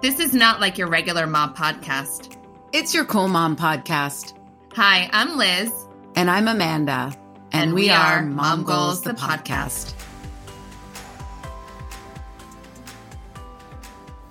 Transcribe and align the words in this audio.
This 0.00 0.18
is 0.18 0.32
not 0.32 0.60
like 0.62 0.78
your 0.78 0.88
regular 0.88 1.26
mom 1.26 1.54
podcast. 1.54 2.34
It's 2.72 2.94
your 2.94 3.04
Cool 3.04 3.28
Mom 3.28 3.54
podcast. 3.54 4.32
Hi, 4.72 5.10
I'm 5.12 5.36
Liz. 5.36 5.70
And 6.16 6.30
I'm 6.30 6.48
Amanda. 6.48 7.12
And, 7.52 7.64
and 7.64 7.74
we, 7.74 7.82
we, 7.82 7.90
are 7.90 8.22
Mom 8.22 8.64
Goals, 8.64 9.02
the 9.02 9.12
podcast. 9.12 9.92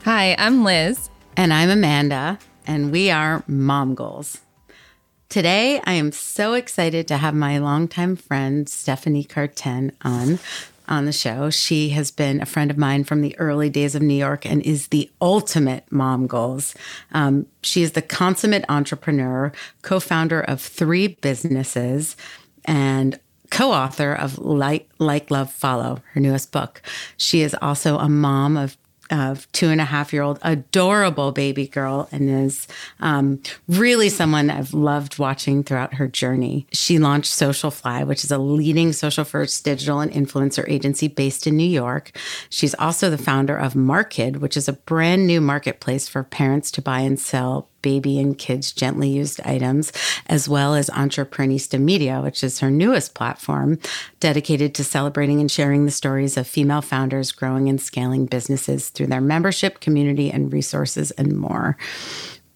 Hi, 0.06 0.36
I'm 0.40 0.64
Liz. 0.64 1.12
And 1.38 1.54
I'm 1.54 1.70
Amanda. 1.70 2.40
And 2.66 2.92
we 2.92 3.12
are 3.12 3.44
Mom 3.46 3.94
Goals. 3.94 4.40
Today, 5.30 5.82
I 5.86 5.94
am 5.94 6.12
so 6.12 6.54
excited 6.54 7.08
to 7.10 7.18
have 7.18 7.36
my 7.36 7.60
longtime 7.60 8.16
friend, 8.16 8.68
Stephanie 8.68 9.24
Cartin, 9.24 9.92
on 10.02 10.40
on 10.90 11.06
the 11.06 11.14
show. 11.14 11.50
She 11.50 11.90
has 11.90 12.12
been 12.12 12.42
a 12.42 12.46
friend 12.46 12.70
of 12.70 12.78
mine 12.78 13.04
from 13.04 13.22
the 13.22 13.38
early 13.40 13.70
days 13.70 13.96
of 13.96 14.02
New 14.02 14.16
York 14.16 14.46
and 14.46 14.62
is 14.64 14.88
the 14.88 15.10
ultimate 15.22 15.90
mom 15.92 16.28
goals. 16.28 16.76
Um, 17.14 17.46
she 17.62 17.84
is 17.84 17.94
the 17.94 18.02
consummate 18.02 18.66
entrepreneur, 18.68 19.54
co 19.84 20.00
founder 20.00 20.42
of 20.42 20.60
three 20.60 21.08
businesses, 21.08 22.18
and 22.66 23.20
co 23.52 23.72
author 23.72 24.14
of 24.14 24.38
Like, 24.40 24.90
like, 24.98 25.32
Love, 25.32 25.52
Follow, 25.52 26.02
her 26.14 26.20
newest 26.20 26.52
book. 26.52 26.82
She 27.18 27.42
is 27.42 27.56
also 27.62 27.98
a 28.00 28.10
mom 28.10 28.58
of 28.58 28.76
of 29.10 29.52
two 29.52 29.68
and 29.70 29.82
a 29.82 29.86
half 29.86 30.14
year 30.14 30.22
old 30.22 30.40
adorable 30.42 31.32
baby 31.32 31.68
girl 31.68 32.08
and 32.12 32.30
is 32.30 32.68
um, 33.00 33.42
really 33.68 34.10
someone 34.10 34.50
I've 34.50 34.74
loved 34.74 35.20
watching 35.20 35.64
throughout 35.64 35.96
her 35.96 36.08
journey. 36.08 36.68
She 36.72 37.00
launched 37.00 37.32
Socialfly, 37.32 38.06
which 38.06 38.24
is 38.24 38.32
a 38.32 38.38
leading 38.38 38.94
social 38.94 39.24
first 39.24 39.64
digital 39.66 40.00
and 40.00 40.12
influencer 40.12 40.68
agency 40.70 41.08
based 41.08 41.48
in 41.48 41.58
New 41.58 41.64
York. 41.64 42.12
She's 42.50 42.76
also 42.76 43.10
the 43.10 43.18
founder 43.18 43.58
of 43.58 43.74
Markid, 43.74 44.38
which 44.38 44.58
is 44.58 44.68
a 44.68 44.74
brand 44.74 45.28
new 45.28 45.42
marketplace 45.42 46.08
for 46.08 46.24
parents 46.24 46.72
to 46.72 46.82
buy 46.82 47.00
and 47.02 47.20
sell 47.20 47.70
baby 47.82 48.20
and 48.20 48.38
kids 48.38 48.72
gently 48.72 49.10
used 49.10 49.42
items, 49.42 49.92
as 50.28 50.50
well 50.50 50.76
as 50.76 50.90
Entreprenista 50.90 51.80
Media, 51.80 52.22
which 52.22 52.44
is 52.44 52.60
her 52.60 52.72
newest 52.72 53.14
platform 53.14 53.80
dedicated 54.20 54.74
to 54.76 54.84
celebrating 54.84 55.40
and 55.40 55.52
sharing 55.52 55.86
the 55.86 55.92
stories 55.92 56.38
of 56.38 56.48
female 56.48 56.82
founders 56.82 57.32
growing 57.32 57.70
and 57.70 57.82
scaling 57.82 58.26
businesses 58.26 58.90
through 58.90 59.08
their 59.08 59.22
membership, 59.22 59.80
community, 59.80 60.32
and 60.32 60.52
resources, 60.54 61.12
and 61.12 61.36
more. 61.38 61.78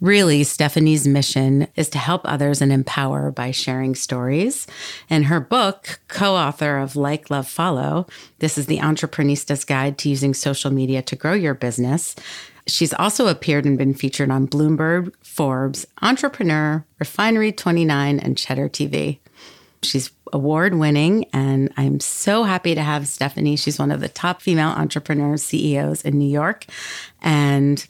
Really, 0.04 0.44
Stephanie's 0.44 1.08
mission 1.08 1.68
is 1.78 1.88
to 1.92 1.98
help 1.98 2.24
others 2.26 2.62
and 2.62 2.74
empower 2.74 3.32
by 3.32 3.52
sharing 3.52 3.96
stories. 3.96 4.68
In 5.10 5.24
her 5.24 5.40
book, 5.40 6.02
co 6.10 6.36
author 6.36 6.78
of 6.78 6.98
Like, 6.98 7.30
Love, 7.30 7.48
Follow, 7.48 8.06
this 8.40 8.58
is 8.58 8.66
the 8.66 8.80
Entreprenista's 8.80 9.64
Guide 9.64 9.98
to 10.00 10.10
Using 10.10 10.34
Social 10.34 10.72
Media 10.72 11.02
to 11.04 11.16
Grow 11.16 11.32
Your 11.32 11.54
Business. 11.54 12.18
She's 12.66 12.94
also 12.94 13.28
appeared 13.28 13.66
and 13.66 13.78
been 13.78 13.94
featured 13.94 14.31
on 14.31 14.47
Bloomberg, 14.47 15.14
Forbes, 15.22 15.86
Entrepreneur, 16.02 16.86
Refinery 17.00 17.52
29, 17.52 18.19
and 18.19 18.38
Cheddar 18.38 18.69
TV. 18.69 19.19
She's 19.81 20.11
award 20.31 20.75
winning, 20.75 21.25
and 21.34 21.72
I'm 21.75 22.00
so 22.00 22.44
happy 22.44 22.73
to 22.73 22.81
have 22.81 23.08
Stephanie. 23.08 23.58
She's 23.58 23.78
one 23.78 23.91
of 23.91 24.00
the 24.00 24.08
top 24.08 24.41
female 24.41 24.69
entrepreneurs, 24.69 25.44
CEOs 25.44 26.03
in 26.03 26.17
New 26.17 26.30
York, 26.30 26.66
and 27.22 27.86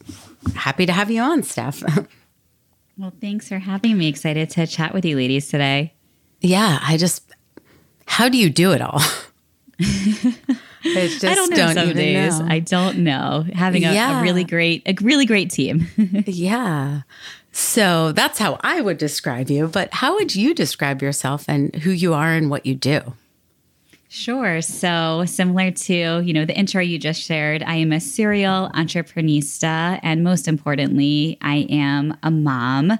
happy 0.56 0.86
to 0.86 0.92
have 0.92 1.10
you 1.10 1.22
on, 1.22 1.42
Steph. 1.44 1.82
well, 2.98 3.12
thanks 3.20 3.48
for 3.48 3.58
having 3.58 3.96
me. 3.96 4.08
Excited 4.08 4.50
to 4.50 4.66
chat 4.66 4.92
with 4.92 5.04
you 5.04 5.16
ladies 5.16 5.48
today. 5.48 5.94
Yeah, 6.40 6.80
I 6.82 6.96
just, 6.96 7.24
how 8.06 8.28
do 8.28 8.36
you 8.36 8.50
do 8.50 8.72
it 8.72 8.82
all? 8.82 9.00
Just 10.92 11.24
I 11.24 11.34
don't 11.34 11.50
know 11.50 11.56
don't 11.56 11.74
some 11.74 11.92
days. 11.94 12.38
Know. 12.38 12.46
I 12.48 12.58
don't 12.58 12.98
know. 12.98 13.46
Having 13.54 13.84
a, 13.84 13.94
yeah. 13.94 14.20
a 14.20 14.22
really 14.22 14.44
great, 14.44 14.82
a 14.86 14.94
really 15.00 15.24
great 15.24 15.50
team. 15.50 15.86
yeah. 16.26 17.02
So 17.52 18.12
that's 18.12 18.38
how 18.38 18.58
I 18.60 18.80
would 18.80 18.98
describe 18.98 19.48
you. 19.48 19.68
But 19.68 19.94
how 19.94 20.14
would 20.14 20.34
you 20.34 20.54
describe 20.54 21.00
yourself 21.00 21.46
and 21.48 21.74
who 21.76 21.90
you 21.90 22.12
are 22.12 22.32
and 22.32 22.50
what 22.50 22.66
you 22.66 22.74
do? 22.74 23.14
Sure. 24.08 24.60
So, 24.60 25.24
similar 25.26 25.70
to, 25.72 26.20
you 26.20 26.32
know, 26.32 26.44
the 26.44 26.56
intro 26.56 26.80
you 26.80 26.98
just 26.98 27.20
shared, 27.20 27.64
I 27.64 27.76
am 27.76 27.90
a 27.90 27.98
serial 27.98 28.70
entreprenista 28.74 29.98
and 30.02 30.22
most 30.22 30.46
importantly, 30.46 31.36
I 31.40 31.66
am 31.68 32.16
a 32.22 32.30
mom. 32.30 32.96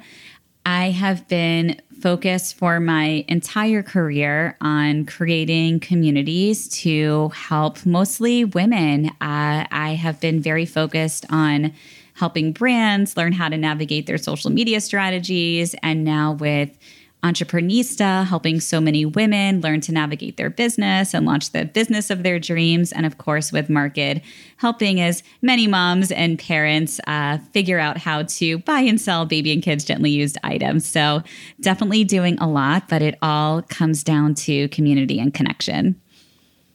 I 0.67 0.91
have 0.91 1.29
been 1.29 1.81
focused 2.05 2.59
for 2.59 2.81
my 2.81 3.25
entire 3.29 3.83
career 3.83 4.59
on 4.61 5.07
creating 5.07 5.81
communities 5.81 6.69
to 6.69 7.31
help 7.31 7.87
mostly 7.87 8.45
women. 8.45 9.07
Uh, 9.23 9.65
I 9.71 9.97
have 9.99 10.21
been 10.21 10.39
very 10.39 10.67
focused 10.67 11.25
on 11.31 11.73
helping 12.13 12.53
brands 12.53 13.17
learn 13.17 13.33
how 13.33 13.49
to 13.49 13.57
navigate 13.57 14.07
their 14.07 14.19
social 14.19 14.51
media 14.51 14.83
strategies. 14.83 15.75
And 15.83 16.05
now 16.05 16.33
with 16.33 16.79
Entreprenista, 17.25 18.27
helping 18.27 18.61
so 18.61 18.81
many 18.81 19.07
women 19.07 19.63
learn 19.63 19.81
to 19.81 19.93
navigate 19.93 20.37
their 20.37 20.51
business 20.51 21.15
and 21.15 21.25
launch 21.25 21.53
the 21.53 21.65
business 21.65 22.11
of 22.11 22.23
their 22.23 22.39
dreams. 22.39 22.93
And 22.93 23.07
of 23.07 23.17
course, 23.17 23.51
with 23.51 23.69
Markid, 23.69 24.23
helping 24.59 25.01
as 25.01 25.23
many 25.41 25.67
moms 25.67 26.13
and 26.13 26.39
parents 26.39 27.01
uh, 27.07 27.39
figure 27.53 27.79
out 27.79 27.97
how 27.97 28.25
to 28.25 28.59
buy 28.59 28.81
and 28.81 29.01
sell 29.01 29.25
baby 29.25 29.53
and 29.53 29.63
kids 29.63 29.85
gently 29.85 30.11
used 30.11 30.37
items. 30.45 30.87
So, 30.87 31.23
definitely 31.61 32.05
doing 32.05 32.39
a 32.39 32.49
lot, 32.49 32.89
but 32.89 33.01
it 33.01 33.17
all 33.23 33.63
comes 33.63 34.05
down 34.05 34.35
to 34.35 34.69
community 34.69 35.19
and 35.19 35.33
connection. 35.33 35.99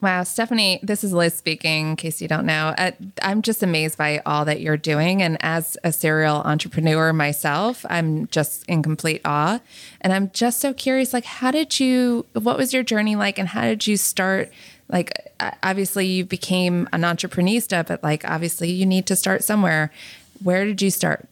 Wow, 0.01 0.23
Stephanie, 0.23 0.79
this 0.81 1.03
is 1.03 1.11
Liz 1.11 1.33
speaking, 1.33 1.89
in 1.89 1.95
case 1.97 2.21
you 2.21 2.29
don't 2.29 2.45
know. 2.45 2.73
Uh, 2.77 2.91
I'm 3.21 3.41
just 3.41 3.61
amazed 3.61 3.97
by 3.97 4.21
all 4.25 4.45
that 4.45 4.61
you're 4.61 4.77
doing. 4.77 5.21
And 5.21 5.37
as 5.41 5.77
a 5.83 5.91
serial 5.91 6.37
entrepreneur 6.37 7.11
myself, 7.11 7.85
I'm 7.89 8.27
just 8.27 8.63
in 8.69 8.81
complete 8.81 9.19
awe. 9.25 9.59
And 9.99 10.13
I'm 10.13 10.31
just 10.31 10.61
so 10.61 10.73
curious 10.73 11.11
like, 11.11 11.25
how 11.25 11.51
did 11.51 11.81
you, 11.81 12.25
what 12.31 12.57
was 12.57 12.73
your 12.73 12.83
journey 12.83 13.17
like, 13.17 13.37
and 13.37 13.49
how 13.49 13.63
did 13.63 13.87
you 13.87 13.97
start? 13.97 14.49
Like, 14.87 15.11
obviously, 15.61 16.07
you 16.07 16.25
became 16.25 16.87
an 16.93 17.01
entreprenista, 17.01 17.85
but 17.85 18.01
like, 18.01 18.23
obviously, 18.23 18.71
you 18.71 18.85
need 18.85 19.05
to 19.07 19.15
start 19.15 19.43
somewhere. 19.43 19.91
Where 20.41 20.65
did 20.65 20.81
you 20.81 20.89
start? 20.89 21.28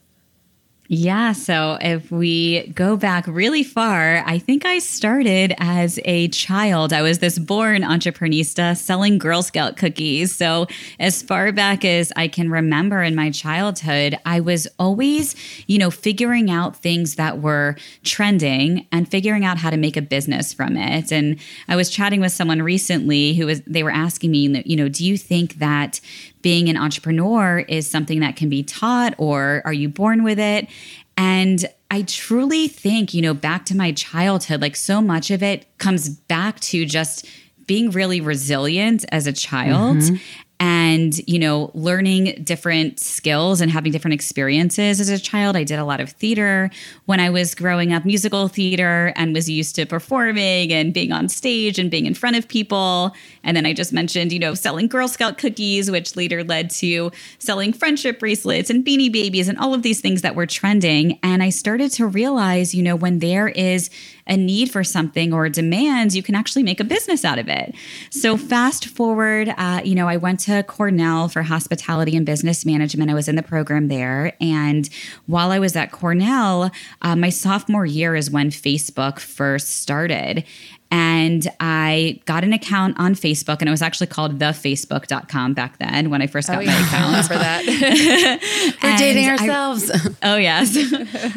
Yeah. 0.90 1.32
So 1.32 1.76
if 1.82 2.10
we 2.10 2.68
go 2.68 2.96
back 2.96 3.26
really 3.26 3.62
far, 3.62 4.24
I 4.24 4.38
think 4.38 4.64
I 4.64 4.78
started 4.78 5.54
as 5.58 6.00
a 6.06 6.28
child. 6.28 6.94
I 6.94 7.02
was 7.02 7.18
this 7.18 7.38
born 7.38 7.82
entreprenista 7.82 8.74
selling 8.74 9.18
Girl 9.18 9.42
Scout 9.42 9.76
cookies. 9.76 10.34
So 10.34 10.66
as 10.98 11.20
far 11.20 11.52
back 11.52 11.84
as 11.84 12.10
I 12.16 12.26
can 12.26 12.50
remember 12.50 13.02
in 13.02 13.14
my 13.14 13.30
childhood, 13.30 14.16
I 14.24 14.40
was 14.40 14.66
always, 14.78 15.36
you 15.66 15.76
know, 15.76 15.90
figuring 15.90 16.50
out 16.50 16.74
things 16.74 17.16
that 17.16 17.42
were 17.42 17.76
trending 18.02 18.86
and 18.90 19.06
figuring 19.06 19.44
out 19.44 19.58
how 19.58 19.68
to 19.68 19.76
make 19.76 19.98
a 19.98 20.02
business 20.02 20.54
from 20.54 20.74
it. 20.74 21.12
And 21.12 21.38
I 21.68 21.76
was 21.76 21.90
chatting 21.90 22.22
with 22.22 22.32
someone 22.32 22.62
recently 22.62 23.34
who 23.34 23.44
was, 23.44 23.60
they 23.66 23.82
were 23.82 23.90
asking 23.90 24.30
me, 24.30 24.62
you 24.64 24.76
know, 24.76 24.88
do 24.88 25.04
you 25.04 25.18
think 25.18 25.56
that 25.56 26.00
being 26.48 26.70
an 26.70 26.78
entrepreneur 26.78 27.58
is 27.68 27.86
something 27.86 28.20
that 28.20 28.34
can 28.34 28.48
be 28.48 28.62
taught 28.62 29.14
or 29.18 29.60
are 29.66 29.72
you 29.74 29.86
born 29.86 30.22
with 30.22 30.38
it? 30.38 30.66
And 31.14 31.62
I 31.90 32.00
truly 32.04 32.68
think, 32.68 33.12
you 33.12 33.20
know, 33.20 33.34
back 33.34 33.66
to 33.66 33.76
my 33.76 33.92
childhood, 33.92 34.62
like 34.62 34.74
so 34.74 35.02
much 35.02 35.30
of 35.30 35.42
it 35.42 35.66
comes 35.76 36.08
back 36.08 36.58
to 36.60 36.86
just 36.86 37.26
being 37.66 37.90
really 37.90 38.22
resilient 38.22 39.04
as 39.12 39.26
a 39.26 39.32
child 39.32 39.98
mm-hmm 39.98 40.16
and 40.60 41.18
you 41.28 41.38
know 41.38 41.70
learning 41.74 42.42
different 42.42 42.98
skills 42.98 43.60
and 43.60 43.70
having 43.70 43.92
different 43.92 44.14
experiences 44.14 45.00
as 45.00 45.08
a 45.08 45.18
child. 45.18 45.56
I 45.56 45.64
did 45.64 45.78
a 45.78 45.84
lot 45.84 46.00
of 46.00 46.10
theater 46.10 46.70
when 47.06 47.20
i 47.20 47.30
was 47.30 47.54
growing 47.54 47.92
up 47.92 48.04
musical 48.04 48.48
theater 48.48 49.12
and 49.16 49.34
was 49.34 49.48
used 49.48 49.74
to 49.76 49.86
performing 49.86 50.72
and 50.72 50.92
being 50.92 51.12
on 51.12 51.28
stage 51.28 51.78
and 51.78 51.90
being 51.90 52.06
in 52.06 52.14
front 52.14 52.36
of 52.36 52.48
people. 52.48 53.14
And 53.44 53.56
then 53.56 53.66
i 53.66 53.72
just 53.72 53.92
mentioned 53.92 54.32
you 54.32 54.38
know 54.38 54.54
selling 54.54 54.88
girl 54.88 55.08
scout 55.08 55.38
cookies 55.38 55.90
which 55.90 56.16
later 56.16 56.42
led 56.42 56.70
to 56.70 57.12
selling 57.38 57.72
friendship 57.72 58.18
bracelets 58.18 58.70
and 58.70 58.84
beanie 58.84 59.12
babies 59.12 59.48
and 59.48 59.58
all 59.58 59.74
of 59.74 59.82
these 59.82 60.00
things 60.00 60.22
that 60.22 60.34
were 60.34 60.46
trending. 60.46 61.18
And 61.22 61.42
i 61.42 61.50
started 61.50 61.92
to 61.92 62.06
realize 62.06 62.74
you 62.74 62.82
know 62.82 62.96
when 62.96 63.20
there 63.20 63.48
is 63.48 63.90
a 64.28 64.36
need 64.36 64.70
for 64.70 64.84
something 64.84 65.32
or 65.32 65.46
a 65.46 65.50
demand, 65.50 66.14
you 66.14 66.22
can 66.22 66.34
actually 66.34 66.62
make 66.62 66.80
a 66.80 66.84
business 66.84 67.24
out 67.24 67.38
of 67.38 67.48
it. 67.48 67.74
So 68.10 68.36
fast 68.36 68.86
forward, 68.86 69.52
uh, 69.56 69.80
you 69.84 69.94
know, 69.94 70.08
I 70.08 70.16
went 70.16 70.40
to 70.40 70.62
Cornell 70.62 71.28
for 71.28 71.42
hospitality 71.42 72.16
and 72.16 72.26
business 72.26 72.64
management. 72.64 73.10
I 73.10 73.14
was 73.14 73.28
in 73.28 73.36
the 73.36 73.42
program 73.42 73.88
there. 73.88 74.34
And 74.40 74.88
while 75.26 75.50
I 75.50 75.58
was 75.58 75.76
at 75.76 75.92
Cornell, 75.92 76.70
uh, 77.02 77.16
my 77.16 77.30
sophomore 77.30 77.86
year 77.86 78.14
is 78.14 78.30
when 78.30 78.50
Facebook 78.50 79.18
first 79.18 79.80
started. 79.80 80.44
And 80.90 81.46
I 81.60 82.18
got 82.24 82.44
an 82.44 82.54
account 82.54 82.98
on 82.98 83.14
Facebook, 83.14 83.58
and 83.60 83.68
it 83.68 83.70
was 83.70 83.82
actually 83.82 84.06
called 84.06 84.38
thefacebook.com 84.38 85.52
back 85.52 85.76
then 85.78 86.08
when 86.08 86.22
I 86.22 86.26
first 86.26 86.48
got 86.48 86.54
Oh, 86.54 86.64
my 86.64 86.64
yeah. 86.64 86.78
I 86.78 86.86
account. 86.86 87.28
remember 87.28 87.34
that. 87.44 88.78
We're 88.82 88.96
dating 88.96 89.26
I- 89.26 89.30
ourselves. 89.32 89.90
Oh, 90.22 90.36
yes. 90.36 90.76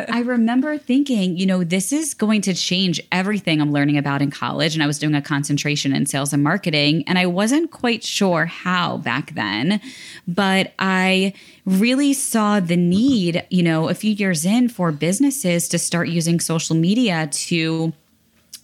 I 0.10 0.22
remember 0.22 0.78
thinking, 0.78 1.38
you 1.38 1.46
know, 1.46 1.64
this 1.64 1.92
is 1.94 2.14
going 2.14 2.42
to 2.42 2.54
change 2.54 3.00
everything 3.12 3.62
I'm 3.62 3.72
learning 3.72 3.98
about 3.98 4.22
in 4.22 4.32
college. 4.32 4.74
And 4.74 4.82
I 4.82 4.88
was 4.88 4.98
doing 4.98 5.14
a 5.16 5.22
concentration 5.22 5.94
in 5.96 6.06
sales 6.06 6.34
and 6.34 6.42
marketing, 6.44 7.04
and 7.08 7.20
I 7.20 7.26
wasn't 7.26 7.72
quite 7.72 8.04
sure 8.04 8.46
how 8.46 8.98
back 8.98 9.36
then. 9.36 9.80
But 10.28 10.74
I 10.80 11.34
really 11.66 12.14
saw 12.14 12.60
the 12.60 12.78
need, 12.78 13.46
you 13.50 13.64
know, 13.64 13.90
a 13.90 13.94
few 13.94 14.12
years 14.14 14.46
in 14.46 14.68
for 14.70 14.92
businesses 14.92 15.68
to 15.70 15.78
start 15.78 16.08
using 16.08 16.40
social 16.40 16.76
media 16.76 17.28
to 17.32 17.94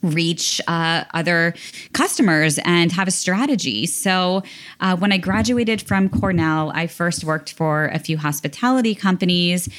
reach 0.04 0.62
uh, 0.68 1.04
other 1.14 1.54
customers 1.94 2.60
and 2.60 2.92
have 2.92 3.08
a 3.08 3.12
strategy. 3.12 3.86
So, 3.86 4.44
uh, 4.80 4.96
when 4.96 5.12
I 5.12 5.18
graduated 5.18 5.82
from 5.82 6.10
Cornell, 6.10 6.72
I 6.74 6.88
first 6.88 7.24
worked 7.24 7.54
for 7.54 7.88
a 7.88 8.00
few 8.00 8.18
hospitality 8.18 8.94
companies. 8.94 9.70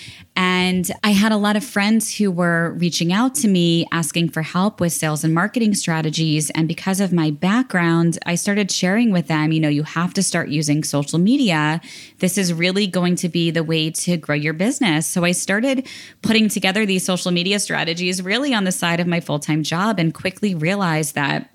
And 0.41 0.89
I 1.03 1.11
had 1.11 1.33
a 1.33 1.37
lot 1.37 1.57
of 1.57 1.65
friends 1.65 2.17
who 2.17 2.31
were 2.31 2.71
reaching 2.75 3.13
out 3.13 3.35
to 3.37 3.49
me 3.49 3.89
asking 3.91 4.29
for 4.29 4.43
help 4.43 4.81
with 4.81 4.93
sales 4.93 5.25
and 5.25 5.35
marketing 5.35 5.75
strategies. 5.75 6.49
And 6.51 6.69
because 6.69 7.01
of 7.01 7.13
my 7.13 7.33
background, 7.33 8.21
I 8.25 8.37
started 8.37 8.71
sharing 8.71 9.11
with 9.11 9.27
them, 9.27 9.51
you 9.51 9.59
know, 9.59 9.69
you 9.69 9.83
have 9.83 10.15
to 10.15 10.23
start 10.23 10.49
using 10.49 10.85
social 10.85 11.19
media. 11.19 11.81
This 12.21 12.39
is 12.39 12.55
really 12.55 12.87
going 12.87 13.17
to 13.17 13.29
be 13.29 13.51
the 13.51 13.65
way 13.65 13.91
to 13.91 14.17
grow 14.17 14.37
your 14.37 14.53
business. 14.53 15.09
So 15.09 15.25
I 15.25 15.33
started 15.33 15.89
putting 16.23 16.49
together 16.49 16.87
these 16.87 17.05
social 17.05 17.33
media 17.33 17.59
strategies 17.59 18.23
really 18.23 18.55
on 18.55 18.63
the 18.63 18.71
side 18.71 19.01
of 19.01 19.09
my 19.09 19.19
full 19.19 19.41
time 19.41 19.65
job 19.65 19.99
and 19.99 20.15
quickly 20.15 20.55
realized 20.55 21.17
that 21.17 21.51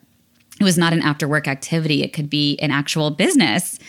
it 0.59 0.63
was 0.65 0.77
not 0.77 0.91
an 0.91 1.01
after 1.01 1.25
work 1.25 1.47
activity, 1.47 2.03
it 2.03 2.11
could 2.11 2.29
be 2.29 2.59
an 2.59 2.69
actual 2.69 3.11
business. 3.11 3.79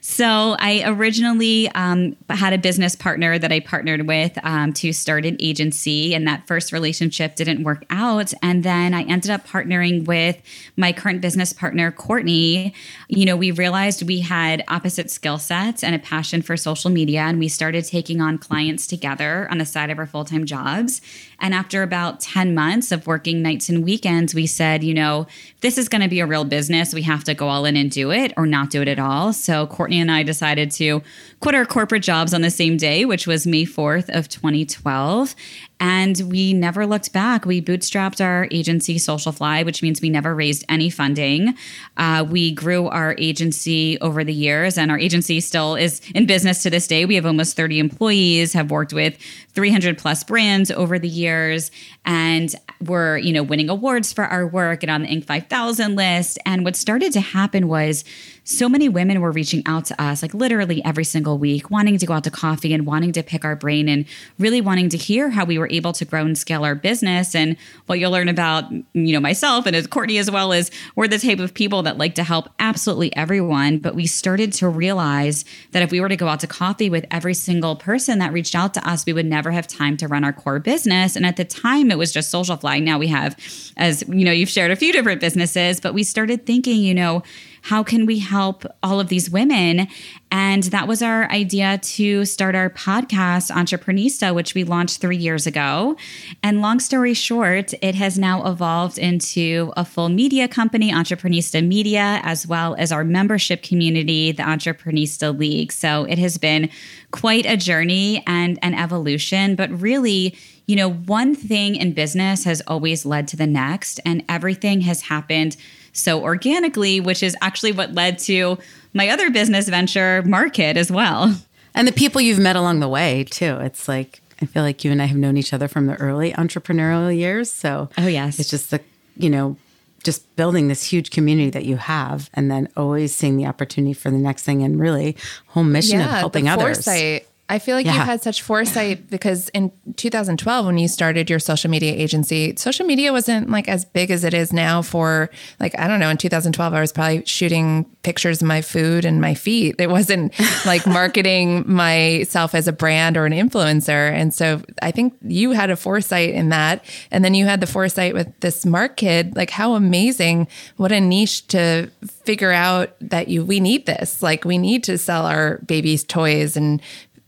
So 0.00 0.56
I 0.58 0.82
originally 0.86 1.68
um, 1.70 2.16
had 2.28 2.52
a 2.52 2.58
business 2.58 2.96
partner 2.96 3.38
that 3.38 3.52
I 3.52 3.60
partnered 3.60 4.06
with 4.06 4.38
um, 4.42 4.72
to 4.74 4.92
start 4.92 5.26
an 5.26 5.36
agency, 5.40 6.14
and 6.14 6.26
that 6.26 6.46
first 6.46 6.72
relationship 6.72 7.36
didn't 7.36 7.64
work 7.64 7.84
out. 7.90 8.32
And 8.42 8.64
then 8.64 8.94
I 8.94 9.02
ended 9.02 9.30
up 9.30 9.46
partnering 9.46 10.06
with 10.06 10.40
my 10.76 10.92
current 10.92 11.20
business 11.20 11.52
partner, 11.52 11.92
Courtney. 11.92 12.74
You 13.08 13.26
know, 13.26 13.36
we 13.36 13.50
realized 13.50 14.02
we 14.06 14.20
had 14.20 14.64
opposite 14.68 15.10
skill 15.10 15.38
sets 15.38 15.84
and 15.84 15.94
a 15.94 15.98
passion 15.98 16.40
for 16.40 16.56
social 16.56 16.90
media, 16.90 17.20
and 17.20 17.38
we 17.38 17.48
started 17.48 17.84
taking 17.84 18.20
on 18.20 18.38
clients 18.38 18.86
together 18.86 19.48
on 19.50 19.58
the 19.58 19.66
side 19.66 19.90
of 19.90 19.98
our 19.98 20.06
full 20.06 20.24
time 20.24 20.46
jobs. 20.46 21.02
And 21.40 21.54
after 21.54 21.82
about 21.82 22.20
10 22.20 22.54
months 22.54 22.92
of 22.92 23.06
working 23.06 23.42
nights 23.42 23.68
and 23.68 23.84
weekends, 23.84 24.34
we 24.34 24.46
said, 24.46 24.84
you 24.84 24.94
know, 24.94 25.26
this 25.60 25.78
is 25.78 25.88
going 25.88 26.02
to 26.02 26.08
be 26.08 26.20
a 26.20 26.26
real 26.26 26.44
business, 26.44 26.92
we 26.92 27.02
have 27.02 27.24
to 27.24 27.34
go 27.34 27.48
all 27.48 27.64
in 27.64 27.76
and 27.76 27.90
do 27.90 28.10
it 28.10 28.32
or 28.36 28.46
not 28.46 28.70
do 28.70 28.82
it 28.82 28.88
at 28.88 28.98
all. 28.98 29.32
So 29.32 29.66
Courtney 29.66 30.00
and 30.00 30.10
I 30.10 30.22
decided 30.22 30.70
to 30.72 31.02
quit 31.40 31.54
our 31.54 31.64
corporate 31.64 32.02
jobs 32.02 32.34
on 32.34 32.42
the 32.42 32.50
same 32.50 32.76
day, 32.76 33.04
which 33.04 33.26
was 33.26 33.46
May 33.46 33.64
4th 33.64 34.08
of 34.10 34.28
2012. 34.28 35.34
And 35.80 36.20
we 36.30 36.52
never 36.52 36.86
looked 36.86 37.12
back. 37.12 37.46
We 37.46 37.62
bootstrapped 37.62 38.22
our 38.22 38.46
agency, 38.50 38.98
Social 38.98 39.32
Fly, 39.32 39.62
which 39.62 39.82
means 39.82 40.02
we 40.02 40.10
never 40.10 40.34
raised 40.34 40.62
any 40.68 40.90
funding. 40.90 41.54
Uh, 41.96 42.24
we 42.28 42.52
grew 42.52 42.88
our 42.88 43.16
agency 43.18 43.98
over 44.00 44.22
the 44.22 44.34
years, 44.34 44.76
and 44.76 44.90
our 44.90 44.98
agency 44.98 45.40
still 45.40 45.76
is 45.76 46.02
in 46.14 46.26
business 46.26 46.62
to 46.64 46.70
this 46.70 46.86
day. 46.86 47.06
We 47.06 47.14
have 47.14 47.24
almost 47.24 47.56
30 47.56 47.78
employees, 47.78 48.52
have 48.52 48.70
worked 48.70 48.92
with 48.92 49.16
300 49.54 49.96
plus 49.96 50.22
brands 50.22 50.70
over 50.70 50.98
the 50.98 51.08
years, 51.08 51.70
and 52.04 52.54
we're 52.84 53.18
you 53.18 53.32
know 53.32 53.42
winning 53.42 53.70
awards 53.70 54.12
for 54.12 54.24
our 54.24 54.46
work 54.46 54.82
and 54.82 54.90
on 54.90 55.02
the 55.02 55.08
Inc. 55.08 55.24
5000 55.24 55.96
list. 55.96 56.38
And 56.44 56.64
what 56.64 56.76
started 56.76 57.12
to 57.14 57.20
happen 57.20 57.68
was 57.68 58.04
so 58.50 58.68
many 58.68 58.88
women 58.88 59.20
were 59.20 59.30
reaching 59.30 59.62
out 59.64 59.84
to 59.84 60.02
us, 60.02 60.22
like 60.22 60.34
literally 60.34 60.84
every 60.84 61.04
single 61.04 61.38
week, 61.38 61.70
wanting 61.70 61.96
to 61.98 62.04
go 62.04 62.14
out 62.14 62.24
to 62.24 62.30
coffee 62.32 62.74
and 62.74 62.84
wanting 62.84 63.12
to 63.12 63.22
pick 63.22 63.44
our 63.44 63.54
brain 63.54 63.88
and 63.88 64.04
really 64.40 64.60
wanting 64.60 64.88
to 64.88 64.96
hear 64.96 65.30
how 65.30 65.44
we 65.44 65.56
were 65.56 65.68
able 65.70 65.92
to 65.92 66.04
grow 66.04 66.22
and 66.22 66.36
scale 66.36 66.64
our 66.64 66.74
business. 66.74 67.34
And 67.34 67.56
what 67.86 68.00
you'll 68.00 68.10
learn 68.10 68.28
about, 68.28 68.70
you 68.72 69.12
know, 69.12 69.20
myself 69.20 69.66
and 69.66 69.76
as 69.76 69.86
Courtney 69.86 70.18
as 70.18 70.30
well 70.30 70.50
is 70.50 70.72
we're 70.96 71.06
the 71.06 71.18
type 71.18 71.38
of 71.38 71.54
people 71.54 71.84
that 71.84 71.96
like 71.96 72.16
to 72.16 72.24
help 72.24 72.48
absolutely 72.58 73.14
everyone. 73.14 73.78
But 73.78 73.94
we 73.94 74.06
started 74.06 74.52
to 74.54 74.68
realize 74.68 75.44
that 75.70 75.84
if 75.84 75.92
we 75.92 76.00
were 76.00 76.08
to 76.08 76.16
go 76.16 76.26
out 76.26 76.40
to 76.40 76.48
coffee 76.48 76.90
with 76.90 77.06
every 77.12 77.34
single 77.34 77.76
person 77.76 78.18
that 78.18 78.32
reached 78.32 78.56
out 78.56 78.74
to 78.74 78.88
us, 78.88 79.06
we 79.06 79.12
would 79.12 79.26
never 79.26 79.52
have 79.52 79.68
time 79.68 79.96
to 79.98 80.08
run 80.08 80.24
our 80.24 80.32
core 80.32 80.58
business. 80.58 81.14
And 81.14 81.24
at 81.24 81.36
the 81.36 81.44
time, 81.44 81.92
it 81.92 81.98
was 81.98 82.12
just 82.12 82.34
Socialfly. 82.34 82.82
Now 82.82 82.98
we 82.98 83.06
have, 83.06 83.36
as 83.76 84.02
you 84.08 84.24
know, 84.24 84.32
you've 84.32 84.48
shared 84.48 84.72
a 84.72 84.76
few 84.76 84.92
different 84.92 85.20
businesses, 85.20 85.78
but 85.78 85.94
we 85.94 86.02
started 86.02 86.46
thinking, 86.46 86.80
you 86.80 86.94
know, 86.94 87.22
how 87.62 87.82
can 87.82 88.06
we 88.06 88.18
help 88.18 88.64
all 88.82 89.00
of 89.00 89.08
these 89.08 89.30
women? 89.30 89.88
And 90.32 90.62
that 90.64 90.86
was 90.86 91.02
our 91.02 91.30
idea 91.30 91.78
to 91.78 92.24
start 92.24 92.54
our 92.54 92.70
podcast, 92.70 93.50
Entreprenista, 93.50 94.34
which 94.34 94.54
we 94.54 94.64
launched 94.64 95.00
three 95.00 95.16
years 95.16 95.46
ago. 95.46 95.96
And 96.42 96.62
long 96.62 96.78
story 96.78 97.14
short, 97.14 97.74
it 97.82 97.94
has 97.96 98.18
now 98.18 98.46
evolved 98.46 98.96
into 98.98 99.72
a 99.76 99.84
full 99.84 100.08
media 100.08 100.46
company, 100.46 100.92
Entreprenista 100.92 101.66
Media, 101.66 102.20
as 102.22 102.46
well 102.46 102.76
as 102.78 102.92
our 102.92 103.04
membership 103.04 103.62
community, 103.62 104.32
the 104.32 104.44
Entreprenista 104.44 105.36
League. 105.36 105.72
So 105.72 106.04
it 106.04 106.18
has 106.18 106.38
been 106.38 106.70
quite 107.10 107.46
a 107.46 107.56
journey 107.56 108.22
and 108.26 108.58
an 108.62 108.74
evolution, 108.74 109.56
but 109.56 109.70
really, 109.80 110.36
you 110.66 110.76
know, 110.76 110.90
one 110.92 111.34
thing 111.34 111.74
in 111.74 111.92
business 111.92 112.44
has 112.44 112.62
always 112.68 113.04
led 113.04 113.26
to 113.28 113.36
the 113.36 113.46
next, 113.46 113.98
and 114.06 114.24
everything 114.28 114.82
has 114.82 115.02
happened 115.02 115.56
so 115.92 116.22
organically, 116.22 117.00
which 117.00 117.22
is 117.22 117.36
actually 117.40 117.72
what 117.72 117.94
led 117.94 118.18
to 118.20 118.58
my 118.94 119.08
other 119.08 119.30
business 119.30 119.68
venture, 119.68 120.22
Markid, 120.24 120.76
as 120.76 120.90
well. 120.90 121.34
And 121.74 121.86
the 121.86 121.92
people 121.92 122.20
you've 122.20 122.38
met 122.38 122.56
along 122.56 122.80
the 122.80 122.88
way, 122.88 123.24
too. 123.24 123.58
It's 123.60 123.86
like, 123.88 124.20
I 124.42 124.46
feel 124.46 124.62
like 124.62 124.84
you 124.84 124.90
and 124.90 125.00
I 125.00 125.04
have 125.04 125.16
known 125.16 125.36
each 125.36 125.52
other 125.52 125.68
from 125.68 125.86
the 125.86 125.94
early 125.96 126.32
entrepreneurial 126.32 127.16
years. 127.16 127.50
So, 127.50 127.88
Oh, 127.96 128.06
yes. 128.06 128.40
It's 128.40 128.50
just 128.50 128.70
the, 128.70 128.80
you 129.16 129.30
know, 129.30 129.56
just 130.02 130.34
building 130.34 130.68
this 130.68 130.82
huge 130.82 131.10
community 131.10 131.50
that 131.50 131.64
you 131.64 131.76
have 131.76 132.30
and 132.34 132.50
then 132.50 132.68
always 132.76 133.14
seeing 133.14 133.36
the 133.36 133.46
opportunity 133.46 133.92
for 133.92 134.10
the 134.10 134.18
next 134.18 134.44
thing 134.44 134.62
and 134.62 134.80
really 134.80 135.16
whole 135.48 135.62
mission 135.62 136.00
of 136.00 136.08
helping 136.10 136.44
the 136.44 136.50
others. 136.50 136.84
Foresight. 136.84 137.26
I 137.50 137.58
feel 137.58 137.74
like 137.76 137.84
Yeah. 137.84 137.96
you've 137.96 138.04
had 138.04 138.22
such 138.22 138.42
foresight 138.42 139.10
because 139.10 139.48
in 139.50 139.72
2012, 139.96 140.64
when 140.66 140.78
you 140.78 140.86
started 140.88 141.28
your 141.28 141.38
social 141.40 141.68
media 141.70 141.92
agency, 141.92 142.54
social 142.56 142.86
media 142.86 143.12
wasn't 143.12 143.50
like 143.50 143.68
as 143.68 143.84
big 143.84 144.10
as 144.10 144.22
it 144.24 144.32
is 144.32 144.52
now. 144.52 144.82
For 144.82 145.28
like, 145.58 145.76
I 145.78 145.88
don't 145.88 145.98
know, 146.00 146.08
in 146.10 146.16
2012, 146.16 146.72
I 146.72 146.80
was 146.80 146.92
probably 146.92 147.24
shooting 147.26 147.84
pictures 148.02 148.40
of 148.40 148.46
my 148.48 148.62
food 148.62 149.04
and 149.04 149.20
my 149.20 149.34
feet. 149.34 149.74
It 149.78 149.90
wasn't 149.90 150.32
like 150.64 150.86
marketing 150.86 151.64
myself 151.66 152.54
as 152.54 152.68
a 152.68 152.72
brand 152.72 153.16
or 153.16 153.26
an 153.26 153.32
influencer. 153.32 154.12
And 154.12 154.32
so 154.32 154.62
I 154.80 154.90
think 154.92 155.14
you 155.22 155.50
had 155.50 155.70
a 155.70 155.76
foresight 155.76 156.30
in 156.30 156.50
that. 156.50 156.84
And 157.10 157.24
then 157.24 157.34
you 157.34 157.46
had 157.46 157.60
the 157.60 157.66
foresight 157.66 158.14
with 158.14 158.28
this 158.40 158.64
Markid. 158.64 159.36
Like, 159.36 159.50
how 159.50 159.74
amazing. 159.74 160.46
What 160.76 160.92
a 160.92 161.00
niche 161.00 161.46
to 161.48 161.90
figure 162.24 162.52
out 162.52 162.94
that 163.00 163.28
you, 163.28 163.44
we 163.44 163.58
need 163.58 163.86
this. 163.86 164.22
Like, 164.22 164.44
we 164.44 164.56
need 164.56 164.84
to 164.84 164.96
sell 164.98 165.26
our 165.26 165.58
babies' 165.66 166.04
toys 166.04 166.56
and 166.56 166.80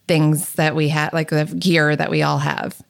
things 0.08 0.54
that 0.54 0.74
we 0.74 0.88
have, 0.88 1.12
like 1.12 1.30
the 1.30 1.44
gear 1.58 1.94
that 1.96 2.10
we 2.10 2.22
all 2.22 2.38
have. 2.38 2.82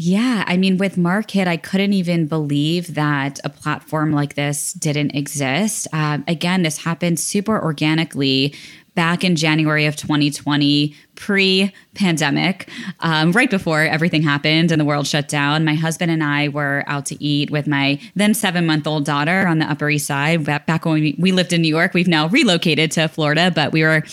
Yeah, 0.00 0.44
I 0.46 0.56
mean, 0.56 0.78
with 0.78 0.94
Markid, 0.94 1.48
I 1.48 1.56
couldn't 1.56 1.92
even 1.92 2.28
believe 2.28 2.94
that 2.94 3.40
a 3.42 3.48
platform 3.48 4.12
like 4.12 4.34
this 4.34 4.72
didn't 4.72 5.10
exist. 5.10 5.88
Um, 5.92 6.22
again, 6.28 6.62
this 6.62 6.78
happened 6.78 7.18
super 7.18 7.60
organically 7.60 8.54
back 8.94 9.22
in 9.22 9.36
January 9.36 9.86
of 9.86 9.94
2020, 9.94 10.94
pre 11.14 11.72
pandemic, 11.94 12.68
um, 13.00 13.32
right 13.32 13.50
before 13.50 13.82
everything 13.82 14.22
happened 14.22 14.72
and 14.72 14.80
the 14.80 14.84
world 14.84 15.06
shut 15.06 15.28
down. 15.28 15.64
My 15.64 15.74
husband 15.74 16.10
and 16.10 16.22
I 16.22 16.48
were 16.48 16.84
out 16.86 17.06
to 17.06 17.24
eat 17.24 17.50
with 17.50 17.66
my 17.66 18.00
then 18.14 18.34
seven 18.34 18.66
month 18.66 18.86
old 18.86 19.04
daughter 19.04 19.46
on 19.46 19.58
the 19.58 19.66
Upper 19.66 19.90
East 19.90 20.06
Side. 20.06 20.44
Back 20.44 20.84
when 20.84 20.94
we, 20.94 21.16
we 21.18 21.32
lived 21.32 21.52
in 21.52 21.62
New 21.62 21.68
York, 21.68 21.94
we've 21.94 22.08
now 22.08 22.28
relocated 22.28 22.90
to 22.92 23.08
Florida, 23.08 23.52
but 23.52 23.72
we 23.72 23.82
were, 23.82 24.04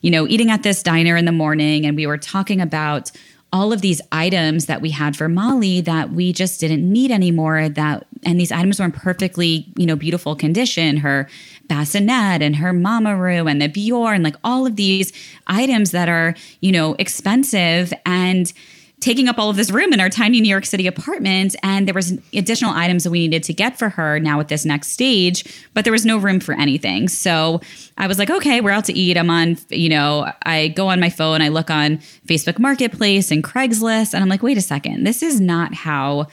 you 0.00 0.10
know, 0.10 0.26
eating 0.26 0.50
at 0.50 0.62
this 0.62 0.82
diner 0.82 1.16
in 1.16 1.24
the 1.24 1.32
morning 1.32 1.86
and 1.86 1.96
we 1.96 2.06
were 2.06 2.18
talking 2.18 2.60
about 2.60 3.10
all 3.52 3.72
of 3.72 3.80
these 3.80 4.00
items 4.12 4.66
that 4.66 4.80
we 4.80 4.90
had 4.90 5.16
for 5.16 5.28
Molly 5.28 5.80
that 5.80 6.12
we 6.12 6.32
just 6.32 6.60
didn't 6.60 6.90
need 6.90 7.10
anymore 7.10 7.68
that 7.68 8.06
and 8.22 8.38
these 8.38 8.52
items 8.52 8.78
were 8.78 8.84
in 8.84 8.92
perfectly, 8.92 9.66
you 9.76 9.86
know, 9.86 9.96
beautiful 9.96 10.36
condition, 10.36 10.98
her 10.98 11.28
bassinet 11.68 12.42
and 12.42 12.56
her 12.56 12.72
mamaRoo 12.72 13.50
and 13.50 13.60
the 13.60 13.68
Bior 13.68 14.14
and 14.14 14.22
like 14.22 14.36
all 14.44 14.66
of 14.66 14.76
these 14.76 15.12
items 15.46 15.90
that 15.92 16.08
are, 16.08 16.34
you 16.60 16.70
know, 16.70 16.94
expensive. 16.98 17.92
And 18.04 18.52
taking 19.00 19.28
up 19.28 19.38
all 19.38 19.50
of 19.50 19.56
this 19.56 19.70
room 19.70 19.92
in 19.92 20.00
our 20.00 20.08
tiny 20.10 20.40
New 20.40 20.48
York 20.48 20.66
City 20.66 20.86
apartment 20.86 21.56
and 21.62 21.86
there 21.86 21.94
was 21.94 22.12
additional 22.34 22.72
items 22.72 23.04
that 23.04 23.10
we 23.10 23.20
needed 23.20 23.42
to 23.44 23.52
get 23.52 23.78
for 23.78 23.88
her 23.88 24.20
now 24.20 24.38
at 24.40 24.48
this 24.48 24.64
next 24.64 24.88
stage 24.88 25.44
but 25.74 25.84
there 25.84 25.92
was 25.92 26.04
no 26.04 26.18
room 26.18 26.40
for 26.40 26.52
anything. 26.52 27.08
So 27.08 27.60
I 27.98 28.06
was 28.06 28.18
like 28.18 28.30
okay 28.30 28.60
we're 28.60 28.70
out 28.70 28.84
to 28.86 28.92
eat. 28.92 29.16
I'm 29.16 29.30
on 29.30 29.56
you 29.68 29.88
know 29.88 30.30
I 30.44 30.68
go 30.68 30.88
on 30.88 31.00
my 31.00 31.10
phone 31.10 31.42
I 31.42 31.48
look 31.48 31.70
on 31.70 31.98
Facebook 32.26 32.58
Marketplace 32.58 33.30
and 33.30 33.42
Craigslist 33.42 34.14
and 34.14 34.22
I'm 34.22 34.28
like 34.28 34.42
wait 34.42 34.58
a 34.58 34.62
second 34.62 35.04
this 35.04 35.22
is 35.22 35.40
not 35.40 35.74
how 35.74 36.28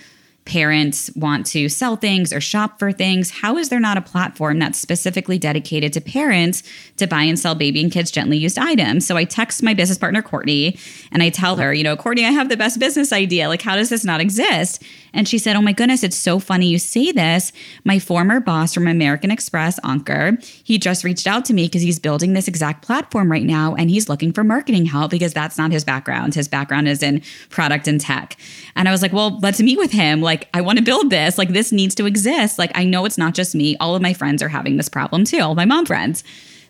parents 0.48 1.12
want 1.16 1.46
to 1.48 1.68
sell 1.68 1.98
things 1.98 2.32
or 2.32 2.40
shop 2.40 2.80
for 2.80 2.92
things, 2.92 3.30
how 3.30 3.58
is 3.58 3.70
there 3.70 3.80
not 3.80 3.98
a 3.98 4.02
platform 4.02 4.60
that's 4.60 4.80
specifically 4.80 5.38
dedicated 5.38 5.92
to 5.94 6.02
parents 6.02 6.64
to 6.96 7.06
buy 7.06 7.24
and 7.24 7.38
sell 7.38 7.54
baby 7.54 7.82
and 7.84 7.92
kids 7.92 8.10
gently 8.10 8.38
used 8.38 8.58
items? 8.58 9.06
So 9.06 9.18
I 9.18 9.26
text 9.26 9.62
my 9.62 9.74
business 9.74 9.98
partner, 9.98 10.22
Courtney, 10.22 10.80
and 11.12 11.22
I 11.22 11.30
tell 11.30 11.58
her, 11.58 11.74
you 11.74 11.84
know, 11.84 11.98
Courtney, 11.98 12.26
I 12.26 12.32
have 12.32 12.48
the 12.50 12.58
best 12.58 12.80
business 12.80 13.12
idea. 13.12 13.50
Like, 13.50 13.62
how 13.62 13.76
does 13.76 13.90
this 13.90 14.06
not 14.06 14.22
exist? 14.22 14.82
And 15.18 15.28
she 15.28 15.40
said, 15.40 15.56
Oh 15.56 15.62
my 15.62 15.74
goodness, 15.74 16.04
it's 16.04 16.16
so 16.16 16.38
funny 16.38 16.68
you 16.68 16.78
say 16.78 17.12
this. 17.12 17.52
My 17.84 17.98
former 17.98 18.40
boss 18.40 18.74
from 18.74 18.88
American 18.88 19.32
Express, 19.32 19.80
Ankur, 19.80 20.44
he 20.64 20.78
just 20.78 21.04
reached 21.04 21.26
out 21.26 21.44
to 21.46 21.54
me 21.54 21.66
because 21.66 21.82
he's 21.82 21.98
building 21.98 22.34
this 22.34 22.48
exact 22.48 22.86
platform 22.86 23.32
right 23.32 23.44
now 23.44 23.74
and 23.74 23.90
he's 23.90 24.10
looking 24.10 24.32
for 24.32 24.44
marketing 24.44 24.86
help 24.86 25.10
because 25.10 25.34
that's 25.34 25.58
not 25.58 25.72
his 25.72 25.84
background. 25.84 26.36
His 26.36 26.48
background 26.48 26.88
is 26.88 27.02
in 27.02 27.24
product 27.50 27.88
and 27.88 28.00
tech. 28.00 28.38
And 28.76 28.88
I 28.88 28.92
was 28.92 29.02
like, 29.02 29.12
Well, 29.12 29.40
let's 29.40 29.60
meet 29.60 29.80
with 29.80 29.92
him. 29.92 30.22
Like, 30.22 30.37
I 30.54 30.62
want 30.62 30.78
to 30.78 30.84
build 30.84 31.10
this. 31.10 31.38
Like, 31.38 31.50
this 31.50 31.72
needs 31.72 31.96
to 31.96 32.06
exist. 32.06 32.60
Like, 32.60 32.72
I 32.76 32.84
know 32.84 33.06
it's 33.06 33.18
not 33.18 33.34
just 33.34 33.56
me. 33.56 33.78
All 33.78 33.96
of 33.96 34.02
my 34.02 34.14
friends 34.14 34.42
are 34.42 34.50
having 34.50 34.78
this 34.78 34.90
problem 34.90 35.24
too, 35.24 35.40
all 35.40 35.56
my 35.56 35.66
mom 35.66 35.86
friends. 35.86 36.24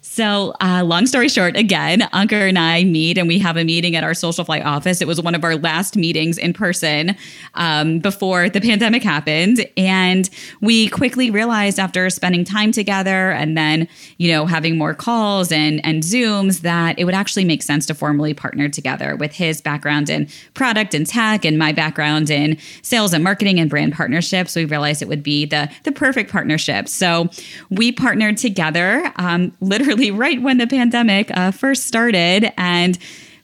So, 0.09 0.53
uh, 0.61 0.83
long 0.83 1.05
story 1.05 1.27
short, 1.27 1.57
again, 1.57 1.99
Ankur 1.99 2.47
and 2.47 2.57
I 2.57 2.85
meet 2.85 3.17
and 3.17 3.27
we 3.27 3.37
have 3.39 3.57
a 3.57 3.63
meeting 3.63 3.95
at 3.95 4.03
our 4.03 4.13
Social 4.13 4.45
Fly 4.45 4.61
office. 4.61 5.01
It 5.01 5.07
was 5.07 5.21
one 5.21 5.35
of 5.35 5.43
our 5.43 5.57
last 5.57 5.95
meetings 5.95 6.37
in 6.37 6.53
person 6.53 7.15
um, 7.55 7.99
before 7.99 8.49
the 8.49 8.61
pandemic 8.61 9.03
happened. 9.03 9.67
And 9.75 10.27
we 10.61 10.87
quickly 10.87 11.29
realized 11.29 11.77
after 11.77 12.09
spending 12.09 12.45
time 12.45 12.71
together 12.71 13.31
and 13.31 13.57
then, 13.57 13.87
you 14.17 14.31
know, 14.31 14.45
having 14.45 14.77
more 14.77 14.95
calls 14.95 15.51
and, 15.51 15.85
and 15.85 16.01
Zooms 16.01 16.61
that 16.61 16.97
it 16.97 17.03
would 17.03 17.13
actually 17.13 17.45
make 17.45 17.61
sense 17.61 17.85
to 17.87 17.93
formally 17.93 18.33
partner 18.33 18.69
together 18.69 19.17
with 19.17 19.33
his 19.33 19.61
background 19.61 20.09
in 20.09 20.29
product 20.53 20.93
and 20.93 21.05
tech 21.05 21.43
and 21.43 21.59
my 21.59 21.73
background 21.73 22.29
in 22.29 22.57
sales 22.81 23.13
and 23.13 23.25
marketing 23.25 23.59
and 23.59 23.69
brand 23.69 23.93
partnerships. 23.93 24.55
We 24.55 24.65
realized 24.65 25.01
it 25.01 25.09
would 25.09 25.21
be 25.21 25.45
the, 25.45 25.69
the 25.83 25.91
perfect 25.91 26.31
partnership. 26.31 26.87
So 26.87 27.29
we 27.69 27.91
partnered 27.91 28.37
together 28.37 29.11
um, 29.17 29.51
literally 29.59 29.96
right 30.11 30.41
when 30.41 30.57
the 30.57 30.67
pandemic 30.67 31.35
uh, 31.35 31.51
first 31.51 31.87
started. 31.87 32.51
And 32.57 32.97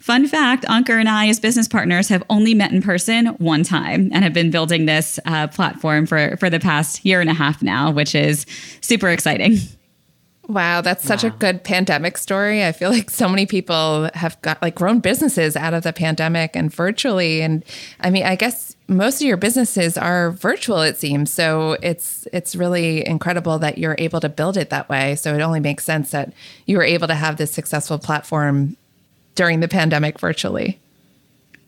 Fun 0.04 0.28
fact 0.28 0.66
Ankur 0.66 1.00
and 1.00 1.08
I, 1.08 1.30
as 1.30 1.40
business 1.40 1.66
partners, 1.66 2.10
have 2.10 2.24
only 2.30 2.54
met 2.54 2.74
in 2.74 2.82
person 2.82 3.28
one 3.38 3.64
time 3.64 4.10
and 4.12 4.22
have 4.26 4.34
been 4.34 4.52
building 4.52 4.86
this 4.86 5.18
uh, 5.24 5.48
platform 5.48 6.08
for, 6.08 6.36
for 6.36 6.50
the 6.50 6.60
past 6.60 7.06
year 7.06 7.22
and 7.22 7.30
a 7.30 7.34
half 7.34 7.64
now, 7.64 7.90
which 7.90 8.14
is 8.14 8.46
super 8.82 9.08
exciting. 9.08 9.60
Wow, 10.48 10.82
that's 10.82 11.06
such 11.06 11.24
wow. 11.24 11.30
a 11.30 11.32
good 11.32 11.64
pandemic 11.64 12.18
story. 12.18 12.66
I 12.66 12.74
feel 12.74 12.90
like 12.92 13.10
so 13.10 13.30
many 13.30 13.46
people 13.46 14.10
have 14.14 14.42
got 14.42 14.62
like 14.62 14.76
grown 14.76 15.00
businesses 15.00 15.56
out 15.56 15.74
of 15.74 15.84
the 15.84 15.94
pandemic 15.94 16.56
and 16.56 16.74
virtually. 16.74 17.42
And 17.42 17.64
I 18.02 18.10
mean, 18.10 18.24
I 18.24 18.36
guess 18.36 18.76
most 18.90 19.22
of 19.22 19.28
your 19.28 19.38
businesses 19.38 19.98
are 19.98 20.32
virtual, 20.32 20.82
it 20.82 20.98
seems. 20.98 21.32
So 21.32 21.78
it's 21.82 22.28
it's 22.34 22.58
really 22.58 23.08
incredible 23.08 23.58
that 23.60 23.78
you're 23.78 23.96
able 23.98 24.20
to 24.20 24.28
build 24.28 24.58
it 24.58 24.70
that 24.70 24.90
way. 24.90 25.16
So 25.16 25.34
it 25.34 25.42
only 25.42 25.62
makes 25.62 25.86
sense 25.86 26.12
that 26.12 26.34
you 26.66 26.76
were 26.76 26.84
able 26.84 27.08
to 27.08 27.16
have 27.16 27.38
this 27.38 27.52
successful 27.52 27.98
platform 27.98 28.76
during 29.36 29.62
the 29.62 29.70
pandemic 29.70 30.20
virtually 30.20 30.78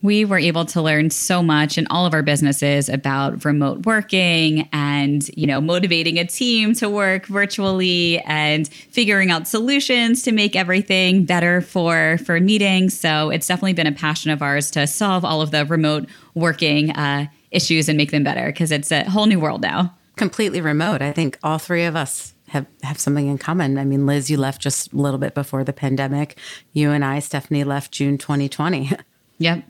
we 0.06 0.24
were 0.24 0.38
able 0.38 0.64
to 0.64 0.80
learn 0.80 1.10
so 1.10 1.42
much 1.42 1.76
in 1.76 1.86
all 1.88 2.06
of 2.06 2.14
our 2.14 2.22
businesses 2.22 2.88
about 2.88 3.44
remote 3.44 3.84
working 3.84 4.68
and 4.72 5.28
you 5.36 5.46
know 5.46 5.60
motivating 5.60 6.16
a 6.18 6.24
team 6.24 6.72
to 6.72 6.88
work 6.88 7.26
virtually 7.26 8.20
and 8.20 8.68
figuring 8.68 9.30
out 9.30 9.46
solutions 9.46 10.22
to 10.22 10.32
make 10.32 10.56
everything 10.56 11.24
better 11.24 11.60
for 11.60 12.18
for 12.24 12.40
meetings 12.40 12.98
so 12.98 13.28
it's 13.30 13.48
definitely 13.48 13.74
been 13.74 13.86
a 13.86 13.92
passion 13.92 14.30
of 14.30 14.40
ours 14.40 14.70
to 14.70 14.86
solve 14.86 15.24
all 15.24 15.42
of 15.42 15.50
the 15.50 15.66
remote 15.66 16.08
working 16.34 16.90
uh, 16.92 17.26
issues 17.50 17.88
and 17.88 17.98
make 17.98 18.12
them 18.12 18.22
better 18.24 18.46
because 18.46 18.70
it's 18.70 18.92
a 18.92 19.04
whole 19.10 19.26
new 19.26 19.40
world 19.40 19.60
now 19.60 19.92
completely 20.14 20.60
remote 20.60 21.02
i 21.02 21.12
think 21.12 21.36
all 21.42 21.58
three 21.58 21.84
of 21.84 21.96
us 21.96 22.32
have 22.48 22.64
have 22.84 23.00
something 23.00 23.26
in 23.26 23.38
common. 23.38 23.76
I 23.76 23.84
mean, 23.84 24.06
Liz, 24.06 24.30
you 24.30 24.36
left 24.36 24.62
just 24.62 24.92
a 24.92 24.96
little 24.96 25.18
bit 25.18 25.34
before 25.34 25.64
the 25.64 25.72
pandemic. 25.72 26.38
You 26.72 26.92
and 26.92 27.04
I, 27.04 27.18
Stephanie, 27.18 27.64
left 27.64 27.90
June 27.90 28.18
2020. 28.18 28.92
Yep. 29.38 29.64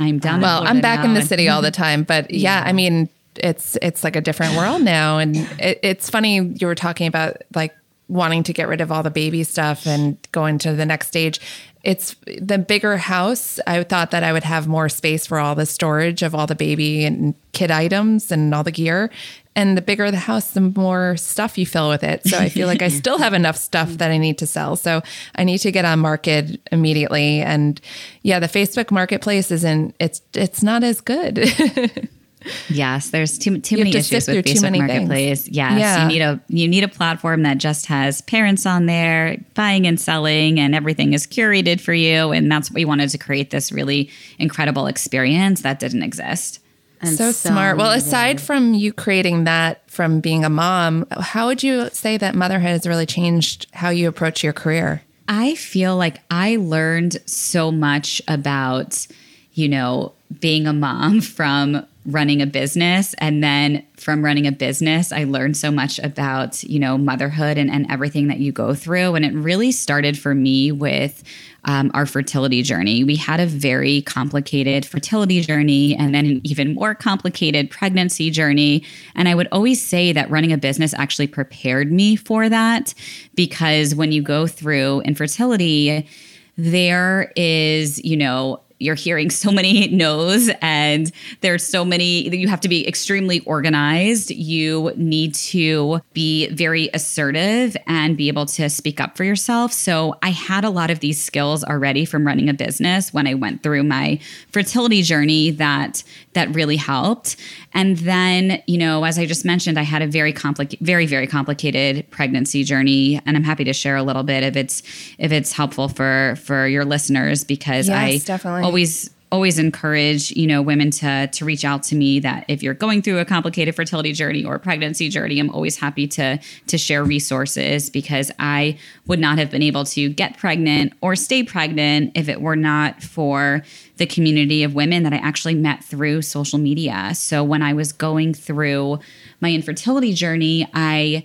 I'm 0.00 0.18
down. 0.18 0.40
Well, 0.40 0.66
I'm 0.66 0.80
back 0.80 1.04
in 1.04 1.14
the 1.14 1.22
city 1.22 1.48
all 1.48 1.62
the 1.62 1.70
time, 1.70 2.02
but 2.02 2.30
yeah, 2.30 2.62
yeah, 2.62 2.68
I 2.68 2.72
mean, 2.72 3.08
it's 3.36 3.76
it's 3.82 4.02
like 4.02 4.16
a 4.16 4.20
different 4.20 4.56
world 4.56 4.82
now, 4.82 5.18
and 5.18 5.36
it, 5.58 5.78
it's 5.82 6.10
funny 6.10 6.40
you 6.40 6.66
were 6.66 6.74
talking 6.74 7.06
about 7.06 7.42
like 7.54 7.76
wanting 8.08 8.42
to 8.42 8.52
get 8.52 8.66
rid 8.66 8.80
of 8.80 8.90
all 8.90 9.02
the 9.02 9.10
baby 9.10 9.44
stuff 9.44 9.86
and 9.86 10.18
going 10.32 10.58
to 10.58 10.72
the 10.74 10.84
next 10.84 11.06
stage. 11.06 11.40
It's 11.82 12.16
the 12.40 12.58
bigger 12.58 12.96
house. 12.96 13.60
I 13.66 13.82
thought 13.84 14.10
that 14.10 14.24
I 14.24 14.32
would 14.32 14.42
have 14.42 14.66
more 14.66 14.88
space 14.88 15.26
for 15.26 15.38
all 15.38 15.54
the 15.54 15.64
storage 15.64 16.22
of 16.22 16.34
all 16.34 16.46
the 16.46 16.54
baby 16.54 17.04
and 17.04 17.34
kid 17.52 17.70
items 17.70 18.32
and 18.32 18.54
all 18.54 18.64
the 18.64 18.72
gear. 18.72 19.10
And 19.56 19.76
the 19.76 19.82
bigger 19.82 20.10
the 20.10 20.16
house, 20.16 20.52
the 20.52 20.60
more 20.60 21.16
stuff 21.16 21.58
you 21.58 21.66
fill 21.66 21.88
with 21.88 22.04
it. 22.04 22.24
So 22.24 22.38
I 22.38 22.48
feel 22.48 22.68
like 22.68 22.82
I 22.82 22.88
still 23.02 23.18
have 23.18 23.34
enough 23.34 23.56
stuff 23.56 23.88
that 23.94 24.10
I 24.10 24.16
need 24.16 24.38
to 24.38 24.46
sell. 24.46 24.76
So 24.76 25.02
I 25.34 25.44
need 25.44 25.58
to 25.58 25.72
get 25.72 25.84
on 25.84 26.00
Markid 26.00 26.58
immediately. 26.70 27.40
And 27.40 27.80
yeah, 28.22 28.38
the 28.38 28.46
Facebook 28.46 28.90
marketplace 28.90 29.50
isn't 29.50 29.94
it's 29.98 30.22
it's 30.34 30.62
not 30.62 30.84
as 30.84 31.00
good. 31.00 32.08
yes, 32.68 33.10
there's 33.10 33.38
too 33.38 33.58
too 33.58 33.76
many 33.78 33.90
issues 33.90 34.26
with 34.26 34.44
Facebook 34.44 34.78
Marketplace. 34.78 35.44
Things. 35.44 35.56
Yes, 35.56 35.78
yeah. 35.78 36.02
you 36.02 36.08
need 36.08 36.22
a 36.22 36.40
you 36.48 36.68
need 36.68 36.84
a 36.84 36.88
platform 36.88 37.42
that 37.42 37.58
just 37.58 37.86
has 37.86 38.22
parents 38.22 38.66
on 38.66 38.86
there 38.86 39.38
buying 39.54 39.86
and 39.86 40.00
selling, 40.00 40.58
and 40.58 40.74
everything 40.74 41.12
is 41.12 41.26
curated 41.26 41.80
for 41.80 41.92
you. 41.92 42.32
And 42.32 42.50
that's 42.50 42.70
what 42.70 42.76
we 42.76 42.84
wanted 42.84 43.10
to 43.10 43.18
create 43.18 43.50
this 43.50 43.72
really 43.72 44.10
incredible 44.38 44.86
experience 44.86 45.62
that 45.62 45.78
didn't 45.78 46.02
exist. 46.02 46.59
And 47.00 47.16
so, 47.16 47.32
so 47.32 47.50
smart. 47.50 47.78
Well, 47.78 47.92
aside 47.92 48.40
from 48.40 48.74
you 48.74 48.92
creating 48.92 49.44
that 49.44 49.88
from 49.90 50.20
being 50.20 50.44
a 50.44 50.50
mom, 50.50 51.06
how 51.10 51.46
would 51.46 51.62
you 51.62 51.88
say 51.90 52.16
that 52.18 52.34
motherhood 52.34 52.70
has 52.70 52.86
really 52.86 53.06
changed 53.06 53.66
how 53.72 53.88
you 53.88 54.08
approach 54.08 54.44
your 54.44 54.52
career? 54.52 55.02
I 55.26 55.54
feel 55.54 55.96
like 55.96 56.20
I 56.30 56.56
learned 56.56 57.18
so 57.24 57.70
much 57.70 58.20
about, 58.28 59.06
you 59.54 59.68
know, 59.68 60.12
being 60.40 60.66
a 60.66 60.72
mom 60.72 61.20
from 61.20 61.86
running 62.06 62.40
a 62.40 62.46
business. 62.46 63.14
And 63.18 63.44
then 63.44 63.86
from 63.96 64.24
running 64.24 64.46
a 64.46 64.52
business 64.52 65.12
i 65.12 65.24
learned 65.24 65.54
so 65.54 65.70
much 65.70 65.98
about 65.98 66.62
you 66.64 66.78
know 66.78 66.96
motherhood 66.96 67.58
and, 67.58 67.70
and 67.70 67.86
everything 67.90 68.28
that 68.28 68.38
you 68.38 68.50
go 68.52 68.74
through. 68.74 69.14
And 69.14 69.24
it 69.24 69.34
really 69.34 69.72
started 69.72 70.18
for 70.18 70.34
me 70.34 70.72
with 70.72 71.22
um, 71.64 71.90
our 71.92 72.06
fertility 72.06 72.62
journey. 72.62 73.04
We 73.04 73.16
had 73.16 73.38
a 73.38 73.44
very 73.44 74.00
complicated 74.00 74.86
fertility 74.86 75.42
journey 75.42 75.94
and 75.94 76.14
then 76.14 76.24
an 76.24 76.40
even 76.42 76.74
more 76.74 76.94
complicated 76.94 77.70
pregnancy 77.70 78.30
journey. 78.30 78.84
And 79.14 79.28
i 79.28 79.34
would 79.34 79.48
always 79.52 79.84
say 79.84 80.12
that 80.12 80.30
running 80.30 80.52
a 80.52 80.58
business 80.58 80.94
actually 80.94 81.26
prepared 81.26 81.92
me 81.92 82.16
for 82.16 82.48
that 82.48 82.94
because 83.34 83.94
when 83.94 84.12
you 84.12 84.22
go 84.22 84.46
through 84.46 85.00
infertility 85.02 86.08
there 86.56 87.32
is 87.36 88.02
you 88.04 88.16
know 88.16 88.60
you're 88.80 88.94
hearing 88.94 89.30
so 89.30 89.52
many 89.52 89.88
no's 89.92 90.50
and 90.60 91.12
there's 91.42 91.64
so 91.64 91.84
many 91.84 92.28
you 92.34 92.48
have 92.48 92.60
to 92.60 92.68
be 92.68 92.88
extremely 92.88 93.40
organized. 93.40 94.30
You 94.30 94.92
need 94.96 95.34
to 95.34 96.00
be 96.14 96.48
very 96.48 96.88
assertive 96.94 97.76
and 97.86 98.16
be 98.16 98.28
able 98.28 98.46
to 98.46 98.68
speak 98.70 99.00
up 99.00 99.16
for 99.16 99.24
yourself. 99.24 99.72
So 99.72 100.16
i 100.22 100.30
had 100.30 100.64
a 100.64 100.70
lot 100.70 100.90
of 100.90 101.00
these 101.00 101.22
skills 101.22 101.62
already 101.62 102.04
from 102.04 102.26
running 102.26 102.48
a 102.48 102.54
business 102.54 103.12
when 103.12 103.26
i 103.26 103.34
went 103.34 103.62
through 103.62 103.82
my 103.84 104.18
fertility 104.50 105.02
journey 105.02 105.50
that 105.50 106.02
that 106.32 106.54
really 106.54 106.76
helped. 106.76 107.36
And 107.74 107.98
then 107.98 108.62
you 108.66 108.78
know 108.78 109.04
as 109.04 109.18
i 109.18 109.26
just 109.26 109.44
mentioned 109.44 109.78
i 109.78 109.82
had 109.82 110.00
a 110.00 110.06
very 110.06 110.32
complicated 110.32 110.84
very 110.84 111.06
very 111.06 111.26
complicated 111.26 112.10
pregnancy 112.10 112.64
journey. 112.64 113.20
And 113.26 113.36
i'm 113.36 113.44
happy 113.44 113.64
to 113.64 113.74
share 113.74 113.96
a 113.96 114.02
little 114.02 114.22
bit 114.22 114.42
if 114.42 114.56
it's 114.56 114.82
if 115.18 115.30
it's 115.32 115.52
helpful 115.52 115.88
for 115.88 116.36
for 116.42 116.66
your 116.66 116.86
listeners 116.86 117.44
because 117.44 117.88
yes, 117.88 117.96
i 117.96 118.18
definitely 118.18 118.69
always 118.70 119.10
always 119.32 119.58
encourage 119.58 120.30
you 120.32 120.46
know 120.46 120.62
women 120.62 120.90
to 120.90 121.26
to 121.28 121.44
reach 121.44 121.64
out 121.64 121.82
to 121.82 121.96
me 121.96 122.20
that 122.20 122.44
if 122.46 122.62
you're 122.62 122.74
going 122.74 123.02
through 123.02 123.18
a 123.18 123.24
complicated 123.24 123.74
fertility 123.74 124.12
journey 124.12 124.44
or 124.44 124.60
pregnancy 124.60 125.08
journey 125.08 125.40
i'm 125.40 125.50
always 125.50 125.76
happy 125.76 126.06
to 126.06 126.38
to 126.68 126.78
share 126.78 127.02
resources 127.02 127.90
because 127.90 128.30
i 128.38 128.78
would 129.06 129.18
not 129.18 129.38
have 129.38 129.50
been 129.50 129.62
able 129.62 129.84
to 129.84 130.08
get 130.08 130.38
pregnant 130.38 130.92
or 131.00 131.16
stay 131.16 131.42
pregnant 131.42 132.12
if 132.14 132.28
it 132.28 132.40
were 132.40 132.56
not 132.56 133.02
for 133.02 133.62
the 133.96 134.06
community 134.06 134.62
of 134.62 134.74
women 134.74 135.02
that 135.02 135.12
i 135.12 135.18
actually 135.18 135.54
met 135.54 135.82
through 135.82 136.22
social 136.22 136.58
media. 136.58 137.12
So 137.14 137.42
when 137.42 137.62
i 137.62 137.72
was 137.72 137.92
going 137.92 138.34
through 138.34 139.00
my 139.40 139.50
infertility 139.52 140.12
journey 140.12 140.68
i 140.74 141.24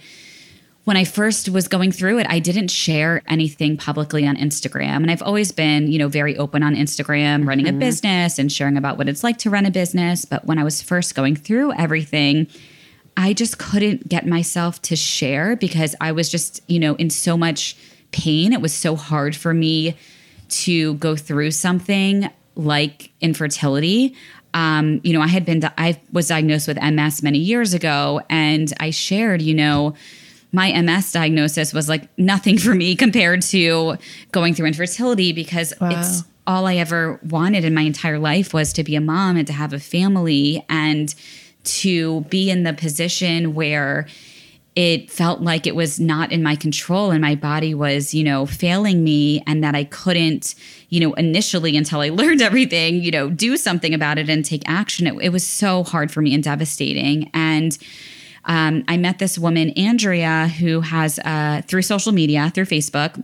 when 0.85 0.97
I 0.97 1.03
first 1.03 1.49
was 1.49 1.67
going 1.67 1.91
through 1.91 2.19
it, 2.19 2.27
I 2.29 2.39
didn't 2.39 2.69
share 2.69 3.23
anything 3.27 3.75
publicly 3.75 4.25
on 4.27 4.37
Instagram. 4.37 4.97
And 4.97 5.09
I've 5.09 5.23
always 5.23 5.51
been, 5.51 5.91
you 5.91 5.97
know, 5.97 6.07
very 6.07 6.37
open 6.37 6.61
on 6.61 6.75
Instagram, 6.75 7.47
running 7.47 7.65
mm-hmm. 7.65 7.77
a 7.77 7.79
business 7.79 8.37
and 8.37 8.51
sharing 8.51 8.77
about 8.77 8.97
what 8.97 9.09
it's 9.09 9.23
like 9.23 9.39
to 9.39 9.49
run 9.49 9.65
a 9.65 9.71
business. 9.71 10.25
But 10.25 10.45
when 10.45 10.59
I 10.59 10.63
was 10.63 10.83
first 10.83 11.15
going 11.15 11.35
through 11.35 11.73
everything, 11.73 12.47
I 13.17 13.33
just 13.33 13.57
couldn't 13.57 14.07
get 14.07 14.27
myself 14.27 14.79
to 14.83 14.95
share 14.95 15.55
because 15.55 15.95
I 15.99 16.11
was 16.11 16.29
just, 16.29 16.61
you 16.67 16.79
know, 16.79 16.93
in 16.95 17.09
so 17.09 17.35
much 17.35 17.75
pain. 18.11 18.53
It 18.53 18.61
was 18.61 18.73
so 18.73 18.95
hard 18.95 19.35
for 19.35 19.55
me 19.55 19.97
to 20.49 20.93
go 20.95 21.15
through 21.15 21.51
something 21.51 22.29
like 22.55 23.09
infertility. 23.21 24.15
um, 24.53 25.01
you 25.03 25.11
know, 25.11 25.21
I 25.21 25.27
had 25.27 25.45
been, 25.45 25.61
I 25.77 25.99
was 26.13 26.29
diagnosed 26.29 26.67
with 26.67 26.81
MS 26.81 27.21
many 27.21 27.39
years 27.39 27.73
ago, 27.73 28.21
and 28.29 28.71
I 28.79 28.91
shared, 28.91 29.41
you 29.41 29.53
know, 29.53 29.95
my 30.55 30.81
MS 30.81 31.11
diagnosis 31.11 31.73
was 31.73 31.89
like 31.89 32.07
nothing 32.17 32.57
for 32.57 32.73
me 32.73 32.95
compared 32.95 33.41
to 33.43 33.97
going 34.31 34.53
through 34.53 34.67
infertility 34.67 35.33
because 35.33 35.73
it's 35.81 36.23
all 36.47 36.65
I 36.65 36.75
ever 36.75 37.19
wanted 37.23 37.65
in 37.65 37.73
my 37.73 37.81
entire 37.81 38.19
life 38.19 38.53
was 38.53 38.71
to 38.73 38.83
be 38.83 38.95
a 38.95 39.01
mom 39.01 39.37
and 39.37 39.45
to 39.47 39.53
have 39.53 39.73
a 39.73 39.79
family 39.79 40.63
and 40.69 41.13
to 41.63 42.21
be 42.21 42.49
in 42.49 42.63
the 42.63 42.73
position 42.73 43.55
where 43.55 44.07
it 44.75 45.09
felt 45.09 45.41
like 45.41 45.65
it 45.65 45.75
was 45.75 45.99
not 45.99 46.31
in 46.31 46.43
my 46.43 46.55
control 46.55 47.11
and 47.11 47.21
my 47.21 47.33
body 47.33 47.73
was, 47.73 48.13
you 48.13 48.23
know, 48.23 48.45
failing 48.45 49.03
me 49.03 49.41
and 49.47 49.63
that 49.63 49.73
I 49.73 49.85
couldn't, 49.85 50.53
you 50.89 50.99
know, 50.99 51.13
initially 51.13 51.77
until 51.77 52.01
I 52.01 52.09
learned 52.21 52.41
everything, 52.41 53.01
you 53.01 53.09
know, 53.09 53.29
do 53.29 53.57
something 53.57 53.93
about 53.93 54.17
it 54.17 54.29
and 54.29 54.43
take 54.43 54.63
action. 54.67 55.07
It, 55.07 55.15
it 55.21 55.29
was 55.29 55.47
so 55.47 55.83
hard 55.83 56.11
for 56.11 56.21
me 56.21 56.33
and 56.33 56.43
devastating. 56.43 57.31
And 57.33 57.77
um, 58.45 58.83
I 58.87 58.97
met 58.97 59.19
this 59.19 59.37
woman, 59.37 59.71
Andrea, 59.71 60.47
who 60.47 60.81
has, 60.81 61.19
uh, 61.19 61.61
through 61.67 61.81
social 61.81 62.11
media, 62.11 62.51
through 62.53 62.65
Facebook, 62.65 63.23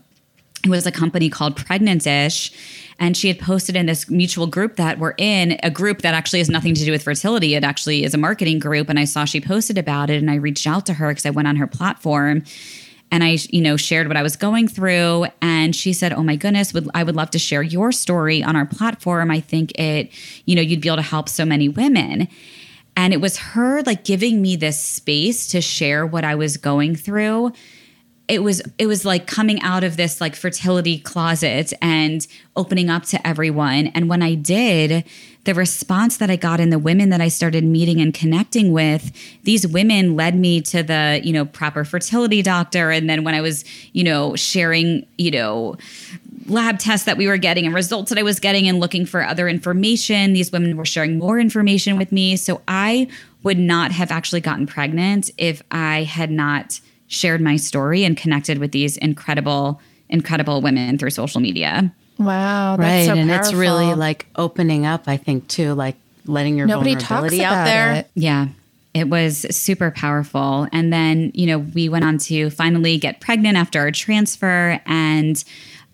it 0.63 0.69
was 0.69 0.85
a 0.85 0.91
company 0.91 1.29
called 1.29 1.55
Pregnantish. 1.55 2.53
And 2.99 3.17
she 3.17 3.27
had 3.27 3.39
posted 3.39 3.75
in 3.75 3.87
this 3.87 4.09
mutual 4.09 4.45
group 4.45 4.75
that 4.75 4.99
we're 4.99 5.15
in, 5.17 5.59
a 5.63 5.71
group 5.71 6.03
that 6.03 6.13
actually 6.13 6.37
has 6.37 6.49
nothing 6.49 6.75
to 6.75 6.85
do 6.85 6.91
with 6.91 7.01
fertility. 7.01 7.55
It 7.55 7.63
actually 7.63 8.03
is 8.03 8.13
a 8.13 8.17
marketing 8.17 8.59
group. 8.59 8.89
And 8.89 8.99
I 8.99 9.05
saw 9.05 9.25
she 9.25 9.41
posted 9.41 9.79
about 9.79 10.11
it 10.11 10.17
and 10.17 10.29
I 10.29 10.35
reached 10.35 10.67
out 10.67 10.85
to 10.85 10.93
her 10.93 11.09
because 11.09 11.25
I 11.25 11.31
went 11.31 11.47
on 11.47 11.55
her 11.55 11.65
platform 11.65 12.43
and 13.11 13.23
I, 13.23 13.39
you 13.49 13.61
know, 13.61 13.75
shared 13.75 14.07
what 14.07 14.17
I 14.17 14.21
was 14.21 14.35
going 14.35 14.67
through. 14.67 15.25
And 15.41 15.75
she 15.75 15.93
said, 15.93 16.13
Oh 16.13 16.23
my 16.23 16.35
goodness, 16.35 16.73
would 16.73 16.89
I 16.93 17.03
would 17.03 17.15
love 17.15 17.31
to 17.31 17.39
share 17.39 17.63
your 17.63 17.91
story 17.91 18.43
on 18.43 18.55
our 18.55 18.65
platform. 18.65 19.31
I 19.31 19.39
think 19.39 19.77
it, 19.79 20.11
you 20.45 20.55
know, 20.55 20.61
you'd 20.61 20.81
be 20.81 20.87
able 20.87 20.97
to 20.97 21.01
help 21.01 21.27
so 21.27 21.43
many 21.43 21.69
women. 21.69 22.27
And 23.01 23.15
it 23.15 23.19
was 23.19 23.37
her 23.37 23.81
like 23.81 24.03
giving 24.03 24.43
me 24.43 24.55
this 24.55 24.79
space 24.79 25.47
to 25.47 25.59
share 25.59 26.05
what 26.05 26.23
I 26.23 26.35
was 26.35 26.57
going 26.57 26.95
through. 26.95 27.51
It 28.27 28.43
was 28.43 28.61
it 28.77 28.85
was 28.85 29.05
like 29.05 29.25
coming 29.25 29.59
out 29.63 29.83
of 29.83 29.97
this 29.97 30.21
like 30.21 30.35
fertility 30.35 30.99
closet 30.99 31.73
and 31.81 32.27
opening 32.55 32.91
up 32.91 33.05
to 33.05 33.27
everyone. 33.27 33.87
And 33.87 34.07
when 34.07 34.21
i 34.21 34.35
did 34.35 35.03
the 35.45 35.55
response 35.55 36.17
that 36.17 36.29
i 36.29 36.35
got 36.35 36.59
in 36.59 36.69
the 36.69 36.77
women 36.77 37.09
that 37.09 37.21
i 37.21 37.27
started 37.27 37.63
meeting 37.63 37.99
and 37.99 38.13
connecting 38.13 38.71
with 38.71 39.11
these 39.45 39.65
women 39.65 40.15
led 40.15 40.35
me 40.35 40.61
to 40.61 40.83
the 40.83 41.19
you 41.23 41.33
know 41.33 41.45
proper 41.45 41.83
fertility 41.83 42.43
doctor. 42.43 42.91
And 42.91 43.09
then 43.09 43.23
when 43.23 43.33
i 43.33 43.41
was 43.41 43.65
you 43.93 44.03
know 44.03 44.35
sharing 44.35 45.07
you 45.17 45.31
know 45.31 45.75
lab 46.47 46.79
tests 46.79 47.05
that 47.05 47.17
we 47.17 47.27
were 47.27 47.37
getting 47.37 47.65
and 47.65 47.73
results 47.75 48.09
that 48.09 48.17
i 48.17 48.23
was 48.23 48.39
getting 48.39 48.67
and 48.67 48.79
looking 48.79 49.05
for 49.05 49.23
other 49.23 49.47
information 49.47 50.33
these 50.33 50.51
women 50.51 50.77
were 50.77 50.85
sharing 50.85 51.17
more 51.17 51.39
information 51.39 51.97
with 51.97 52.11
me 52.11 52.35
so 52.35 52.61
i 52.67 53.07
would 53.43 53.57
not 53.57 53.91
have 53.91 54.11
actually 54.11 54.41
gotten 54.41 54.65
pregnant 54.65 55.29
if 55.37 55.61
i 55.71 56.03
had 56.03 56.31
not 56.31 56.79
shared 57.11 57.41
my 57.41 57.57
story 57.57 58.05
and 58.05 58.15
connected 58.15 58.57
with 58.57 58.71
these 58.71 58.95
incredible, 58.97 59.81
incredible 60.09 60.61
women 60.61 60.97
through 60.97 61.09
social 61.09 61.41
media. 61.41 61.93
Wow, 62.17 62.77
that's 62.77 63.07
right. 63.07 63.13
so 63.13 63.19
and 63.19 63.29
it's 63.29 63.53
really 63.53 63.93
like 63.93 64.27
opening 64.37 64.85
up, 64.85 65.03
I 65.07 65.17
think, 65.17 65.47
too, 65.49 65.73
like 65.73 65.97
letting 66.25 66.57
your 66.57 66.67
nobody 66.67 66.93
talks 66.93 67.09
vulnerability 67.09 67.39
about 67.39 67.57
out 67.57 67.65
there. 67.65 67.93
it. 67.95 68.11
Yeah. 68.15 68.47
It 68.93 69.09
was 69.09 69.45
super 69.55 69.91
powerful. 69.91 70.67
And 70.71 70.91
then, 70.91 71.31
you 71.33 71.47
know, 71.47 71.59
we 71.59 71.89
went 71.89 72.05
on 72.05 72.17
to 72.19 72.49
finally 72.49 72.97
get 72.97 73.19
pregnant 73.21 73.57
after 73.57 73.79
our 73.79 73.91
transfer. 73.91 74.81
And 74.85 75.43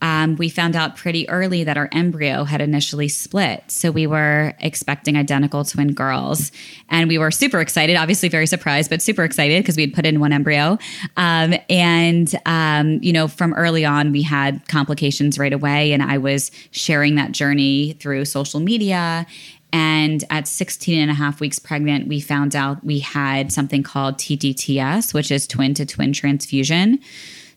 um, 0.01 0.35
we 0.35 0.49
found 0.49 0.75
out 0.75 0.95
pretty 0.95 1.27
early 1.29 1.63
that 1.63 1.77
our 1.77 1.89
embryo 1.91 2.43
had 2.43 2.61
initially 2.61 3.07
split. 3.07 3.63
So 3.67 3.89
we 3.89 4.05
were 4.05 4.53
expecting 4.59 5.17
identical 5.17 5.63
twin 5.63 5.93
girls. 5.93 6.51
And 6.89 7.07
we 7.07 7.17
were 7.17 7.31
super 7.31 7.59
excited, 7.59 7.95
obviously 7.95 8.29
very 8.29 8.45
surprised, 8.45 8.89
but 8.89 9.01
super 9.01 9.23
excited 9.23 9.63
because 9.63 9.75
we 9.75 9.83
had 9.83 9.93
put 9.93 10.05
in 10.05 10.19
one 10.19 10.31
embryo. 10.31 10.77
Um, 11.17 11.55
and, 11.69 12.33
um, 12.45 12.99
you 13.01 13.11
know, 13.11 13.27
from 13.27 13.53
early 13.53 13.85
on, 13.85 14.11
we 14.11 14.21
had 14.21 14.67
complications 14.67 15.39
right 15.39 15.53
away. 15.53 15.93
And 15.93 16.03
I 16.03 16.19
was 16.19 16.51
sharing 16.71 17.15
that 17.15 17.31
journey 17.31 17.93
through 17.93 18.25
social 18.25 18.59
media. 18.59 19.25
And 19.73 20.23
at 20.29 20.47
16 20.47 20.99
and 20.99 21.11
a 21.11 21.13
half 21.13 21.39
weeks 21.41 21.59
pregnant, 21.59 22.07
we 22.07 22.21
found 22.21 22.55
out 22.55 22.83
we 22.83 22.99
had 22.99 23.51
something 23.51 23.83
called 23.83 24.17
TTTS, 24.17 25.13
which 25.13 25.31
is 25.31 25.45
twin 25.45 25.73
to 25.73 25.85
twin 25.85 26.13
transfusion. 26.13 26.99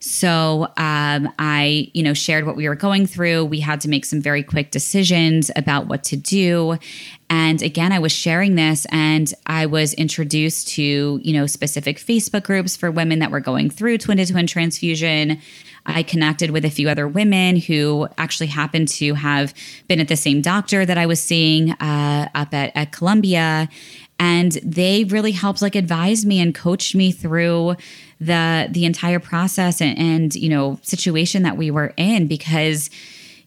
So 0.03 0.65
um, 0.79 1.31
I, 1.39 1.91
you 1.93 2.03
know, 2.03 2.15
shared 2.15 2.47
what 2.47 2.57
we 2.57 2.67
were 2.67 2.75
going 2.75 3.07
through. 3.07 3.45
We 3.45 3.61
had 3.61 3.83
to 3.83 3.89
make 3.89 4.07
some 4.07 4.21
very 4.21 4.43
quick 4.43 4.71
decisions 4.71 5.51
about 5.57 5.89
what 5.89 6.03
to 6.05 6.17
do. 6.17 6.79
And 7.29 7.61
again, 7.63 7.93
I 7.93 7.99
was 7.99 8.11
sharing 8.11 8.55
this 8.55 8.87
and 8.91 9.33
I 9.47 9.67
was 9.67 9.93
introduced 9.95 10.69
to, 10.69 11.21
you 11.23 11.33
know, 11.35 11.47
specific 11.47 11.99
Facebook 11.99 12.45
groups 12.45 12.77
for 12.77 12.91
women 12.91 13.19
that 13.19 13.31
were 13.31 13.41
going 13.41 13.69
through 13.69 13.99
twin 13.99 14.17
to 14.17 14.27
twin 14.27 14.47
transfusion. 14.47 15.39
I 15.85 16.03
connected 16.03 16.51
with 16.51 16.65
a 16.65 16.71
few 16.71 16.89
other 16.89 17.07
women 17.07 17.57
who 17.57 18.09
actually 18.17 18.49
happened 18.49 18.89
to 18.89 19.15
have 19.15 19.53
been 19.87 20.01
at 20.01 20.09
the 20.09 20.17
same 20.17 20.41
doctor 20.41 20.87
that 20.87 20.97
I 20.97 21.05
was 21.05 21.23
seeing 21.23 21.73
uh, 21.73 22.29
up 22.35 22.55
at, 22.55 22.73
at 22.75 22.93
Columbia. 22.93 23.69
And 24.19 24.53
they 24.65 25.05
really 25.05 25.33
helped 25.33 25.63
like 25.63 25.75
advise 25.75 26.27
me 26.27 26.41
and 26.41 26.55
coached 26.55 26.95
me 26.95 27.13
through 27.13 27.77
the 28.21 28.69
the 28.71 28.85
entire 28.85 29.19
process 29.19 29.81
and, 29.81 29.99
and 29.99 30.35
you 30.35 30.49
know 30.49 30.79
situation 30.83 31.43
that 31.43 31.57
we 31.57 31.71
were 31.71 31.93
in 31.97 32.27
because 32.27 32.91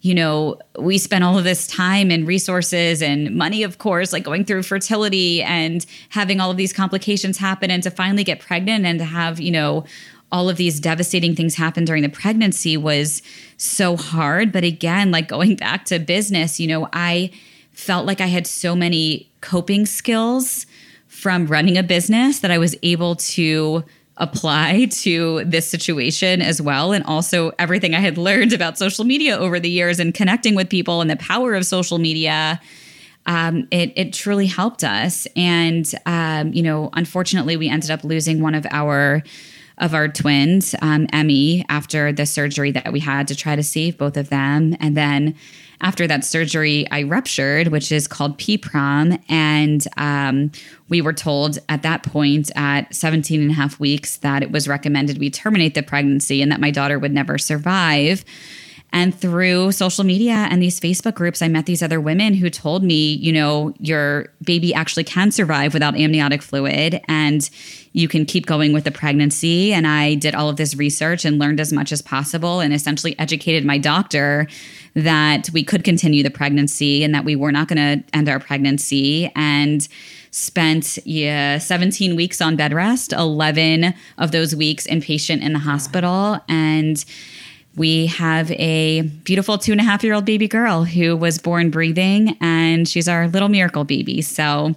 you 0.04 0.14
know, 0.14 0.60
we 0.78 0.98
spent 0.98 1.24
all 1.24 1.38
of 1.38 1.46
this 1.46 1.66
time 1.66 2.12
and 2.12 2.28
resources 2.28 3.02
and 3.02 3.34
money, 3.34 3.64
of 3.64 3.78
course, 3.78 4.12
like 4.12 4.26
going 4.26 4.44
through 4.44 4.64
fertility 4.64 5.42
and 5.42 5.86
having 6.10 6.42
all 6.42 6.52
of 6.52 6.58
these 6.58 6.74
complications 6.74 7.38
happen 7.38 7.72
and 7.72 7.82
to 7.84 7.90
finally 7.90 8.26
get 8.26 8.42
pregnant 8.42 8.86
and 8.86 9.00
to 9.00 9.06
have, 9.06 9.40
you 9.40 9.50
know, 9.50 9.86
all 10.30 10.50
of 10.50 10.58
these 10.58 10.82
devastating 10.82 11.38
things 11.38 11.56
happen 11.56 11.86
during 11.86 12.04
the 12.04 12.10
pregnancy 12.10 12.76
was 12.76 13.22
so 13.56 13.96
hard. 13.96 14.52
But 14.52 14.66
again, 14.66 15.10
like 15.10 15.30
going 15.30 15.56
back 15.56 15.86
to 15.86 16.00
business, 16.00 16.60
you 16.60 16.68
know, 16.68 16.90
I 16.92 17.32
felt 17.72 18.06
like 18.06 18.20
I 18.20 18.28
had 18.28 18.46
so 18.46 18.76
many 18.76 19.32
coping 19.40 19.86
skills 19.86 20.66
from 21.08 21.48
running 21.48 21.78
a 21.78 21.84
business 21.84 22.40
that 22.40 22.52
I 22.52 22.58
was 22.58 22.76
able 22.84 23.16
to 23.16 23.86
apply 24.18 24.86
to 24.92 25.44
this 25.46 25.68
situation 25.68 26.42
as 26.42 26.62
well. 26.62 26.92
And 26.92 27.04
also 27.06 27.52
everything 27.58 27.96
I 27.96 28.00
had 28.00 28.18
learned 28.18 28.54
about 28.54 28.78
social 28.78 29.06
media 29.06 29.38
over 29.38 29.60
the 29.60 29.70
years 29.70 30.00
and 30.00 30.14
connecting 30.14 30.56
with 30.56 30.70
people 30.70 31.02
and 31.02 31.10
the 31.10 31.16
power 31.16 31.56
of 31.56 31.66
social 31.66 31.98
media. 31.98 32.62
Um, 33.26 33.68
it, 33.72 33.94
it 33.96 34.14
truly 34.14 34.48
helped 34.48 34.84
us. 34.84 35.28
And, 35.36 35.90
um, 36.06 36.54
you 36.54 36.62
know, 36.62 36.90
unfortunately, 36.94 37.58
we 37.58 37.70
ended 37.70 37.90
up 37.90 38.04
losing 38.04 38.42
one 38.42 38.54
of 38.54 38.68
our 38.70 39.24
of 39.78 39.94
our 39.94 40.08
twins, 40.08 40.76
um, 40.82 41.08
Emmy, 41.12 41.66
after 41.70 42.12
the 42.12 42.26
surgery 42.26 42.72
that 42.72 42.92
we 42.94 43.00
had 43.00 43.28
to 43.28 43.36
try 43.36 43.56
to 43.56 43.64
save 43.64 43.98
both 43.98 44.18
of 44.18 44.30
them. 44.30 44.76
And 44.80 44.96
then 44.96 45.36
after 45.82 46.08
that 46.08 46.24
surgery, 46.24 46.88
I 46.92 47.04
ruptured, 47.04 47.68
which 47.68 47.92
is 47.92 48.08
called 48.08 48.38
PPROM. 48.38 49.22
And 49.28 49.86
um, 49.98 50.52
we 50.88 51.02
were 51.02 51.14
told 51.14 51.60
at 51.68 51.82
that 51.82 52.04
point 52.04 52.52
at 52.56 52.94
17 52.94 53.42
and 53.42 53.52
a 53.52 53.54
half 53.54 53.80
weeks 53.80 54.18
that 54.18 54.42
it 54.44 54.52
was 54.52 54.68
recommended 54.68 55.18
we 55.18 55.30
terminate 55.30 55.76
the 55.76 55.84
pregnancy 55.84 56.42
and 56.42 56.52
that 56.52 56.62
my 56.62 56.72
daughter 56.72 56.98
would 56.98 57.12
never 57.12 57.38
survive. 57.38 58.24
And 58.94 59.14
through 59.14 59.72
social 59.72 60.04
media 60.04 60.48
and 60.52 60.62
these 60.62 60.80
Facebook 60.80 61.16
groups, 61.16 61.42
I 61.42 61.48
met 61.48 61.66
these 61.66 61.82
other 61.82 62.00
women 62.00 62.36
who 62.36 62.50
told 62.50 62.84
me, 62.84 63.14
you 63.14 63.34
know, 63.34 63.74
your 63.80 64.28
baby 64.44 64.72
actually 64.72 65.04
can 65.04 65.32
survive 65.32 65.74
without 65.74 65.98
amniotic 65.98 66.44
fluid 66.44 67.02
and 67.08 67.50
you 67.94 68.08
can 68.08 68.26
keep 68.26 68.46
going 68.46 68.72
with 68.72 68.84
the 68.84 68.92
pregnancy. 68.92 69.74
And 69.74 69.88
I 69.88 70.14
did 70.16 70.36
all 70.36 70.48
of 70.48 70.58
this 70.58 70.76
research 70.76 71.26
and 71.26 71.40
learned 71.40 71.60
as 71.60 71.74
much 71.74 71.92
as 71.92 72.04
possible 72.04 72.60
and 72.60 72.72
essentially 72.72 73.18
educated 73.18 73.66
my 73.66 73.80
doctor 73.80 74.48
that 74.94 75.50
we 75.52 75.64
could 75.64 75.84
continue 75.84 76.22
the 76.22 76.30
pregnancy 76.30 77.04
and 77.04 77.16
that 77.16 77.26
we 77.26 77.36
were 77.36 77.52
not 77.52 77.68
going 77.68 77.78
to 77.78 78.16
end 78.16 78.30
our 78.30 78.40
pregnancy. 78.40 79.32
And 79.36 79.88
spent 80.34 80.98
yeah, 81.06 81.60
17 81.60 82.16
weeks 82.16 82.42
on 82.42 82.56
bed 82.56 82.74
rest, 82.74 83.14
11 83.14 83.94
of 84.18 84.32
those 84.32 84.56
weeks 84.56 84.88
inpatient 84.88 85.44
in 85.44 85.54
the 85.54 85.60
hospital. 85.60 86.40
And 86.50 87.04
we 87.76 88.08
have 88.08 88.52
a 88.52 89.02
beautiful 89.02 89.58
two 89.58 89.72
and 89.72 89.82
a 89.82 89.84
half 89.84 90.04
year 90.04 90.14
old 90.14 90.26
baby 90.26 90.48
girl 90.48 90.84
who 90.84 91.18
was 91.18 91.40
born 91.40 91.70
breathing, 91.70 92.38
and 92.40 92.88
she's 92.88 93.08
our 93.08 93.28
little 93.28 93.50
miracle 93.50 93.84
baby. 93.84 94.22
So, 94.22 94.76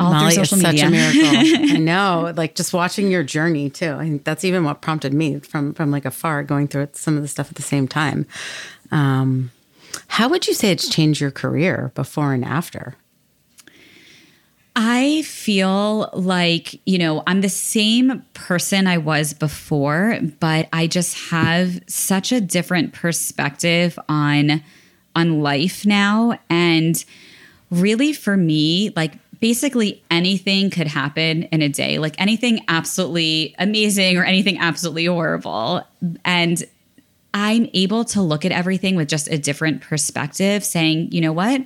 all 0.00 0.12
Molly 0.12 0.34
through 0.34 0.42
is 0.42 0.50
social 0.50 0.58
such 0.58 0.82
media. 0.82 0.88
a 0.88 0.90
miracle. 0.90 1.20
I 1.76 1.78
know, 1.78 2.32
like 2.36 2.54
just 2.54 2.72
watching 2.72 3.10
your 3.10 3.22
journey 3.22 3.70
too. 3.70 3.92
I 3.92 4.04
think 4.04 4.24
that's 4.24 4.44
even 4.44 4.64
what 4.64 4.80
prompted 4.80 5.14
me 5.14 5.38
from 5.40 5.74
from 5.74 5.90
like 5.90 6.04
afar, 6.04 6.42
going 6.42 6.68
through 6.68 6.88
some 6.92 7.16
of 7.16 7.22
the 7.22 7.28
stuff 7.28 7.48
at 7.48 7.56
the 7.56 7.62
same 7.62 7.86
time. 7.86 8.26
Um, 8.90 9.52
how 10.08 10.28
would 10.28 10.46
you 10.48 10.54
say 10.54 10.70
it's 10.72 10.88
changed 10.88 11.20
your 11.20 11.30
career 11.30 11.92
before 11.94 12.32
and 12.32 12.44
after? 12.44 12.96
I 14.84 15.22
feel 15.22 16.10
like, 16.12 16.80
you 16.86 16.98
know, 16.98 17.22
I'm 17.28 17.40
the 17.40 17.48
same 17.48 18.24
person 18.34 18.88
I 18.88 18.98
was 18.98 19.32
before, 19.32 20.18
but 20.40 20.68
I 20.72 20.88
just 20.88 21.30
have 21.30 21.80
such 21.86 22.32
a 22.32 22.40
different 22.40 22.92
perspective 22.92 23.96
on 24.08 24.60
on 25.14 25.40
life 25.40 25.86
now 25.86 26.36
and 26.50 27.04
really 27.70 28.12
for 28.12 28.36
me, 28.36 28.90
like 28.96 29.12
basically 29.38 30.02
anything 30.10 30.68
could 30.68 30.88
happen 30.88 31.44
in 31.44 31.62
a 31.62 31.68
day, 31.68 31.98
like 32.00 32.20
anything 32.20 32.64
absolutely 32.66 33.54
amazing 33.60 34.16
or 34.16 34.24
anything 34.24 34.58
absolutely 34.58 35.04
horrible. 35.04 35.86
And 36.24 36.60
I'm 37.34 37.68
able 37.72 38.04
to 38.06 38.20
look 38.20 38.44
at 38.44 38.50
everything 38.50 38.96
with 38.96 39.08
just 39.08 39.28
a 39.28 39.38
different 39.38 39.80
perspective, 39.80 40.64
saying, 40.64 41.12
you 41.12 41.20
know 41.20 41.32
what? 41.32 41.60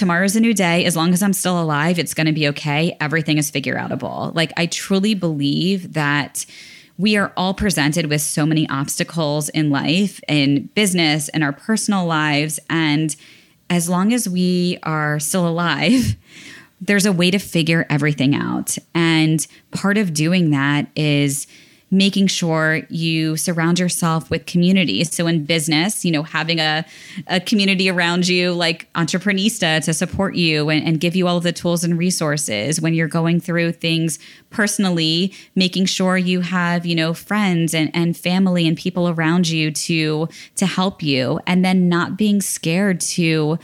Tomorrow's 0.00 0.34
a 0.34 0.40
new 0.40 0.54
day. 0.54 0.86
As 0.86 0.96
long 0.96 1.12
as 1.12 1.22
I'm 1.22 1.34
still 1.34 1.60
alive, 1.60 1.98
it's 1.98 2.14
going 2.14 2.26
to 2.26 2.32
be 2.32 2.48
okay. 2.48 2.96
Everything 3.02 3.36
is 3.36 3.50
figure 3.50 3.76
outable. 3.76 4.34
Like, 4.34 4.50
I 4.56 4.64
truly 4.64 5.12
believe 5.12 5.92
that 5.92 6.46
we 6.96 7.18
are 7.18 7.34
all 7.36 7.52
presented 7.52 8.06
with 8.06 8.22
so 8.22 8.46
many 8.46 8.66
obstacles 8.70 9.50
in 9.50 9.68
life, 9.68 10.18
in 10.26 10.70
business, 10.74 11.28
in 11.28 11.42
our 11.42 11.52
personal 11.52 12.06
lives. 12.06 12.58
And 12.70 13.14
as 13.68 13.90
long 13.90 14.14
as 14.14 14.26
we 14.26 14.78
are 14.84 15.20
still 15.20 15.46
alive, 15.46 16.16
there's 16.80 17.04
a 17.04 17.12
way 17.12 17.30
to 17.30 17.38
figure 17.38 17.84
everything 17.90 18.34
out. 18.34 18.78
And 18.94 19.46
part 19.70 19.98
of 19.98 20.14
doing 20.14 20.48
that 20.48 20.86
is 20.96 21.46
making 21.90 22.28
sure 22.28 22.82
you 22.88 23.36
surround 23.36 23.78
yourself 23.78 24.30
with 24.30 24.46
community. 24.46 25.02
So 25.04 25.26
in 25.26 25.44
business, 25.44 26.04
you 26.04 26.12
know, 26.12 26.22
having 26.22 26.60
a, 26.60 26.84
a 27.26 27.40
community 27.40 27.90
around 27.90 28.28
you 28.28 28.52
like 28.52 28.92
Entreprenista 28.92 29.82
to 29.84 29.92
support 29.92 30.36
you 30.36 30.70
and, 30.70 30.86
and 30.86 31.00
give 31.00 31.16
you 31.16 31.26
all 31.26 31.36
of 31.36 31.42
the 31.42 31.52
tools 31.52 31.82
and 31.82 31.98
resources 31.98 32.80
when 32.80 32.94
you're 32.94 33.08
going 33.08 33.40
through 33.40 33.72
things 33.72 34.18
personally, 34.50 35.34
making 35.56 35.86
sure 35.86 36.16
you 36.16 36.42
have, 36.42 36.86
you 36.86 36.94
know, 36.94 37.12
friends 37.12 37.74
and, 37.74 37.90
and 37.92 38.16
family 38.16 38.68
and 38.68 38.76
people 38.76 39.08
around 39.08 39.48
you 39.48 39.70
to 39.72 40.28
to 40.56 40.66
help 40.66 41.02
you. 41.02 41.40
And 41.46 41.64
then 41.64 41.88
not 41.88 42.16
being 42.16 42.40
scared 42.40 43.00
to 43.00 43.58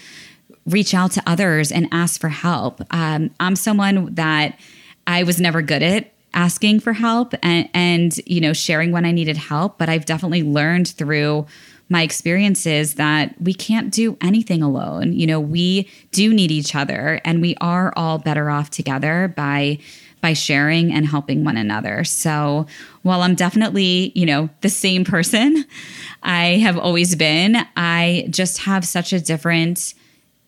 reach 0.66 0.94
out 0.94 1.12
to 1.12 1.22
others 1.26 1.70
and 1.70 1.86
ask 1.92 2.20
for 2.20 2.28
help. 2.28 2.82
Um, 2.92 3.30
I'm 3.38 3.54
someone 3.54 4.14
that 4.14 4.58
I 5.06 5.22
was 5.22 5.40
never 5.40 5.62
good 5.62 5.82
at 5.82 6.12
asking 6.36 6.78
for 6.78 6.92
help 6.92 7.34
and, 7.42 7.68
and 7.74 8.18
you 8.26 8.40
know 8.40 8.52
sharing 8.52 8.92
when 8.92 9.04
I 9.04 9.10
needed 9.10 9.36
help, 9.36 9.78
but 9.78 9.88
I've 9.88 10.04
definitely 10.04 10.44
learned 10.44 10.88
through 10.88 11.46
my 11.88 12.02
experiences 12.02 12.94
that 12.94 13.34
we 13.40 13.54
can't 13.54 13.92
do 13.92 14.16
anything 14.20 14.62
alone. 14.62 15.12
You 15.12 15.26
know, 15.26 15.40
we 15.40 15.88
do 16.10 16.34
need 16.34 16.50
each 16.50 16.74
other 16.74 17.20
and 17.24 17.40
we 17.40 17.56
are 17.60 17.92
all 17.96 18.18
better 18.18 18.50
off 18.50 18.70
together 18.70 19.32
by 19.36 19.78
by 20.20 20.32
sharing 20.32 20.92
and 20.92 21.06
helping 21.06 21.44
one 21.44 21.56
another. 21.56 22.02
So, 22.02 22.66
while 23.02 23.22
I'm 23.22 23.34
definitely, 23.34 24.12
you 24.14 24.26
know, 24.26 24.48
the 24.60 24.68
same 24.68 25.04
person 25.04 25.64
I 26.22 26.56
have 26.58 26.78
always 26.78 27.14
been, 27.14 27.56
I 27.76 28.26
just 28.30 28.58
have 28.58 28.84
such 28.84 29.12
a 29.12 29.20
different 29.20 29.94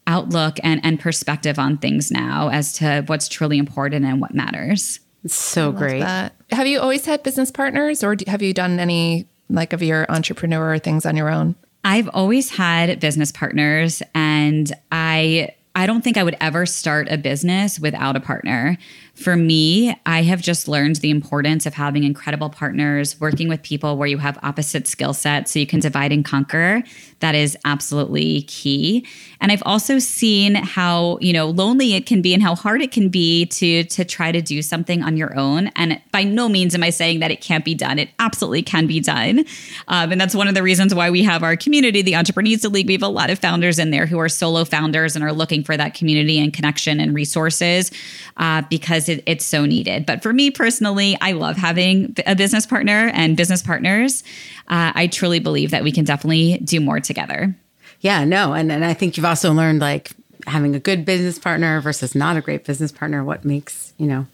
outlook 0.07 0.59
and, 0.65 0.81
and 0.83 0.99
perspective 0.99 1.59
on 1.59 1.79
things 1.79 2.11
now 2.11 2.49
as 2.49 2.73
to 2.73 3.05
what's 3.07 3.29
truly 3.29 3.59
important 3.59 4.05
and 4.05 4.21
what 4.21 4.35
matters. 4.35 5.01
It's 5.25 5.35
so 5.35 5.73
great. 5.73 6.01
That. 6.01 6.35
Have 6.51 6.67
you 6.67 6.81
always 6.81 7.05
had 7.05 7.23
business 7.23 7.51
partners 7.51 8.03
or 8.05 8.17
have 8.27 8.43
you 8.43 8.55
done 8.55 8.79
any 8.79 9.27
like 9.51 9.73
of 9.73 9.83
your 9.83 10.07
entrepreneur 10.11 10.79
things 10.79 11.05
on 11.07 11.17
your 11.17 11.31
own? 11.31 11.57
I've 11.85 12.09
always 12.13 12.51
had 12.51 13.01
business 13.01 13.33
partners 13.33 14.03
and 14.15 14.73
I 14.93 15.55
I 15.75 15.87
don't 15.87 16.03
think 16.03 16.17
I 16.17 16.25
would 16.25 16.37
ever 16.41 16.67
start 16.67 17.09
a 17.09 17.17
business 17.17 17.79
without 17.79 18.17
a 18.17 18.21
partner. 18.21 18.77
For 19.19 19.35
me, 19.35 19.97
I 20.07 20.23
have 20.23 20.41
just 20.41 20.69
learned 20.69 20.97
the 20.97 21.11
importance 21.11 21.67
of 21.67 21.75
having 21.75 22.05
incredible 22.05 22.51
partners, 22.51 23.21
working 23.21 23.49
with 23.49 23.63
people 23.63 23.97
where 23.97 24.07
you 24.07 24.19
have 24.19 24.39
opposite 24.45 24.87
skill 24.87 25.13
sets 25.13 25.51
so 25.51 25.59
you 25.59 25.67
can 25.67 25.81
divide 25.81 26.13
and 26.13 26.25
conquer. 26.25 26.85
That 27.19 27.35
is 27.35 27.59
absolutely 27.65 28.43
key. 28.43 29.05
And 29.41 29.51
I've 29.51 29.63
also 29.67 29.99
seen 29.99 30.55
how, 30.55 31.19
you 31.21 31.33
know, 31.33 31.49
lonely 31.49 31.95
it 31.95 32.07
can 32.07 32.23
be 32.23 32.33
and 32.33 32.41
how 32.41 32.55
hard 32.55 32.81
it 32.81 32.93
can 32.93 33.09
be 33.09 33.47
to 33.47 33.83
to 33.85 34.05
try 34.05 34.31
to 34.31 34.41
do 34.41 34.63
something 34.63 35.03
on 35.03 35.17
your 35.17 35.37
own. 35.37 35.69
And 35.75 36.01
by 36.13 36.23
no 36.23 36.49
means 36.49 36.77
am 36.77 36.85
I 36.85 36.91
saying 36.91 37.19
that 37.19 37.33
it 37.33 37.41
can't 37.41 37.65
be 37.65 37.75
done. 37.75 37.99
It 37.99 38.11
absolutely 38.21 38.63
can 38.63 38.87
be 38.87 39.01
done. 39.01 39.45
Um, 39.89 40.13
and 40.13 40.21
that's 40.21 40.35
one 40.35 40.47
of 40.47 40.55
the 40.55 40.63
reasons 40.63 40.95
why 40.95 41.11
we 41.11 41.25
have 41.25 41.43
our 41.43 41.57
community, 41.57 42.03
the 42.03 42.13
Entreprenista 42.13 42.71
League. 42.71 42.87
We 42.87 42.93
have 42.93 43.03
a 43.03 43.09
lot 43.09 43.31
of 43.31 43.41
founders 43.41 43.81
in 43.81 43.91
there 43.91 44.07
who 44.07 44.19
are 44.19 44.29
solo 44.29 44.65
founders 44.65 45.17
and 45.17 45.25
are 45.25 45.33
looking 45.33 45.65
for 45.65 45.77
that 45.77 45.95
community 45.95 46.39
and 46.39 46.53
connection 46.53 47.01
and 47.01 47.17
resources 47.17 47.91
uh, 48.37 48.63
because 48.71 49.08
it, 49.09 49.23
it's 49.27 49.45
so 49.45 49.65
needed. 49.65 50.07
But 50.07 50.23
for 50.23 50.33
me 50.33 50.51
personally, 50.51 51.17
I 51.21 51.33
love 51.33 51.57
having 51.57 52.15
a 52.27 52.35
business 52.35 52.67
partner 52.67 53.11
and 53.15 53.37
business 53.37 53.63
partners. 53.63 54.23
Uh, 54.69 54.93
I 54.95 55.07
truly 55.07 55.39
believe 55.39 55.71
that 55.71 55.83
we 55.83 55.93
can 55.93 56.05
definitely 56.05 56.59
do 56.59 56.81
more 56.81 57.01
together. 57.01 57.57
Yeah, 58.01 58.25
no. 58.25 58.53
And, 58.53 58.71
and 58.71 58.85
I 58.85 58.95
think 58.95 59.17
you've 59.17 59.27
also 59.27 59.53
learned 59.53 59.81
like 59.81 60.13
having 60.47 60.75
a 60.75 60.81
good 60.81 61.05
business 61.05 61.39
partner 61.39 61.81
versus 61.81 62.15
not 62.15 62.37
a 62.37 62.41
great 62.41 62.65
business 62.65 62.93
partner, 62.93 63.25
what 63.25 63.45
makes, 63.45 63.93
you 63.99 64.07
know, 64.07 64.27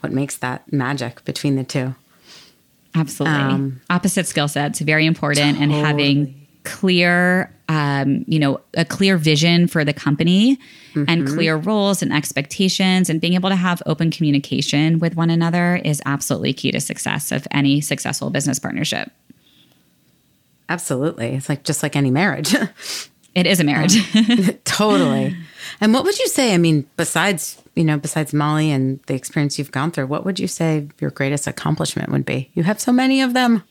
what 0.00 0.12
makes 0.12 0.36
that 0.38 0.72
magic 0.72 1.24
between 1.24 1.56
the 1.56 1.64
two. 1.64 1.94
Absolutely. 2.94 3.38
Um, 3.38 3.80
Opposite 3.90 4.26
skill 4.26 4.48
sets, 4.48 4.80
very 4.80 5.06
important. 5.06 5.58
Totally. 5.58 5.78
And 5.78 5.86
having 5.86 6.41
clear, 6.64 7.52
um, 7.68 8.24
you 8.26 8.38
know, 8.38 8.60
a 8.74 8.84
clear 8.84 9.16
vision 9.16 9.66
for 9.66 9.84
the 9.84 9.92
company 9.92 10.56
mm-hmm. 10.94 11.04
and 11.08 11.26
clear 11.26 11.56
roles 11.56 12.02
and 12.02 12.12
expectations 12.12 13.10
and 13.10 13.20
being 13.20 13.34
able 13.34 13.48
to 13.48 13.56
have 13.56 13.82
open 13.86 14.10
communication 14.10 14.98
with 14.98 15.16
one 15.16 15.30
another 15.30 15.76
is 15.84 16.00
absolutely 16.06 16.52
key 16.52 16.70
to 16.72 16.80
success 16.80 17.32
of 17.32 17.46
any 17.50 17.80
successful 17.80 18.30
business 18.30 18.58
partnership. 18.58 19.10
Absolutely. 20.68 21.34
It's 21.34 21.48
like 21.48 21.64
just 21.64 21.82
like 21.82 21.96
any 21.96 22.10
marriage. 22.10 22.54
it 23.34 23.46
is 23.46 23.60
a 23.60 23.64
marriage. 23.64 23.96
totally. 24.64 25.36
And 25.80 25.92
what 25.92 26.04
would 26.04 26.18
you 26.18 26.28
say? 26.28 26.54
I 26.54 26.58
mean, 26.58 26.88
besides, 26.96 27.60
you 27.74 27.84
know, 27.84 27.98
besides 27.98 28.32
Molly 28.32 28.70
and 28.70 29.00
the 29.06 29.14
experience 29.14 29.58
you've 29.58 29.72
gone 29.72 29.90
through, 29.90 30.06
what 30.06 30.24
would 30.24 30.38
you 30.38 30.46
say 30.48 30.88
your 31.00 31.10
greatest 31.10 31.46
accomplishment 31.46 32.10
would 32.10 32.24
be? 32.24 32.50
You 32.54 32.62
have 32.62 32.80
so 32.80 32.92
many 32.92 33.20
of 33.20 33.34
them. 33.34 33.64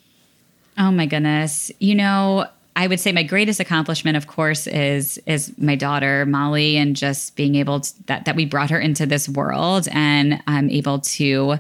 Oh 0.78 0.92
my 0.92 1.06
goodness. 1.06 1.72
You 1.80 1.96
know, 1.96 2.46
I 2.76 2.88
would 2.88 3.00
say 3.00 3.12
my 3.12 3.24
greatest 3.24 3.60
accomplishment, 3.60 4.18
of 4.18 4.28
course, 4.28 4.66
is 4.68 5.20
is 5.26 5.54
my 5.58 5.76
daughter 5.76 6.26
Molly, 6.26 6.78
and 6.78 6.96
just 6.96 7.36
being 7.36 7.56
able 7.56 7.82
to 7.82 8.06
that 8.08 8.26
that 8.26 8.36
we 8.36 8.46
brought 8.46 8.70
her 8.70 8.80
into 8.80 9.06
this 9.06 9.28
world, 9.28 9.88
and 9.92 10.42
I'm 10.48 10.70
able 10.70 11.00
to, 11.00 11.26
you 11.26 11.60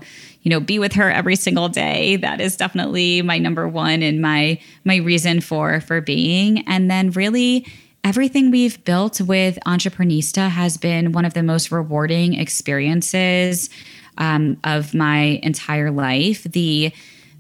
know, 0.49 0.59
be 0.59 0.79
with 0.79 0.93
her 0.93 1.11
every 1.11 1.35
single 1.35 1.69
day. 1.69 2.15
That 2.15 2.39
is 2.39 2.55
definitely 2.55 3.21
my 3.21 3.37
number 3.37 3.67
one 3.67 4.01
and 4.01 4.21
my 4.21 4.59
my 4.85 4.97
reason 4.97 5.41
for 5.41 5.81
for 5.81 6.01
being. 6.01 6.65
And 6.67 6.89
then 6.89 7.11
really 7.11 7.65
everything 8.03 8.49
we've 8.49 8.83
built 8.83 9.21
with 9.21 9.59
Entreprenista 9.65 10.49
has 10.49 10.77
been 10.77 11.11
one 11.11 11.25
of 11.25 11.33
the 11.33 11.43
most 11.43 11.71
rewarding 11.71 12.33
experiences 12.33 13.69
um, 14.17 14.57
of 14.63 14.93
my 14.93 15.39
entire 15.43 15.91
life. 15.91 16.43
The 16.43 16.91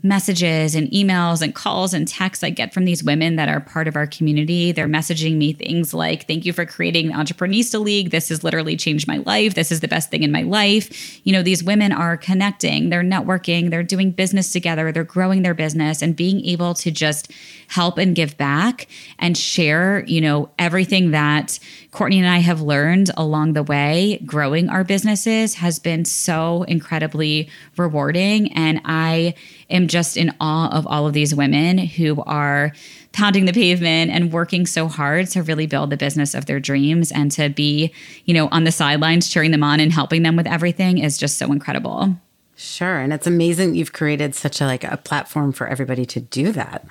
messages 0.03 0.75
and 0.75 0.89
emails 0.89 1.41
and 1.41 1.53
calls 1.53 1.93
and 1.93 2.07
texts 2.07 2.43
I 2.43 2.49
get 2.49 2.73
from 2.73 2.85
these 2.85 3.03
women 3.03 3.35
that 3.35 3.49
are 3.49 3.59
part 3.59 3.87
of 3.87 3.95
our 3.95 4.07
community. 4.07 4.71
They're 4.71 4.87
messaging 4.87 5.37
me 5.37 5.53
things 5.53 5.93
like, 5.93 6.27
Thank 6.27 6.45
you 6.45 6.53
for 6.53 6.65
creating 6.65 7.09
the 7.09 7.13
Entreprenista 7.13 7.79
League. 7.79 8.11
This 8.11 8.29
has 8.29 8.43
literally 8.43 8.75
changed 8.75 9.07
my 9.07 9.17
life. 9.17 9.53
This 9.53 9.71
is 9.71 9.79
the 9.79 9.87
best 9.87 10.09
thing 10.09 10.23
in 10.23 10.31
my 10.31 10.43
life. 10.43 11.25
You 11.25 11.33
know, 11.33 11.43
these 11.43 11.63
women 11.63 11.91
are 11.91 12.17
connecting, 12.17 12.89
they're 12.89 13.03
networking, 13.03 13.69
they're 13.69 13.83
doing 13.83 14.11
business 14.11 14.51
together, 14.51 14.91
they're 14.91 15.03
growing 15.03 15.41
their 15.41 15.53
business, 15.53 16.01
and 16.01 16.15
being 16.15 16.43
able 16.45 16.73
to 16.75 16.91
just 16.91 17.31
help 17.71 17.97
and 17.97 18.15
give 18.15 18.37
back 18.37 18.87
and 19.17 19.37
share, 19.37 20.03
you 20.05 20.19
know, 20.19 20.49
everything 20.59 21.11
that 21.11 21.57
Courtney 21.91 22.19
and 22.19 22.27
I 22.27 22.39
have 22.39 22.61
learned 22.61 23.11
along 23.15 23.53
the 23.53 23.63
way 23.63 24.21
growing 24.25 24.67
our 24.67 24.83
businesses 24.83 25.55
has 25.55 25.79
been 25.79 26.03
so 26.03 26.63
incredibly 26.63 27.49
rewarding. 27.77 28.51
And 28.51 28.81
I 28.83 29.35
am 29.69 29.87
just 29.87 30.17
in 30.17 30.35
awe 30.41 30.69
of 30.77 30.85
all 30.85 31.07
of 31.07 31.13
these 31.13 31.33
women 31.33 31.77
who 31.77 32.21
are 32.23 32.73
pounding 33.13 33.45
the 33.45 33.53
pavement 33.53 34.11
and 34.11 34.33
working 34.33 34.65
so 34.65 34.89
hard 34.89 35.27
to 35.27 35.41
really 35.41 35.65
build 35.65 35.91
the 35.91 35.97
business 35.97 36.33
of 36.33 36.47
their 36.47 36.59
dreams 36.59 37.09
and 37.09 37.31
to 37.31 37.47
be, 37.49 37.93
you 38.25 38.33
know, 38.33 38.49
on 38.49 38.65
the 38.65 38.71
sidelines 38.71 39.29
cheering 39.29 39.51
them 39.51 39.63
on 39.63 39.79
and 39.79 39.93
helping 39.93 40.23
them 40.23 40.35
with 40.35 40.47
everything 40.47 40.97
is 40.97 41.17
just 41.17 41.37
so 41.37 41.51
incredible. 41.53 42.17
Sure, 42.57 42.99
and 42.99 43.13
it's 43.13 43.25
amazing 43.25 43.75
you've 43.75 43.93
created 43.93 44.35
such 44.35 44.59
a 44.59 44.65
like 44.65 44.83
a 44.83 44.97
platform 44.97 45.51
for 45.53 45.67
everybody 45.67 46.05
to 46.05 46.19
do 46.19 46.51
that. 46.51 46.85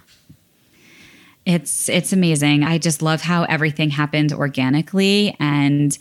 It's 1.47 1.89
it's 1.89 2.13
amazing. 2.13 2.65
I 2.65 2.79
just 2.79 3.03
love 3.03 3.23
how 3.23 3.45
everything 3.45 3.91
happened 3.91 4.33
organically 4.33 5.37
and 5.41 5.97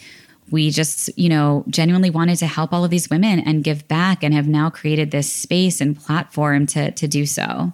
we 0.51 0.71
just, 0.71 1.15
you 1.17 1.29
know, 1.29 1.63
genuinely 1.67 2.09
wanted 2.09 2.37
to 2.37 2.47
help 2.47 2.73
all 2.73 2.83
of 2.83 2.91
these 2.91 3.09
women 3.09 3.39
and 3.39 3.63
give 3.63 3.87
back 3.87 4.23
and 4.23 4.33
have 4.33 4.47
now 4.47 4.69
created 4.69 5.11
this 5.11 5.31
space 5.31 5.79
and 5.81 5.99
platform 5.99 6.65
to 6.67 6.91
to 6.91 7.07
do 7.07 7.25
so. 7.25 7.73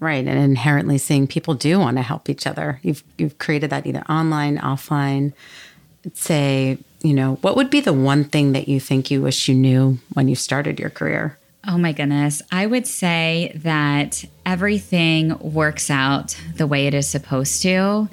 Right, 0.00 0.24
and 0.24 0.38
inherently 0.38 0.96
seeing 0.96 1.26
people 1.26 1.54
do 1.54 1.80
want 1.80 1.96
to 1.96 2.02
help 2.02 2.28
each 2.28 2.46
other. 2.46 2.78
You've 2.82 3.02
you've 3.16 3.38
created 3.38 3.70
that 3.70 3.86
either 3.86 4.02
online, 4.08 4.58
offline. 4.58 5.32
Say, 6.14 6.78
you 7.02 7.14
know, 7.14 7.34
what 7.42 7.56
would 7.56 7.68
be 7.68 7.80
the 7.80 7.92
one 7.92 8.24
thing 8.24 8.52
that 8.52 8.68
you 8.68 8.78
think 8.78 9.10
you 9.10 9.20
wish 9.20 9.48
you 9.48 9.54
knew 9.54 9.98
when 10.14 10.28
you 10.28 10.36
started 10.36 10.78
your 10.78 10.90
career? 10.90 11.36
Oh 11.66 11.76
my 11.76 11.92
goodness. 11.92 12.40
I 12.50 12.66
would 12.66 12.86
say 12.86 13.52
that 13.56 14.24
everything 14.46 15.38
works 15.38 15.90
out 15.90 16.40
the 16.56 16.66
way 16.66 16.86
it 16.86 16.94
is 16.94 17.08
supposed 17.08 17.62
to 17.62 18.08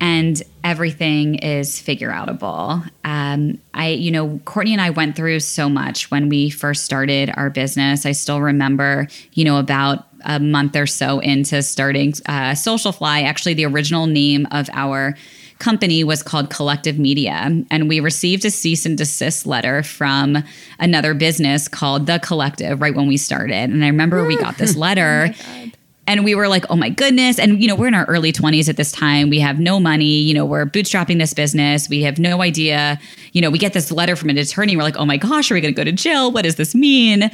and 0.00 0.42
everything 0.62 1.36
is 1.36 1.80
figure 1.80 2.10
outable. 2.10 2.88
Um, 3.04 3.58
I, 3.72 3.88
you 3.90 4.10
know, 4.10 4.38
Courtney 4.44 4.72
and 4.72 4.80
I 4.80 4.90
went 4.90 5.16
through 5.16 5.40
so 5.40 5.68
much 5.68 6.10
when 6.10 6.28
we 6.28 6.50
first 6.50 6.84
started 6.84 7.32
our 7.34 7.48
business. 7.50 8.04
I 8.04 8.12
still 8.12 8.40
remember, 8.40 9.08
you 9.32 9.44
know, 9.44 9.58
about 9.58 10.06
a 10.24 10.40
month 10.40 10.76
or 10.76 10.86
so 10.86 11.20
into 11.20 11.62
starting 11.62 12.14
uh, 12.26 12.54
Social 12.54 12.92
Fly. 12.92 13.22
Actually, 13.22 13.54
the 13.54 13.66
original 13.66 14.06
name 14.06 14.46
of 14.50 14.68
our 14.72 15.16
company 15.58 16.04
was 16.04 16.22
called 16.22 16.50
Collective 16.50 16.98
Media. 16.98 17.64
And 17.70 17.88
we 17.88 18.00
received 18.00 18.44
a 18.44 18.50
cease 18.50 18.86
and 18.86 18.96
desist 18.96 19.46
letter 19.46 19.82
from 19.82 20.44
another 20.78 21.14
business 21.14 21.68
called 21.68 22.06
The 22.06 22.18
Collective 22.18 22.80
right 22.80 22.94
when 22.94 23.06
we 23.08 23.16
started. 23.16 23.54
And 23.70 23.84
I 23.84 23.88
remember 23.88 24.24
we 24.24 24.36
got 24.36 24.58
this 24.58 24.76
oh 24.76 24.80
letter. 24.80 25.34
oh 25.34 25.70
and 26.06 26.24
we 26.24 26.34
were 26.34 26.48
like, 26.48 26.64
oh 26.70 26.76
my 26.76 26.88
goodness. 26.88 27.38
And, 27.38 27.60
you 27.60 27.66
know, 27.66 27.74
we're 27.74 27.88
in 27.88 27.94
our 27.94 28.04
early 28.04 28.32
20s 28.32 28.68
at 28.68 28.76
this 28.76 28.92
time. 28.92 29.28
We 29.28 29.40
have 29.40 29.58
no 29.58 29.80
money. 29.80 30.04
You 30.04 30.34
know, 30.34 30.44
we're 30.44 30.64
bootstrapping 30.64 31.18
this 31.18 31.34
business. 31.34 31.88
We 31.88 32.02
have 32.02 32.18
no 32.18 32.42
idea. 32.42 33.00
You 33.32 33.40
know, 33.40 33.50
we 33.50 33.58
get 33.58 33.72
this 33.72 33.90
letter 33.90 34.14
from 34.14 34.30
an 34.30 34.38
attorney. 34.38 34.76
We're 34.76 34.84
like, 34.84 34.96
oh 34.96 35.04
my 35.04 35.16
gosh, 35.16 35.50
are 35.50 35.54
we 35.54 35.60
going 35.60 35.74
to 35.74 35.76
go 35.76 35.84
to 35.84 35.92
jail? 35.92 36.30
What 36.30 36.42
does 36.42 36.56
this 36.56 36.74
mean? 36.74 37.30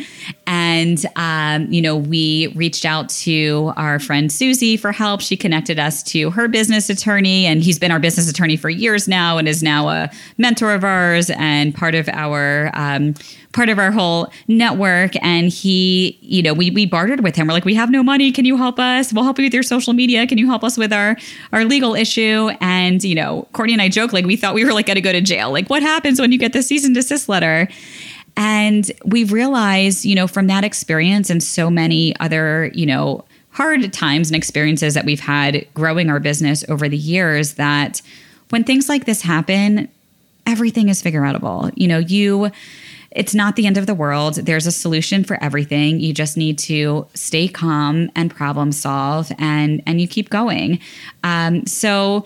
And, 0.47 1.05
um, 1.17 1.71
you 1.71 1.83
know, 1.83 1.97
we 1.97 2.49
reached 2.57 2.85
out 2.85 3.09
to 3.11 3.73
our 3.77 3.99
friend 3.99 4.33
Susie 4.33 4.77
for 4.77 4.91
help. 4.91 5.21
She 5.21 5.37
connected 5.37 5.79
us 5.79 6.03
to 6.05 6.31
her 6.31 6.49
business 6.49 6.89
attorney, 6.89 7.47
and 7.47 7.63
he's 7.63 7.79
been 7.79 7.91
our 7.91 8.01
business 8.01 8.29
attorney 8.29 8.57
for 8.57 8.71
years 8.71 9.07
now 9.07 9.39
and 9.39 9.47
is 9.49 9.63
now 9.63 9.89
a 9.89 10.11
mentor 10.39 10.73
of 10.73 10.83
ours 10.83 11.31
and 11.31 11.75
part 11.75 11.95
of 11.95 12.09
our, 12.09 12.71
um, 12.75 13.15
part 13.53 13.69
of 13.69 13.79
our 13.79 13.93
whole 13.93 14.33
network. 14.49 15.13
And 15.23 15.49
he, 15.49 16.19
you 16.23 16.43
know, 16.43 16.55
we 16.55 16.71
we 16.71 16.87
bartered 16.87 17.21
with 17.21 17.37
him. 17.37 17.47
We're 17.47 17.53
like, 17.53 17.65
we 17.65 17.75
have 17.75 17.91
no 17.91 18.03
money. 18.03 18.33
Can 18.33 18.45
you 18.45 18.57
help 18.57 18.79
us? 18.79 19.13
We'll 19.13 19.25
help 19.25 19.39
you 19.39 19.45
with 19.45 19.55
your 19.55 19.63
social 19.63 19.93
media. 19.93 20.27
Can 20.27 20.39
you 20.39 20.47
help 20.47 20.65
us 20.65 20.77
with 20.77 20.93
our 20.93 21.17
our 21.53 21.65
legal 21.65 21.95
issue? 21.95 22.51
And 22.61 23.03
you 23.03 23.15
know, 23.15 23.47
Courtney 23.53 23.75
and 23.75 23.83
I 23.83 23.89
joke 23.89 24.13
like 24.13 24.25
we 24.25 24.37
thought 24.37 24.55
we 24.55 24.65
were 24.65 24.73
like 24.73 24.87
going 24.87 24.97
to 24.97 25.01
go 25.01 25.13
to 25.13 25.21
jail. 25.21 25.53
Like, 25.53 25.69
what 25.71 25.83
happens 25.83 26.21
when 26.21 26.33
you 26.33 26.39
get 26.39 26.53
the 26.53 26.63
cease 26.63 26.85
and 26.85 26.95
desist 26.95 27.29
letter? 27.29 27.69
And 28.35 28.91
we 29.05 29.25
realized, 29.25 30.05
you 30.05 30.15
know, 30.15 30.27
from 30.27 30.47
that 30.47 30.65
experience 30.65 31.29
and 31.29 31.43
so 31.43 31.69
many 31.71 32.19
other, 32.19 32.71
you 32.73 32.87
know, 32.87 33.25
hard 33.51 33.93
times 33.93 34.31
and 34.31 34.37
experiences 34.37 34.95
that 34.95 35.05
we've 35.05 35.21
had 35.21 35.67
growing 35.75 36.09
our 36.09 36.19
business 36.19 36.65
over 36.69 36.89
the 36.89 36.97
years 36.97 37.55
that 37.55 38.01
when 38.49 38.65
things 38.65 38.89
like 38.89 39.05
this 39.05 39.21
happen, 39.21 39.89
everything 40.47 40.89
is 40.89 41.03
figure 41.03 41.21
outable. 41.21 41.71
You 41.77 41.89
know, 41.89 41.99
you 41.99 42.51
it's 43.15 43.35
not 43.35 43.57
the 43.57 43.67
end 43.67 43.77
of 43.77 43.87
the 43.87 43.95
world. 43.95 44.35
There's 44.35 44.67
a 44.67 44.73
solution 44.73 45.25
for 45.25 45.43
everything. 45.43 46.01
You 46.01 46.13
just 46.13 46.37
need 46.37 46.59
to 46.61 47.07
stay 47.15 47.49
calm 47.49 48.11
and 48.15 48.31
problem 48.31 48.73
solve, 48.73 49.33
and 49.39 49.83
and 49.87 50.01
you 50.01 50.09
keep 50.09 50.31
going. 50.31 50.81
Um, 51.23 51.67
so. 51.67 52.25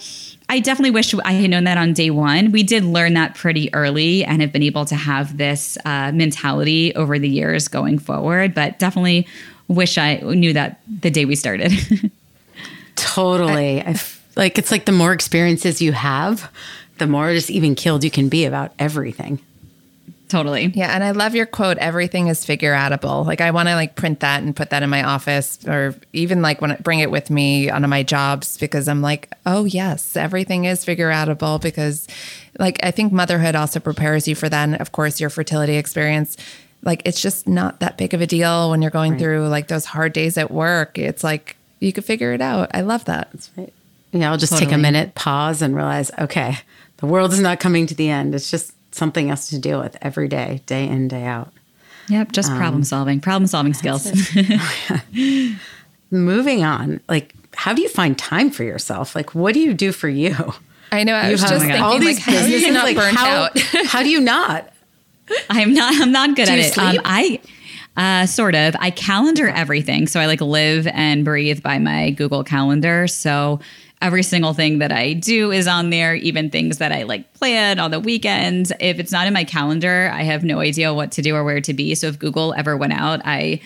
I 0.49 0.61
definitely 0.61 0.92
wish 0.92 1.12
I 1.12 1.33
had 1.33 1.51
known 1.51 1.64
that 1.64 1.77
on 1.77 1.92
day 1.92 2.11
one. 2.11 2.53
We 2.53 2.62
did 2.62 2.85
learn 2.85 3.14
that 3.14 3.35
pretty 3.35 3.68
early 3.75 4.25
and 4.25 4.40
have 4.40 4.53
been 4.53 4.62
able 4.62 4.85
to 4.85 4.94
have 4.94 5.38
this 5.38 5.77
uh, 5.85 6.12
mentality 6.12 6.94
over 6.94 7.18
the 7.18 7.29
years 7.29 7.66
going 7.66 7.99
forward. 7.99 8.55
But 8.55 8.79
definitely 8.79 9.27
wish 9.66 9.99
I 9.99 10.18
knew 10.18 10.53
that 10.53 10.81
the 11.01 11.11
day 11.11 11.25
we 11.25 11.35
started. 11.35 11.72
totally. 12.94 13.83
I, 13.83 13.96
like 14.37 14.59
it's 14.59 14.70
like 14.70 14.85
the 14.85 14.92
more 14.92 15.12
experiences 15.12 15.83
you 15.83 15.92
have, 15.92 16.51
the 16.99 17.07
more 17.07 17.33
just 17.33 17.51
even 17.51 17.75
killed 17.75 18.05
you 18.05 18.11
can 18.11 18.29
be 18.29 18.44
about 18.44 18.72
everything. 18.79 19.40
Totally. 20.29 20.73
Yeah, 20.75 20.93
and 20.93 21.05
I 21.05 21.12
love 21.12 21.37
your 21.37 21.47
quote 21.47 21.79
everything 21.79 22.27
is 22.27 22.45
figure 22.45 22.75
outable. 22.75 23.25
Like 23.25 23.41
I 23.41 23.53
want 23.53 23.69
to 23.69 23.77
like 23.77 23.95
print 23.95 24.21
that 24.21 24.43
and 24.43 24.57
put 24.57 24.71
that 24.71 24.83
in 24.83 24.91
my 24.91 25.05
office 25.05 25.59
or 25.67 25.95
even 26.12 26.43
like 26.43 26.61
when 26.61 26.73
I 26.73 26.77
bring 26.77 26.99
it 26.99 27.11
with 27.12 27.31
me 27.31 27.71
on 27.71 27.89
my 27.89 28.03
jobs 28.03 28.59
because 28.59 28.89
I'm 28.89 29.03
like, 29.03 29.33
"Oh, 29.45 29.65
yes, 29.65 30.17
everything 30.17 30.65
is 30.65 30.85
figure 30.85 31.11
outable 31.11 31.61
because 31.61 32.09
like 32.59 32.79
I 32.83 32.91
think 32.91 33.12
motherhood 33.12 33.55
also 33.55 33.79
prepares 33.79 34.27
you 34.27 34.35
for 34.35 34.49
that 34.49 34.65
and 34.65 34.81
of 34.81 34.91
course 34.91 35.21
your 35.21 35.31
fertility 35.31 35.77
experience. 35.77 36.37
Like 36.83 37.03
it's 37.05 37.21
just 37.21 37.47
not 37.47 37.79
that 37.81 37.97
big 37.97 38.12
of 38.12 38.21
a 38.21 38.27
deal 38.27 38.71
when 38.71 38.83
you're 38.83 38.91
going 38.91 39.12
right. 39.12 39.21
through 39.21 39.49
like 39.49 39.69
those 39.69 39.85
hard 39.85 40.12
days 40.12 40.37
at 40.37 40.51
work. 40.51 40.99
It's 40.99 41.23
like 41.23 41.57
you 41.79 41.93
could 41.93 42.05
figure 42.05 42.33
it 42.33 42.41
out. 42.41 42.71
I 42.75 42.81
love 42.81 43.05
that. 43.05 43.29
That's 43.33 43.51
right. 43.57 43.73
Yeah, 44.12 44.31
I'll 44.31 44.39
just 44.39 44.53
totally. 44.53 44.71
take 44.71 44.75
a 44.75 44.79
minute, 44.79 45.15
pause 45.15 45.62
and 45.62 45.77
realize, 45.77 46.11
okay, 46.19 46.59
the 46.99 47.07
world 47.07 47.33
is 47.33 47.41
not 47.41 47.61
coming 47.61 47.87
to 47.87 47.95
the 47.95 48.09
end. 48.09 48.35
It's 48.35 48.51
just 48.51 48.73
something 48.97 49.31
else 49.31 49.49
to 49.51 49.59
deal 49.59 49.81
with 49.81 49.97
every 50.03 50.29
day, 50.29 50.63
day 50.67 50.89
in, 50.89 51.09
day 51.09 51.25
out. 51.25 51.53
Yep, 52.09 52.33
just 52.33 52.51
um, 52.51 52.59
problem 52.59 52.85
solving, 52.85 53.21
problem 53.21 53.47
solving 53.47 53.75
skills. 53.75 54.07
Moving 56.11 56.65
on, 56.65 57.01
like, 57.09 57.35
how 57.55 57.73
do 57.73 57.83
you 57.83 57.89
find 57.89 58.17
time 58.17 58.51
for 58.51 58.63
yourself? 58.63 59.17
Like, 59.17 59.35
what 59.35 59.55
do 59.55 59.61
you 59.61 59.75
do 59.75 59.93
for 59.93 60.09
you? 60.09 60.35
I 60.93 61.03
know. 61.05 61.15
I 61.15 61.27
you 61.27 61.33
was 61.33 61.41
just 61.41 61.59
thinking, 61.59 61.81
all 61.81 61.99
these 61.99 62.19
like, 62.19 62.27
businesses, 62.27 62.67
how 62.67 62.73
not 62.73 62.85
like, 62.85 62.97
burnt 62.97 63.17
how, 63.17 63.27
out? 63.27 63.59
how 63.87 64.03
do 64.03 64.09
you 64.09 64.21
not? 64.21 64.73
I'm 65.51 65.75
not. 65.75 66.01
I'm 66.01 66.13
not 66.13 66.37
good 66.37 66.47
do 66.47 66.53
at 66.53 66.59
it. 66.59 66.79
Um, 66.79 66.99
I 67.05 67.41
uh, 67.97 68.27
sort 68.27 68.55
of. 68.55 68.77
I 68.79 68.91
calendar 68.91 69.49
everything, 69.49 70.07
so 70.07 70.21
I 70.21 70.27
like 70.27 70.41
live 70.41 70.87
and 70.89 71.25
breathe 71.25 71.63
by 71.63 71.79
my 71.79 72.11
Google 72.11 72.45
Calendar. 72.45 73.09
So 73.09 73.59
every 74.03 74.23
single 74.23 74.53
thing 74.53 74.79
that 74.79 74.93
I 74.93 75.15
do 75.15 75.51
is 75.51 75.67
on 75.67 75.91
there, 75.91 76.15
even 76.15 76.51
things 76.51 76.79
that 76.79 76.93
I 76.93 77.05
like 77.05 77.33
plan 77.35 77.79
on 77.79 77.91
the 77.91 78.01
weekends. 78.01 78.73
If 78.79 78.99
it's 78.99 79.13
not 79.13 79.27
in 79.27 79.33
my 79.33 79.45
calendar, 79.45 80.11
I 80.13 80.23
have 80.23 80.45
no 80.45 80.61
idea 80.61 80.93
what 80.93 81.13
to 81.13 81.23
do 81.23 81.35
or 81.35 81.45
where 81.45 81.61
to 81.61 81.73
be. 81.73 81.95
So 81.95 82.09
if 82.09 82.19
Google 82.19 82.55
ever 82.57 82.77
went 82.77 82.93
out, 82.93 83.23
I 83.25 83.61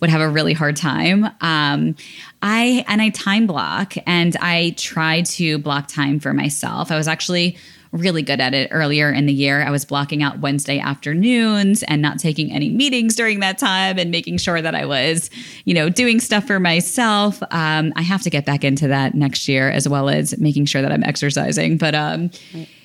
would 0.00 0.10
have 0.10 0.20
a 0.20 0.28
really 0.28 0.52
hard 0.52 0.76
time. 0.76 1.24
Um, 1.40 1.94
I 2.42 2.84
and 2.88 3.00
I 3.00 3.10
time 3.10 3.46
block 3.46 3.94
and 4.06 4.36
I 4.36 4.74
try 4.76 5.22
to 5.22 5.58
block 5.58 5.88
time 5.88 6.20
for 6.20 6.34
myself. 6.34 6.90
I 6.90 6.96
was 6.96 7.08
actually 7.08 7.56
really 7.96 8.22
good 8.22 8.40
at 8.40 8.54
it 8.54 8.68
earlier 8.70 9.10
in 9.10 9.26
the 9.26 9.32
year. 9.32 9.62
I 9.62 9.70
was 9.70 9.84
blocking 9.84 10.22
out 10.22 10.40
Wednesday 10.40 10.78
afternoons 10.78 11.82
and 11.84 12.00
not 12.00 12.18
taking 12.18 12.52
any 12.52 12.68
meetings 12.68 13.16
during 13.16 13.40
that 13.40 13.58
time 13.58 13.98
and 13.98 14.10
making 14.10 14.38
sure 14.38 14.62
that 14.62 14.74
I 14.74 14.86
was, 14.86 15.30
you 15.64 15.74
know, 15.74 15.88
doing 15.88 16.20
stuff 16.20 16.46
for 16.46 16.60
myself. 16.60 17.42
Um, 17.50 17.92
I 17.96 18.02
have 18.02 18.22
to 18.22 18.30
get 18.30 18.44
back 18.44 18.64
into 18.64 18.88
that 18.88 19.14
next 19.14 19.48
year 19.48 19.70
as 19.70 19.88
well 19.88 20.08
as 20.08 20.38
making 20.38 20.66
sure 20.66 20.82
that 20.82 20.92
I'm 20.92 21.04
exercising. 21.04 21.76
But 21.78 21.94
um, 21.94 22.30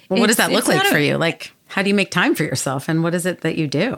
well, 0.10 0.20
what 0.20 0.28
does 0.28 0.38
that 0.38 0.52
look 0.52 0.68
like 0.68 0.84
for 0.88 1.00
you? 1.00 1.18
Like, 1.18 1.52
how 1.68 1.82
do 1.82 1.90
you 1.90 1.96
make 1.96 2.12
time 2.12 2.36
for 2.36 2.44
yourself 2.44 2.90
and 2.90 3.04
what 3.04 3.14
is 3.14 3.26
it 3.26 3.42
that 3.42 3.58
you 3.58 3.68
do? 3.68 3.98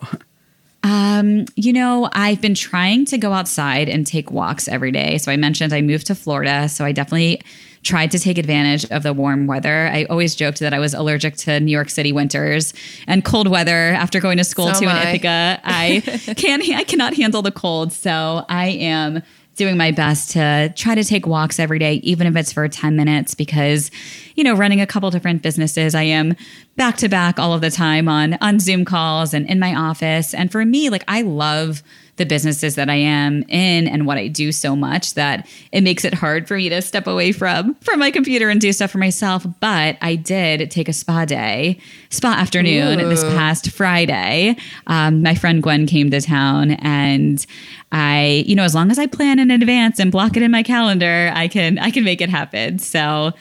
Um, 0.83 1.45
you 1.55 1.71
know, 1.71 2.09
I've 2.11 2.41
been 2.41 2.55
trying 2.55 3.05
to 3.05 3.17
go 3.17 3.31
outside 3.31 3.87
and 3.87 4.05
take 4.05 4.31
walks 4.31 4.67
every 4.67 4.91
day. 4.91 5.17
So 5.17 5.31
I 5.31 5.37
mentioned 5.37 5.73
I 5.73 5.81
moved 5.81 6.07
to 6.07 6.15
Florida. 6.15 6.67
So 6.67 6.83
I 6.83 6.91
definitely 6.91 7.41
tried 7.83 8.11
to 8.11 8.19
take 8.19 8.37
advantage 8.37 8.89
of 8.91 9.03
the 9.03 9.13
warm 9.13 9.45
weather. 9.45 9.87
I 9.87 10.05
always 10.05 10.35
joked 10.35 10.59
that 10.59 10.73
I 10.73 10.79
was 10.79 10.93
allergic 10.93 11.35
to 11.37 11.59
New 11.59 11.71
York 11.71 11.89
City 11.89 12.11
winters 12.11 12.73
and 13.07 13.23
cold 13.23 13.47
weather 13.47 13.89
after 13.89 14.19
going 14.19 14.37
to 14.37 14.43
school 14.43 14.73
so 14.73 14.81
too 14.81 14.89
in 14.89 14.95
Ithaca. 14.95 15.59
I 15.63 16.01
can't 16.37 16.63
I 16.69 16.83
cannot 16.83 17.15
handle 17.15 17.41
the 17.41 17.51
cold. 17.51 17.91
So 17.91 18.45
I 18.49 18.69
am 18.69 19.21
doing 19.55 19.77
my 19.77 19.91
best 19.91 20.31
to 20.31 20.73
try 20.75 20.95
to 20.95 21.03
take 21.03 21.27
walks 21.27 21.59
every 21.59 21.77
day, 21.77 21.95
even 21.95 22.25
if 22.25 22.35
it's 22.35 22.51
for 22.51 22.67
10 22.67 22.95
minutes, 22.95 23.35
because, 23.35 23.91
you 24.35 24.43
know, 24.43 24.55
running 24.55 24.81
a 24.81 24.87
couple 24.87 25.09
different 25.11 25.43
businesses, 25.43 25.93
I 25.93 26.03
am 26.03 26.35
back 26.75 26.97
to 26.97 27.09
back 27.09 27.39
all 27.39 27.53
of 27.53 27.61
the 27.61 27.71
time 27.71 28.07
on 28.07 28.33
on 28.41 28.59
Zoom 28.59 28.85
calls 28.85 29.33
and 29.33 29.47
in 29.49 29.59
my 29.59 29.75
office. 29.75 30.33
And 30.33 30.51
for 30.51 30.65
me, 30.65 30.89
like 30.89 31.03
I 31.07 31.21
love 31.21 31.83
the 32.15 32.25
businesses 32.25 32.75
that 32.75 32.89
I 32.89 32.95
am 32.95 33.43
in 33.49 33.87
and 33.87 34.05
what 34.05 34.19
I 34.19 34.27
do 34.27 34.51
so 34.51 34.75
much 34.75 35.15
that 35.15 35.47
it 35.71 35.81
makes 35.81 36.05
it 36.05 36.13
hard 36.13 36.47
for 36.47 36.55
me 36.57 36.69
to 36.69 36.81
step 36.81 37.07
away 37.07 37.31
from 37.31 37.73
from 37.75 37.99
my 37.99 38.11
computer 38.11 38.49
and 38.49 38.61
do 38.61 38.71
stuff 38.71 38.91
for 38.91 38.99
myself. 38.99 39.45
But 39.59 39.97
I 40.01 40.15
did 40.15 40.69
take 40.69 40.87
a 40.87 40.93
spa 40.93 41.25
day, 41.25 41.79
spa 42.09 42.33
afternoon 42.33 42.99
Ooh. 42.99 43.09
this 43.09 43.23
past 43.23 43.71
Friday. 43.71 44.55
Um, 44.87 45.23
my 45.23 45.33
friend 45.33 45.63
Gwen 45.63 45.87
came 45.87 46.11
to 46.11 46.21
town 46.21 46.71
and 46.71 47.43
I, 47.91 48.43
you 48.47 48.55
know, 48.55 48.63
as 48.63 48.75
long 48.75 48.91
as 48.91 48.99
I 48.99 49.07
plan 49.07 49.39
in 49.39 49.49
advance 49.49 49.99
and 49.99 50.11
block 50.11 50.37
it 50.37 50.43
in 50.43 50.51
my 50.51 50.63
calendar, 50.63 51.31
I 51.33 51.47
can 51.47 51.79
I 51.79 51.89
can 51.89 52.03
make 52.03 52.21
it 52.21 52.29
happen. 52.29 52.77
So 52.77 53.33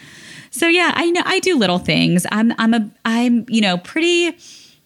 so 0.52 0.68
yeah, 0.68 0.92
I 0.94 1.10
know 1.10 1.22
I 1.24 1.40
do 1.40 1.56
little 1.56 1.78
things. 1.78 2.26
I'm 2.30 2.52
I'm 2.58 2.74
a 2.74 2.90
I'm, 3.04 3.46
you 3.48 3.60
know, 3.60 3.78
pretty 3.78 4.36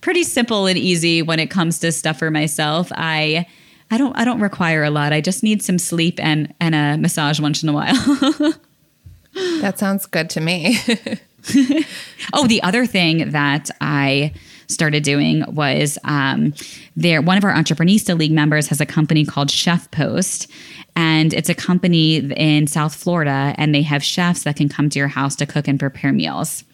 pretty 0.01 0.23
simple 0.23 0.67
and 0.67 0.79
easy 0.79 1.23
when 1.23 1.41
it 1.41 1.51
comes 1.51 1.81
to 1.81 1.91
stuff 1.91 2.21
for 2.21 2.31
myself. 2.31 2.91
I 2.95 3.47
I 3.91 3.99
don't 3.99 4.17
I 4.17 4.25
don't 4.25 4.41
require 4.41 4.85
a 4.85 4.91
lot. 4.91 5.13
I 5.13 5.21
just 5.21 5.43
need 5.43 5.63
some 5.63 5.79
sleep 5.79 6.21
and 6.23 6.55
and 6.61 6.75
a 6.75 6.97
massage 6.97 7.41
once 7.41 7.65
in 7.65 7.69
a 7.69 7.73
while. 7.73 7.93
that 9.61 9.79
sounds 9.79 10.07
good 10.07 10.31
to 10.31 10.41
me. 10.41 10.79
oh, 12.33 12.47
the 12.47 12.63
other 12.63 12.87
thing 12.87 13.31
that 13.31 13.69
I 13.81 14.33
started 14.69 15.03
doing 15.03 15.45
was 15.53 15.99
um, 16.05 16.55
there. 16.97 17.21
One 17.21 17.39
of 17.39 17.45
our 17.45 17.53
Entreprenista 17.53 18.17
League 18.17 18.33
members 18.33 18.69
has 18.69 18.81
a 18.81 18.87
company 18.87 19.25
called 19.25 19.51
Chef 19.51 19.91
Post, 19.91 20.51
and 20.97 21.35
it's 21.35 21.51
a 21.51 21.55
company 21.55 22.17
in 22.17 22.67
South 22.67 22.95
Florida, 22.95 23.55
and 23.59 23.75
they 23.75 23.83
have 23.83 24.03
chefs 24.03 24.45
that 24.45 24.57
can 24.57 24.69
come 24.69 24.89
to 24.89 24.99
your 24.99 25.09
house 25.09 25.37
to 25.37 25.47
cook 25.47 25.69
and 25.69 25.79
prepare 25.79 26.13
meals. 26.13 26.65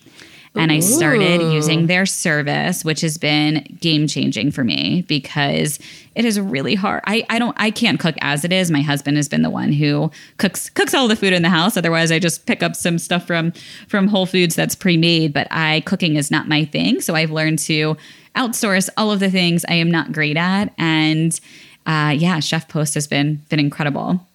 and 0.54 0.70
I 0.70 0.80
started 0.80 1.40
using 1.40 1.86
their 1.86 2.04
service, 2.04 2.84
which 2.84 3.00
has 3.00 3.16
been 3.16 3.78
game 3.80 4.06
changing 4.06 4.50
for 4.50 4.62
me 4.62 5.02
because 5.08 5.78
it 6.14 6.26
is 6.26 6.38
really 6.38 6.74
hard. 6.74 7.00
I, 7.06 7.24
I 7.30 7.38
don't 7.38 7.56
I 7.58 7.70
can't 7.70 7.98
cook 7.98 8.16
as 8.20 8.44
it 8.44 8.52
is. 8.52 8.70
My 8.70 8.82
husband 8.82 9.16
has 9.16 9.30
been 9.30 9.40
the 9.40 9.50
one 9.50 9.72
who 9.72 10.10
cooks 10.36 10.68
cooks 10.68 10.92
all 10.92 11.08
the 11.08 11.16
food 11.16 11.32
in 11.32 11.42
the 11.42 11.48
house. 11.48 11.78
Otherwise, 11.78 12.12
I 12.12 12.18
just 12.18 12.44
pick 12.44 12.62
up 12.62 12.76
some 12.76 12.98
stuff 12.98 13.26
from 13.26 13.52
from 13.88 14.08
Whole 14.08 14.26
Foods 14.26 14.54
that's 14.54 14.74
pre 14.74 14.98
made. 14.98 15.32
But 15.32 15.48
I 15.50 15.82
cooking 15.86 16.16
is 16.16 16.30
not 16.30 16.48
my 16.48 16.66
thing, 16.66 17.00
so 17.00 17.14
I've 17.14 17.30
learned 17.30 17.58
to 17.60 17.96
outsource 18.36 18.90
all 18.96 19.10
of 19.10 19.20
the 19.20 19.30
things 19.30 19.64
I 19.68 19.74
am 19.74 19.90
not 19.90 20.12
great 20.12 20.36
at. 20.36 20.72
And 20.76 21.38
uh, 21.86 22.14
yeah, 22.16 22.40
Chef 22.40 22.68
Post 22.68 22.94
has 22.94 23.06
been 23.06 23.42
been 23.48 23.60
incredible. 23.60 24.26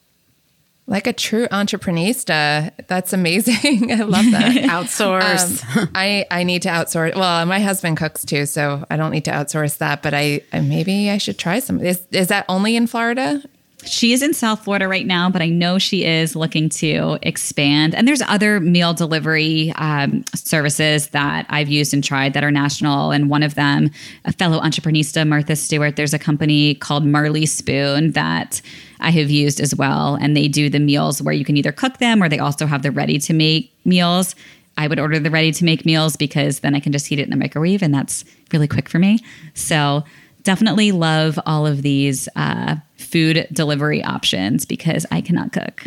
Like 0.89 1.05
a 1.05 1.11
true 1.11 1.47
entreprenista. 1.47 2.71
That's 2.87 3.11
amazing. 3.11 3.91
I 3.91 4.03
love 4.03 4.31
that. 4.31 4.55
Outsource. 4.69 5.77
Um, 5.77 5.89
I, 5.93 6.25
I 6.31 6.43
need 6.43 6.61
to 6.61 6.69
outsource. 6.69 7.13
Well, 7.13 7.45
my 7.45 7.59
husband 7.59 7.97
cooks 7.97 8.23
too, 8.23 8.45
so 8.45 8.85
I 8.89 8.95
don't 8.95 9.11
need 9.11 9.25
to 9.25 9.31
outsource 9.31 9.79
that, 9.79 10.01
but 10.01 10.13
I, 10.13 10.43
I 10.53 10.61
maybe 10.61 11.09
I 11.09 11.17
should 11.17 11.37
try 11.37 11.59
some. 11.59 11.81
Is, 11.81 12.01
is 12.11 12.29
that 12.29 12.45
only 12.47 12.77
in 12.77 12.87
Florida? 12.87 13.43
She 13.87 14.13
is 14.13 14.21
in 14.21 14.33
South 14.33 14.63
Florida 14.63 14.87
right 14.87 15.05
now, 15.05 15.29
but 15.29 15.41
I 15.41 15.47
know 15.49 15.79
she 15.79 16.05
is 16.05 16.35
looking 16.35 16.69
to 16.69 17.17
expand. 17.21 17.95
And 17.95 18.07
there's 18.07 18.21
other 18.21 18.59
meal 18.59 18.93
delivery 18.93 19.71
um, 19.75 20.23
services 20.35 21.07
that 21.09 21.45
I've 21.49 21.69
used 21.69 21.93
and 21.93 22.03
tried 22.03 22.33
that 22.33 22.43
are 22.43 22.51
national. 22.51 23.11
And 23.11 23.29
one 23.29 23.43
of 23.43 23.55
them, 23.55 23.89
a 24.25 24.33
fellow 24.33 24.59
entreprenista, 24.59 25.27
Martha 25.27 25.55
Stewart, 25.55 25.95
there's 25.95 26.13
a 26.13 26.19
company 26.19 26.75
called 26.75 27.05
Marley 27.05 27.45
Spoon 27.45 28.11
that 28.11 28.61
I 28.99 29.11
have 29.11 29.29
used 29.29 29.59
as 29.59 29.75
well. 29.75 30.15
And 30.15 30.35
they 30.35 30.47
do 30.47 30.69
the 30.69 30.79
meals 30.79 31.21
where 31.21 31.33
you 31.33 31.45
can 31.45 31.57
either 31.57 31.71
cook 31.71 31.97
them 31.97 32.21
or 32.21 32.29
they 32.29 32.39
also 32.39 32.65
have 32.65 32.83
the 32.83 32.91
ready 32.91 33.19
to 33.19 33.33
make 33.33 33.73
meals. 33.85 34.35
I 34.77 34.87
would 34.87 34.99
order 34.99 35.17
the 35.17 35.31
ready 35.31 35.51
to 35.53 35.65
make 35.65 35.85
meals 35.85 36.15
because 36.15 36.59
then 36.59 36.75
I 36.75 36.79
can 36.79 36.91
just 36.91 37.07
heat 37.07 37.19
it 37.19 37.23
in 37.23 37.31
the 37.31 37.35
microwave 37.35 37.81
and 37.81 37.93
that's 37.93 38.23
really 38.53 38.67
quick 38.67 38.89
for 38.89 38.99
me. 38.99 39.19
So 39.55 40.03
definitely 40.43 40.91
love 40.91 41.39
all 41.45 41.65
of 41.65 41.81
these 41.81 42.29
uh, 42.35 42.75
food 42.97 43.47
delivery 43.51 44.03
options 44.03 44.65
because 44.65 45.05
I 45.11 45.21
cannot 45.21 45.53
cook. 45.53 45.83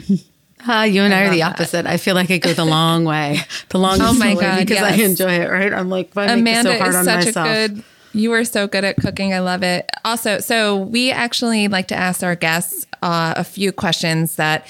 Uh, 0.66 0.83
you 0.90 1.03
and 1.03 1.12
I, 1.12 1.25
are 1.25 1.31
the 1.31 1.42
opposite. 1.42 1.87
I 1.87 1.96
feel 1.96 2.14
like 2.14 2.31
I 2.31 2.38
go 2.38 2.53
the 2.53 2.64
long 2.64 3.05
way, 3.05 3.40
the 3.68 3.79
longest 3.79 4.09
Oh 4.09 4.14
my 4.14 4.35
God, 4.35 4.66
because 4.66 4.83
I 4.83 4.92
enjoy 4.92 5.33
it. 5.33 5.51
Right? 5.51 5.73
I'm 5.73 5.88
like, 5.88 6.12
why 6.14 6.27
make 6.27 6.40
Amanda 6.40 6.73
it 6.73 6.79
so 6.79 6.79
hard 6.79 6.90
is 6.90 6.96
on 6.96 7.05
such 7.05 7.25
myself? 7.27 7.46
a 7.46 7.68
good. 7.68 7.85
You 8.12 8.33
are 8.33 8.44
so 8.44 8.66
good 8.66 8.85
at 8.85 8.96
cooking. 8.96 9.33
I 9.33 9.38
love 9.38 9.62
it. 9.62 9.88
Also, 10.05 10.40
so 10.40 10.77
we 10.77 11.12
actually 11.12 11.68
like 11.68 11.88
to 11.88 11.94
ask 11.94 12.25
our 12.25 12.35
guests 12.35 12.85
uh, 13.03 13.35
a 13.37 13.44
few 13.44 13.70
questions 13.70 14.35
that 14.37 14.66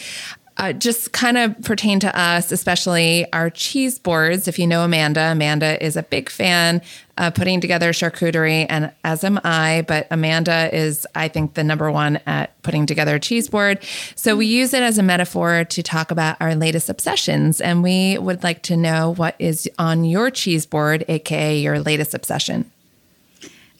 uh, 0.60 0.74
just 0.74 1.12
kind 1.12 1.38
of 1.38 1.58
pertain 1.62 1.98
to 2.00 2.18
us, 2.18 2.52
especially 2.52 3.26
our 3.32 3.48
cheese 3.48 3.98
boards. 3.98 4.46
If 4.46 4.58
you 4.58 4.66
know 4.66 4.84
Amanda, 4.84 5.32
Amanda 5.32 5.82
is 5.82 5.96
a 5.96 6.02
big 6.02 6.28
fan 6.28 6.82
of 7.16 7.34
putting 7.34 7.62
together 7.62 7.92
charcuterie, 7.92 8.66
and 8.68 8.92
as 9.02 9.24
am 9.24 9.40
I. 9.42 9.86
But 9.88 10.06
Amanda 10.10 10.68
is, 10.70 11.06
I 11.14 11.28
think, 11.28 11.54
the 11.54 11.64
number 11.64 11.90
one 11.90 12.20
at 12.26 12.60
putting 12.62 12.84
together 12.84 13.14
a 13.14 13.20
cheese 13.20 13.48
board. 13.48 13.82
So 14.16 14.36
we 14.36 14.44
use 14.44 14.74
it 14.74 14.82
as 14.82 14.98
a 14.98 15.02
metaphor 15.02 15.64
to 15.64 15.82
talk 15.82 16.10
about 16.10 16.36
our 16.40 16.54
latest 16.54 16.90
obsessions, 16.90 17.62
and 17.62 17.82
we 17.82 18.18
would 18.18 18.42
like 18.42 18.62
to 18.64 18.76
know 18.76 19.14
what 19.14 19.36
is 19.38 19.66
on 19.78 20.04
your 20.04 20.30
cheese 20.30 20.66
board, 20.66 21.06
aka 21.08 21.58
your 21.58 21.80
latest 21.80 22.12
obsession. 22.12 22.70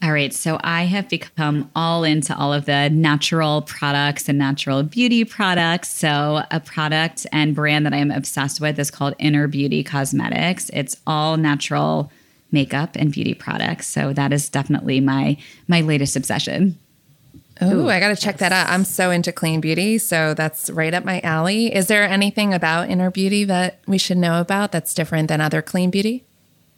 All 0.03 0.11
right. 0.11 0.33
So 0.33 0.59
I 0.63 0.85
have 0.85 1.07
become 1.09 1.69
all 1.75 2.03
into 2.03 2.35
all 2.35 2.53
of 2.53 2.65
the 2.65 2.89
natural 2.89 3.61
products 3.61 4.27
and 4.27 4.37
natural 4.39 4.81
beauty 4.81 5.23
products. 5.23 5.89
So 5.89 6.43
a 6.49 6.59
product 6.59 7.27
and 7.31 7.53
brand 7.53 7.85
that 7.85 7.93
I 7.93 7.97
am 7.97 8.09
obsessed 8.09 8.59
with 8.59 8.79
is 8.79 8.89
called 8.89 9.13
Inner 9.19 9.47
Beauty 9.47 9.83
Cosmetics. 9.83 10.71
It's 10.73 10.97
all 11.05 11.37
natural 11.37 12.11
makeup 12.51 12.95
and 12.95 13.11
beauty 13.11 13.35
products. 13.35 13.87
So 13.87 14.11
that 14.13 14.33
is 14.33 14.49
definitely 14.49 15.01
my 15.01 15.37
my 15.67 15.81
latest 15.81 16.15
obsession. 16.15 16.79
Oh, 17.63 17.87
I 17.87 17.99
got 17.99 18.07
to 18.07 18.15
check 18.15 18.37
that 18.37 18.51
out. 18.51 18.69
I'm 18.69 18.83
so 18.83 19.11
into 19.11 19.31
clean 19.31 19.61
beauty, 19.61 19.99
so 19.99 20.33
that's 20.33 20.71
right 20.71 20.95
up 20.95 21.05
my 21.05 21.21
alley. 21.21 21.71
Is 21.73 21.85
there 21.85 22.03
anything 22.03 22.55
about 22.55 22.89
inner 22.89 23.11
beauty 23.11 23.43
that 23.43 23.81
we 23.85 23.99
should 23.99 24.17
know 24.17 24.41
about 24.41 24.71
that's 24.71 24.95
different 24.95 25.27
than 25.27 25.41
other 25.41 25.61
clean 25.61 25.91
beauty? 25.91 26.25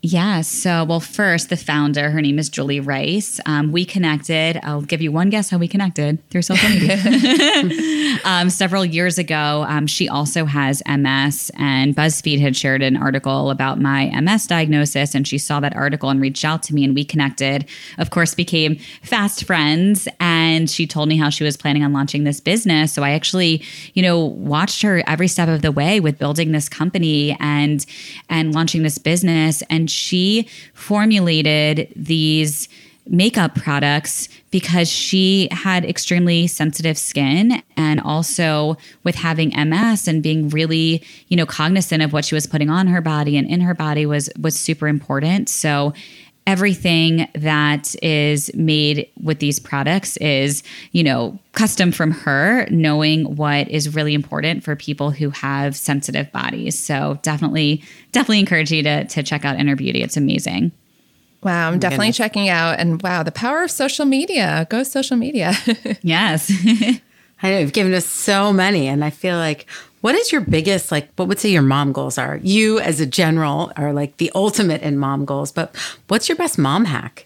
Yeah. 0.06 0.42
So, 0.42 0.84
well, 0.84 1.00
first, 1.00 1.48
the 1.48 1.56
founder, 1.56 2.12
her 2.12 2.20
name 2.22 2.38
is 2.38 2.50
Julie 2.50 2.82
Rice. 2.82 3.40
Um, 3.46 3.72
we 3.72 3.86
connected. 3.86 4.60
I'll 4.62 4.82
give 4.82 5.02
you 5.02 5.14
one 5.14 5.30
guess 5.30 5.50
how 5.50 5.58
we 5.58 5.70
connected 5.70 6.20
through 6.30 6.42
social 6.42 6.68
media. 6.68 6.98
um, 8.26 8.50
several 8.50 8.84
years 8.84 9.18
ago, 9.18 9.66
um, 9.66 9.88
she 9.88 10.10
also 10.10 10.44
has 10.44 10.84
MS, 10.86 11.52
and 11.58 11.96
BuzzFeed 11.96 12.42
had 12.42 12.54
shared 12.54 12.82
an 12.82 12.98
article 12.98 13.50
about 13.50 13.80
my 13.80 14.12
MS 14.20 14.46
diagnosis. 14.46 15.16
And 15.16 15.26
she 15.26 15.38
saw 15.38 15.62
that 15.62 15.74
article 15.74 16.10
and 16.10 16.20
reached 16.20 16.44
out 16.44 16.64
to 16.64 16.76
me, 16.76 16.84
and 16.84 16.94
we 16.94 17.06
connected. 17.06 17.66
Of 17.98 18.10
course, 18.10 18.36
became 18.36 18.76
fast 19.04 19.46
friends. 19.46 20.10
And 20.20 20.70
she 20.70 20.86
told 20.86 21.08
me 21.08 21.16
how 21.16 21.30
she 21.30 21.46
was 21.46 21.56
planning 21.56 21.82
on 21.82 21.94
launching 21.94 22.26
this 22.26 22.42
business. 22.42 22.92
So 22.92 23.04
I 23.04 23.12
actually, 23.12 23.64
you 23.94 24.02
know, 24.02 24.20
watched 24.20 24.82
her 24.82 25.02
every 25.08 25.30
step 25.30 25.48
of 25.48 25.62
the 25.62 25.72
way 25.72 26.02
with 26.02 26.20
building 26.20 26.52
this 26.52 26.68
company 26.68 27.38
and 27.40 27.86
and 28.28 28.54
launching 28.54 28.84
this 28.84 28.98
business. 28.98 29.64
And 29.70 29.93
she 29.94 30.48
formulated 30.74 31.92
these 31.96 32.68
makeup 33.06 33.56
products 33.56 34.30
because 34.50 34.90
she 34.90 35.50
had 35.52 35.84
extremely 35.84 36.48
sensitive 36.48 36.98
skin 36.98 37.62
and 37.76 38.00
also 38.00 38.78
with 39.04 39.16
having 39.16 39.50
MS 39.50 40.08
and 40.08 40.24
being 40.24 40.48
really, 40.50 41.04
you 41.28 41.36
know, 41.36 41.46
cognizant 41.46 42.02
of 42.02 42.14
what 42.14 42.24
she 42.24 42.36
was 42.36 42.48
putting 42.48 42.70
on 42.70 42.88
her 42.88 43.02
body 43.02 43.36
and 43.36 43.50
in 43.50 43.62
her 43.62 43.74
body 43.74 44.06
was 44.06 44.30
was 44.40 44.56
super 44.56 44.88
important. 44.88 45.50
So 45.50 45.94
everything 46.46 47.28
that 47.36 47.96
is 48.04 48.54
made 48.54 49.10
with 49.22 49.40
these 49.40 49.60
products 49.60 50.18
is, 50.18 50.64
you 50.92 51.04
know, 51.04 51.38
custom 51.54 51.92
from 51.92 52.12
her, 52.12 52.68
knowing 52.70 53.36
what 53.36 53.70
is 53.70 53.96
really 53.96 54.14
important 54.14 54.64
for 54.64 54.76
people 54.76 55.12
who 55.12 55.30
have 55.30 55.76
sensitive 55.76 56.32
bodies. 56.32 56.78
So 56.78 57.20
definitely, 57.22 57.84
definitely 58.12 58.40
encourage 58.40 58.72
you 58.72 58.84
to 58.84 59.06
to 59.06 59.24
check 59.24 59.46
out 59.46 59.60
Inner 59.60 59.76
Beauty. 59.76 60.02
It's 60.02 60.18
amazing. 60.18 60.72
Wow, 61.44 61.70
I'm 61.70 61.76
oh 61.76 61.78
definitely 61.78 62.14
checking 62.14 62.50
out. 62.50 62.80
And 62.80 63.02
wow, 63.02 63.24
the 63.24 63.32
power 63.32 63.64
of 63.64 63.72
social 63.72 64.06
media. 64.06 64.66
Go 64.70 64.84
social 64.84 65.18
media. 65.18 65.54
Yes. 66.02 66.52
I 67.44 67.52
know 67.52 67.60
you've 67.60 67.74
given 67.74 67.94
us 67.94 68.06
so 68.06 68.54
many, 68.54 68.88
and 68.88 69.04
I 69.04 69.10
feel 69.10 69.36
like 69.36 69.66
what 70.04 70.16
is 70.16 70.34
your 70.34 70.42
biggest 70.42 70.92
like? 70.92 71.10
What 71.16 71.30
would 71.30 71.40
say 71.40 71.50
your 71.50 71.62
mom 71.62 71.94
goals 71.94 72.18
are? 72.18 72.36
You 72.44 72.78
as 72.78 73.00
a 73.00 73.06
general 73.06 73.72
are 73.78 73.94
like 73.94 74.18
the 74.18 74.34
ultimate 74.36 74.82
in 74.82 74.98
mom 74.98 75.24
goals, 75.24 75.54
but 75.54 75.74
what's 76.10 76.28
your 76.28 76.36
best 76.36 76.60
mom 76.60 76.84
hack? 76.84 77.26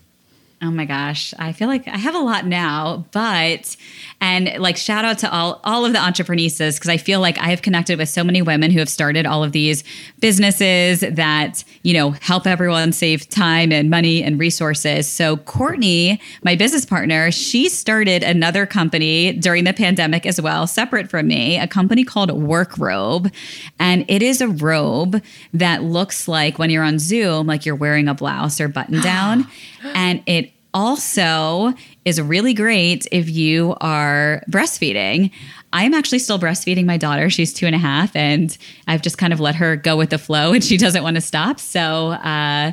Oh 0.59 0.71
my 0.71 0.85
gosh, 0.85 1.35
I 1.37 1.51
feel 1.51 1.67
like 1.67 1.87
I 1.87 1.97
have 1.97 2.15
a 2.15 2.19
lot 2.19 2.47
now, 2.47 3.05
but 3.11 3.77
and 4.19 4.57
like 4.57 4.75
shout 4.75 5.05
out 5.05 5.19
to 5.19 5.31
all 5.31 5.61
all 5.63 5.85
of 5.85 5.93
the 5.93 5.99
entrepreneurs 5.99 6.57
because 6.57 6.89
I 6.89 6.97
feel 6.97 7.19
like 7.19 7.37
I 7.37 7.49
have 7.49 7.61
connected 7.61 7.99
with 7.99 8.09
so 8.09 8.23
many 8.23 8.41
women 8.41 8.71
who 8.71 8.79
have 8.79 8.89
started 8.89 9.27
all 9.27 9.43
of 9.43 9.51
these 9.51 9.83
businesses 10.19 11.01
that 11.01 11.63
you 11.83 11.93
know 11.93 12.09
help 12.09 12.47
everyone 12.47 12.91
save 12.91 13.29
time 13.29 13.71
and 13.71 13.91
money 13.91 14.23
and 14.23 14.39
resources. 14.39 15.07
So 15.07 15.37
Courtney, 15.37 16.19
my 16.43 16.55
business 16.55 16.85
partner, 16.85 17.29
she 17.29 17.69
started 17.69 18.23
another 18.23 18.65
company 18.65 19.33
during 19.33 19.63
the 19.63 19.73
pandemic 19.73 20.25
as 20.25 20.41
well, 20.41 20.65
separate 20.65 21.07
from 21.07 21.27
me, 21.27 21.59
a 21.59 21.67
company 21.67 22.03
called 22.03 22.31
Work 22.31 22.79
Robe, 22.79 23.31
and 23.77 24.05
it 24.07 24.23
is 24.23 24.41
a 24.41 24.47
robe 24.47 25.21
that 25.53 25.83
looks 25.83 26.27
like 26.27 26.57
when 26.57 26.71
you're 26.71 26.83
on 26.83 26.97
Zoom, 26.97 27.45
like 27.45 27.63
you're 27.63 27.75
wearing 27.75 28.07
a 28.07 28.15
blouse 28.15 28.59
or 28.59 28.67
button 28.67 28.99
down, 29.01 29.45
and 29.83 30.21
it 30.25 30.51
also 30.73 31.73
is 32.05 32.21
really 32.21 32.53
great 32.53 33.07
if 33.11 33.29
you 33.29 33.75
are 33.81 34.43
breastfeeding. 34.49 35.31
I'm 35.73 35.93
actually 35.93 36.19
still 36.19 36.39
breastfeeding 36.39 36.85
my 36.85 36.97
daughter. 36.97 37.29
She's 37.29 37.53
two 37.53 37.65
and 37.65 37.75
a 37.75 37.79
half, 37.79 38.15
and 38.15 38.55
I've 38.87 39.01
just 39.01 39.17
kind 39.17 39.33
of 39.33 39.39
let 39.39 39.55
her 39.55 39.75
go 39.75 39.97
with 39.97 40.11
the 40.11 40.17
flow, 40.17 40.53
and 40.53 40.63
she 40.63 40.77
doesn't 40.77 41.03
want 41.03 41.15
to 41.15 41.21
stop. 41.21 41.59
So 41.59 42.11
uh, 42.11 42.71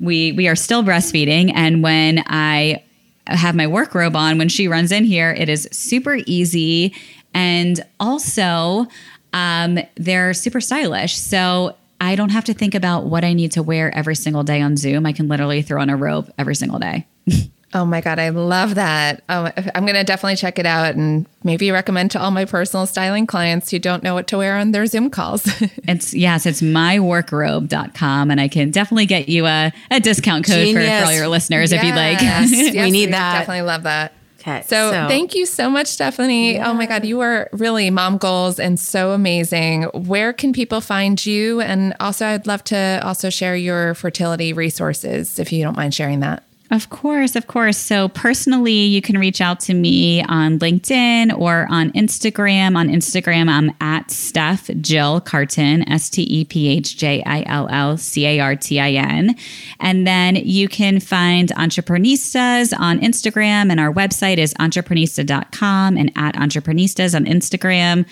we 0.00 0.32
we 0.32 0.48
are 0.48 0.56
still 0.56 0.82
breastfeeding, 0.82 1.52
and 1.54 1.82
when 1.82 2.24
I 2.26 2.82
have 3.26 3.54
my 3.54 3.66
work 3.66 3.94
robe 3.94 4.16
on, 4.16 4.38
when 4.38 4.48
she 4.48 4.66
runs 4.66 4.90
in 4.90 5.04
here, 5.04 5.30
it 5.32 5.48
is 5.48 5.68
super 5.70 6.18
easy, 6.26 6.94
and 7.34 7.84
also 8.00 8.86
um, 9.32 9.78
they're 9.94 10.34
super 10.34 10.60
stylish. 10.60 11.16
So 11.16 11.76
I 12.02 12.16
don't 12.16 12.30
have 12.30 12.44
to 12.46 12.54
think 12.54 12.74
about 12.74 13.06
what 13.06 13.22
I 13.22 13.32
need 13.32 13.52
to 13.52 13.62
wear 13.62 13.96
every 13.96 14.16
single 14.16 14.42
day 14.42 14.60
on 14.60 14.76
Zoom. 14.76 15.06
I 15.06 15.12
can 15.12 15.28
literally 15.28 15.62
throw 15.62 15.80
on 15.80 15.88
a 15.88 15.96
robe 15.96 16.32
every 16.36 16.56
single 16.56 16.80
day. 16.80 17.06
oh 17.74 17.84
my 17.84 18.00
God, 18.00 18.18
I 18.18 18.30
love 18.30 18.74
that. 18.74 19.22
Oh, 19.28 19.48
I'm 19.72 19.84
going 19.84 19.94
to 19.94 20.02
definitely 20.02 20.34
check 20.34 20.58
it 20.58 20.66
out 20.66 20.96
and 20.96 21.26
maybe 21.44 21.70
recommend 21.70 22.10
to 22.10 22.20
all 22.20 22.32
my 22.32 22.44
personal 22.44 22.86
styling 22.86 23.28
clients 23.28 23.70
who 23.70 23.78
don't 23.78 24.02
know 24.02 24.14
what 24.14 24.26
to 24.26 24.38
wear 24.38 24.56
on 24.56 24.72
their 24.72 24.84
Zoom 24.86 25.10
calls. 25.10 25.48
It's 25.84 26.12
yes, 26.14 26.46
it's 26.46 26.60
myworkrobe.com 26.60 28.30
and 28.30 28.40
I 28.40 28.48
can 28.48 28.70
definitely 28.70 29.06
get 29.06 29.28
you 29.28 29.46
a, 29.46 29.72
a 29.90 30.00
discount 30.00 30.46
code 30.46 30.74
for, 30.74 30.80
for 30.80 31.04
all 31.04 31.12
your 31.12 31.28
listeners 31.28 31.70
if 31.70 31.82
you'd 31.82 31.94
like. 31.94 32.20
Yes, 32.20 32.50
yes, 32.52 32.74
We 32.74 32.90
need 32.90 33.06
would 33.06 33.14
that. 33.14 33.38
Definitely 33.40 33.62
love 33.62 33.82
that. 33.84 34.12
Okay. 34.42 34.62
So, 34.66 34.90
thank 35.08 35.36
you 35.36 35.46
so 35.46 35.70
much, 35.70 35.86
Stephanie. 35.86 36.58
Oh 36.60 36.74
my 36.74 36.86
God, 36.86 37.04
you 37.04 37.20
are 37.20 37.48
really 37.52 37.90
mom 37.90 38.18
goals 38.18 38.58
and 38.58 38.78
so 38.78 39.12
amazing. 39.12 39.84
Where 39.94 40.32
can 40.32 40.52
people 40.52 40.80
find 40.80 41.24
you? 41.24 41.60
And 41.60 41.94
also, 42.00 42.26
I'd 42.26 42.46
love 42.48 42.64
to 42.64 43.00
also 43.04 43.30
share 43.30 43.54
your 43.54 43.94
fertility 43.94 44.52
resources 44.52 45.38
if 45.38 45.52
you 45.52 45.62
don't 45.62 45.76
mind 45.76 45.94
sharing 45.94 46.20
that. 46.20 46.42
Of 46.72 46.88
course, 46.88 47.36
of 47.36 47.48
course. 47.48 47.76
So 47.76 48.08
personally, 48.08 48.72
you 48.72 49.02
can 49.02 49.18
reach 49.18 49.42
out 49.42 49.60
to 49.60 49.74
me 49.74 50.22
on 50.22 50.58
LinkedIn 50.58 51.38
or 51.38 51.66
on 51.70 51.92
Instagram. 51.92 52.78
On 52.78 52.88
Instagram, 52.88 53.50
I'm 53.50 53.70
at 53.82 54.10
Steph 54.10 54.70
Jill 54.80 55.20
Cartin, 55.20 55.86
S 55.86 56.08
T 56.08 56.22
E 56.22 56.46
P 56.46 56.68
H 56.68 56.96
J 56.96 57.22
I 57.26 57.42
L 57.46 57.68
L 57.70 57.98
C 57.98 58.24
A 58.24 58.40
R 58.40 58.56
T 58.56 58.80
I 58.80 58.92
N. 58.92 59.36
And 59.80 60.06
then 60.06 60.36
you 60.36 60.66
can 60.66 60.98
find 60.98 61.50
Entreprenistas 61.50 62.72
on 62.78 63.00
Instagram, 63.00 63.70
and 63.70 63.78
our 63.78 63.92
website 63.92 64.38
is 64.38 64.54
entreprenista.com 64.54 65.98
and 65.98 66.10
at 66.16 66.36
Entreprenistas 66.36 67.14
on 67.14 67.26
Instagram. 67.26 68.06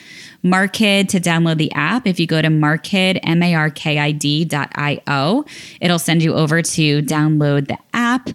Markid 0.45 1.09
to 1.09 1.21
download 1.21 1.59
the 1.59 1.73
app. 1.73 2.07
If 2.07 2.19
you 2.21 2.27
go 2.27 2.41
to 2.41 2.49
Markid, 2.49 3.21
M 3.23 3.43
A 3.43 3.55
R 3.55 3.71
K 3.71 3.99
I 3.99 4.13
D 4.13 4.45
dot 4.45 4.71
I 4.75 5.01
O, 5.07 5.47
it'll 5.81 5.99
send 5.99 6.23
you 6.23 6.35
over 6.35 6.61
to 6.61 7.03
download 7.03 7.69
the 7.69 7.79
app. 7.95 8.29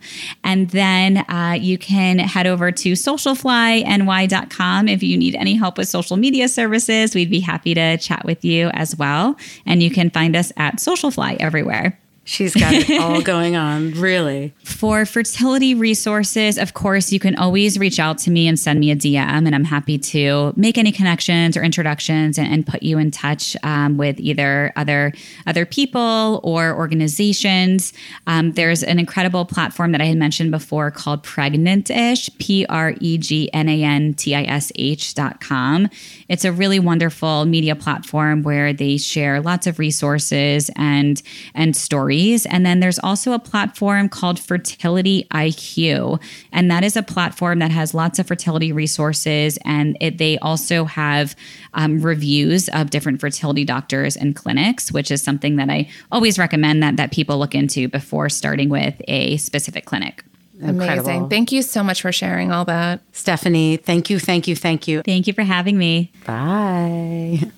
And 0.43 0.69
then 0.69 1.17
uh, 1.29 1.57
you 1.59 1.77
can 1.77 2.19
head 2.19 2.47
over 2.47 2.71
to 2.71 2.93
socialflyny.com 2.93 4.87
if 4.87 5.03
you 5.03 5.17
need 5.17 5.35
any 5.35 5.55
help 5.55 5.77
with 5.77 5.87
social 5.87 6.17
media 6.17 6.47
services. 6.47 7.15
We'd 7.15 7.29
be 7.29 7.39
happy 7.39 7.73
to 7.73 7.97
chat 7.97 8.23
with 8.25 8.43
you 8.45 8.69
as 8.69 8.95
well. 8.95 9.35
And 9.65 9.81
you 9.81 9.89
can 9.89 10.09
find 10.09 10.35
us 10.35 10.51
at 10.57 10.77
Socialfly 10.77 11.37
everywhere. 11.39 11.99
She's 12.27 12.55
got 12.55 12.73
it 12.73 12.99
all 12.99 13.21
going 13.35 13.55
on, 13.55 13.91
really. 13.91 14.51
For 14.63 15.05
fertility 15.05 15.75
resources, 15.75 16.57
of 16.57 16.73
course, 16.73 17.11
you 17.11 17.19
can 17.19 17.35
always 17.35 17.77
reach 17.77 17.99
out 17.99 18.17
to 18.19 18.31
me 18.31 18.47
and 18.47 18.59
send 18.59 18.79
me 18.79 18.89
a 18.89 18.95
DM, 18.95 19.45
and 19.45 19.53
I'm 19.53 19.63
happy 19.63 19.99
to 19.99 20.51
make 20.55 20.79
any 20.79 20.91
connections 20.91 21.55
or 21.55 21.61
introductions 21.61 22.39
and, 22.39 22.51
and 22.51 22.65
put 22.65 22.81
you 22.81 22.97
in 22.97 23.11
touch 23.11 23.55
um, 23.61 23.97
with 23.97 24.19
either 24.19 24.73
other 24.75 25.13
other 25.45 25.67
people 25.67 26.41
or 26.43 26.75
organizations. 26.75 27.93
Um, 28.25 28.53
there's 28.53 28.81
an 28.81 28.97
incredible 28.97 29.45
platform 29.45 29.91
that 29.91 30.01
I 30.01 30.05
had 30.05 30.17
mentioned 30.17 30.49
before 30.49 30.89
called 30.89 31.21
Pregnantish, 31.21 32.35
P 32.39 32.65
R 32.69 32.95
E 33.01 33.19
G 33.19 33.53
N 33.53 33.69
A 33.69 33.83
N 33.83 34.15
T 34.15 34.33
I 34.33 34.45
S 34.45 34.71
H 34.73 35.13
dot 35.13 35.41
com. 35.41 35.89
It's 36.27 36.43
a 36.43 36.51
really 36.51 36.79
wonderful 36.79 37.45
media 37.45 37.75
platform 37.75 38.41
where 38.41 38.73
they 38.73 38.97
share 38.97 39.41
lots 39.41 39.67
of 39.67 39.77
resources 39.77 40.71
and 40.75 41.21
and 41.53 41.75
stories. 41.75 42.14
And 42.45 42.65
then 42.65 42.79
there's 42.79 42.99
also 42.99 43.33
a 43.33 43.39
platform 43.39 44.09
called 44.09 44.39
Fertility 44.39 45.27
IQ, 45.31 46.21
and 46.51 46.71
that 46.71 46.83
is 46.83 46.95
a 46.95 47.03
platform 47.03 47.59
that 47.59 47.71
has 47.71 47.93
lots 47.93 48.19
of 48.19 48.27
fertility 48.27 48.71
resources, 48.71 49.57
and 49.65 49.97
it, 49.99 50.17
they 50.17 50.37
also 50.39 50.85
have 50.85 51.35
um, 51.73 51.99
reviews 52.01 52.69
of 52.69 52.89
different 52.89 53.19
fertility 53.19 53.65
doctors 53.65 54.15
and 54.15 54.35
clinics, 54.35 54.91
which 54.91 55.11
is 55.11 55.21
something 55.21 55.57
that 55.57 55.69
I 55.69 55.89
always 56.11 56.39
recommend 56.39 56.81
that 56.83 56.97
that 56.97 57.11
people 57.11 57.37
look 57.37 57.55
into 57.55 57.87
before 57.87 58.29
starting 58.29 58.69
with 58.69 59.01
a 59.07 59.37
specific 59.37 59.85
clinic. 59.85 60.23
Incredible. 60.61 61.09
Amazing. 61.09 61.29
Thank 61.29 61.51
you 61.51 61.61
so 61.61 61.83
much 61.83 62.01
for 62.01 62.11
sharing 62.11 62.51
all 62.51 62.65
that. 62.65 63.01
Stephanie, 63.11 63.77
thank 63.77 64.09
you, 64.09 64.19
thank 64.19 64.47
you, 64.47 64.55
thank 64.55 64.87
you. 64.87 65.01
Thank 65.01 65.27
you 65.27 65.33
for 65.33 65.43
having 65.43 65.77
me. 65.77 66.11
Bye. 66.25 67.51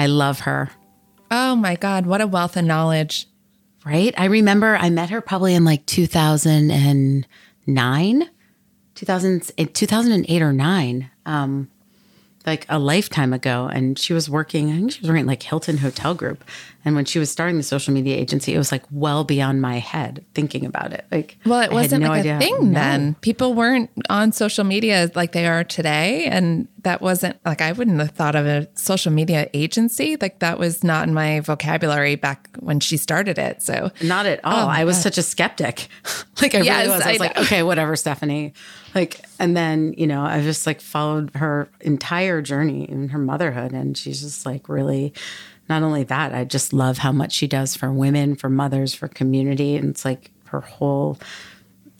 I 0.00 0.06
love 0.06 0.40
her. 0.40 0.70
Oh 1.30 1.54
my 1.54 1.76
God, 1.76 2.06
what 2.06 2.22
a 2.22 2.26
wealth 2.26 2.56
of 2.56 2.64
knowledge. 2.64 3.28
Right? 3.84 4.14
I 4.16 4.24
remember 4.24 4.76
I 4.76 4.88
met 4.88 5.10
her 5.10 5.20
probably 5.20 5.54
in 5.54 5.66
like 5.66 5.84
2009, 5.84 8.30
2000, 8.94 9.52
2008 9.74 10.42
or 10.42 10.54
9, 10.54 11.10
um, 11.26 11.70
like 12.46 12.64
a 12.68 12.78
lifetime 12.78 13.32
ago. 13.32 13.68
And 13.72 13.98
she 13.98 14.12
was 14.12 14.30
working, 14.30 14.70
I 14.72 14.76
think 14.76 14.92
she 14.92 15.00
was 15.00 15.10
working 15.10 15.26
like 15.26 15.42
Hilton 15.42 15.78
Hotel 15.78 16.14
Group. 16.14 16.42
And 16.82 16.94
when 16.96 17.04
she 17.04 17.18
was 17.18 17.30
starting 17.30 17.58
the 17.58 17.62
social 17.62 17.92
media 17.92 18.16
agency, 18.16 18.54
it 18.54 18.58
was 18.58 18.72
like 18.72 18.82
well 18.90 19.22
beyond 19.22 19.60
my 19.60 19.78
head 19.78 20.24
thinking 20.34 20.64
about 20.64 20.94
it. 20.94 21.04
Like, 21.12 21.36
Well, 21.44 21.60
it 21.60 21.70
wasn't 21.70 22.02
no 22.02 22.08
like 22.08 22.20
idea. 22.20 22.36
a 22.38 22.40
thing 22.40 22.72
then. 22.72 23.14
People 23.20 23.52
weren't 23.52 23.90
on 24.08 24.32
social 24.32 24.64
media 24.64 25.10
like 25.14 25.32
they 25.32 25.46
are 25.46 25.62
today. 25.62 26.24
And 26.24 26.66
that 26.82 27.02
wasn't 27.02 27.36
like 27.44 27.60
I 27.60 27.72
wouldn't 27.72 28.00
have 28.00 28.12
thought 28.12 28.34
of 28.34 28.46
a 28.46 28.66
social 28.74 29.12
media 29.12 29.50
agency. 29.52 30.16
Like 30.18 30.38
that 30.38 30.58
was 30.58 30.82
not 30.82 31.06
in 31.06 31.12
my 31.12 31.40
vocabulary 31.40 32.14
back 32.16 32.48
when 32.60 32.80
she 32.80 32.96
started 32.96 33.36
it. 33.38 33.60
So 33.60 33.90
Not 34.02 34.24
at 34.24 34.40
oh 34.44 34.50
all. 34.50 34.68
I 34.68 34.84
was 34.84 34.98
such 35.00 35.18
a 35.18 35.22
skeptic. 35.22 35.88
like 36.40 36.54
I 36.54 36.60
Oh 36.60 36.62
Yes, 36.62 36.86
really 36.86 36.96
was. 36.96 37.02
I 37.02 37.08
I 37.08 37.12
was 37.12 37.20
like, 37.20 37.38
okay, 37.38 37.62
whatever, 37.62 37.94
Stephanie. 37.96 38.54
Like, 38.94 39.24
and 39.38 39.56
then 39.56 39.94
you 39.96 40.06
know, 40.06 40.22
I 40.22 40.42
just 40.42 40.66
like 40.66 40.80
followed 40.80 41.30
her 41.34 41.68
entire 41.80 42.42
journey 42.42 42.88
in 42.88 43.10
her 43.10 43.18
motherhood, 43.18 43.72
and 43.72 43.96
she's 43.96 44.20
just 44.22 44.44
like 44.46 44.68
really. 44.68 45.12
Not 45.68 45.84
only 45.84 46.02
that, 46.02 46.34
I 46.34 46.42
just 46.42 46.72
love 46.72 46.98
how 46.98 47.12
much 47.12 47.32
she 47.32 47.46
does 47.46 47.76
for 47.76 47.92
women, 47.92 48.34
for 48.34 48.48
mothers, 48.48 48.92
for 48.92 49.06
community, 49.06 49.76
and 49.76 49.90
it's 49.90 50.04
like 50.04 50.32
her 50.46 50.60
whole, 50.62 51.16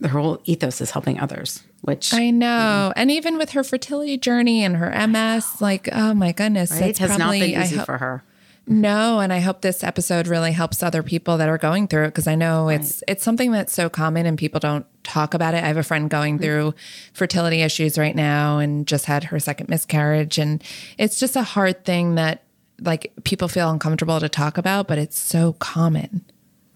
her 0.03 0.09
whole 0.09 0.41
ethos 0.45 0.81
is 0.81 0.91
helping 0.91 1.21
others. 1.21 1.63
Which 1.83 2.13
I 2.13 2.31
know. 2.31 2.93
And 2.97 3.13
even 3.13 3.39
with 3.39 3.51
her 3.51 3.63
fertility 3.63 4.19
journey 4.19 4.65
and 4.65 4.77
her 4.77 4.91
MS, 5.07 5.61
like, 5.63 5.89
oh 5.93 6.15
my 6.15 6.33
goodness. 6.33 6.73
right, 6.73 6.99
has 6.99 7.11
not 7.11 7.19
probably, 7.21 7.53
been 7.53 7.61
I 7.61 7.65
easy 7.65 7.77
hope- 7.77 7.87
for 7.87 7.99
her. 7.99 8.25
No, 8.71 9.19
and 9.19 9.33
I 9.33 9.41
hope 9.41 9.63
this 9.63 9.83
episode 9.83 10.29
really 10.29 10.53
helps 10.53 10.81
other 10.81 11.03
people 11.03 11.39
that 11.39 11.49
are 11.49 11.59
going 11.59 11.89
through 11.89 12.05
it 12.05 12.09
because 12.09 12.29
I 12.29 12.37
know 12.37 12.69
it's 12.69 13.03
it's 13.09 13.25
something 13.25 13.51
that's 13.51 13.73
so 13.73 13.89
common 13.89 14.27
and 14.27 14.39
people 14.39 14.61
don't 14.61 14.87
talk 15.03 15.35
about 15.35 15.55
it. 15.55 15.65
I 15.65 15.67
have 15.67 15.77
a 15.77 15.83
friend 15.83 16.09
going 16.09 16.37
mm-hmm. 16.37 16.45
through 16.45 16.75
fertility 17.13 17.63
issues 17.63 17.99
right 17.99 18.15
now 18.15 18.59
and 18.59 18.87
just 18.87 19.07
had 19.07 19.25
her 19.25 19.41
second 19.41 19.69
miscarriage 19.69 20.39
and 20.39 20.63
it's 20.99 21.19
just 21.19 21.35
a 21.35 21.43
hard 21.43 21.85
thing 21.85 22.15
that 22.15 22.45
like 22.81 23.13
people 23.25 23.49
feel 23.49 23.71
uncomfortable 23.71 24.21
to 24.21 24.29
talk 24.29 24.57
about, 24.57 24.87
but 24.87 24.99
it's 24.99 25.19
so 25.19 25.55
common. 25.55 26.25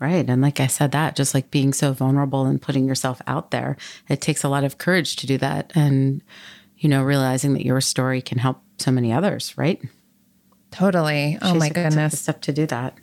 Right. 0.00 0.28
And 0.28 0.42
like 0.42 0.58
I 0.58 0.66
said, 0.66 0.92
that 0.92 1.16
just 1.16 1.32
like 1.32 1.52
being 1.52 1.72
so 1.72 1.92
vulnerable 1.92 2.44
and 2.44 2.60
putting 2.60 2.86
yourself 2.86 3.22
out 3.26 3.52
there, 3.52 3.76
it 4.08 4.20
takes 4.20 4.42
a 4.42 4.48
lot 4.48 4.64
of 4.64 4.78
courage 4.78 5.16
to 5.16 5.26
do 5.26 5.38
that. 5.38 5.72
And, 5.74 6.22
you 6.76 6.88
know, 6.88 7.02
realizing 7.02 7.54
that 7.54 7.64
your 7.64 7.80
story 7.80 8.20
can 8.20 8.38
help 8.38 8.60
so 8.78 8.90
many 8.90 9.12
others, 9.12 9.56
right? 9.56 9.80
Totally. 10.74 11.38
Oh 11.40 11.52
She 11.52 11.58
my 11.58 11.68
took- 11.68 11.76
took 11.76 11.84
the 11.84 11.88
goodness. 11.90 12.20
step 12.20 12.40
to 12.42 12.52
do 12.52 12.66
that. 12.66 12.98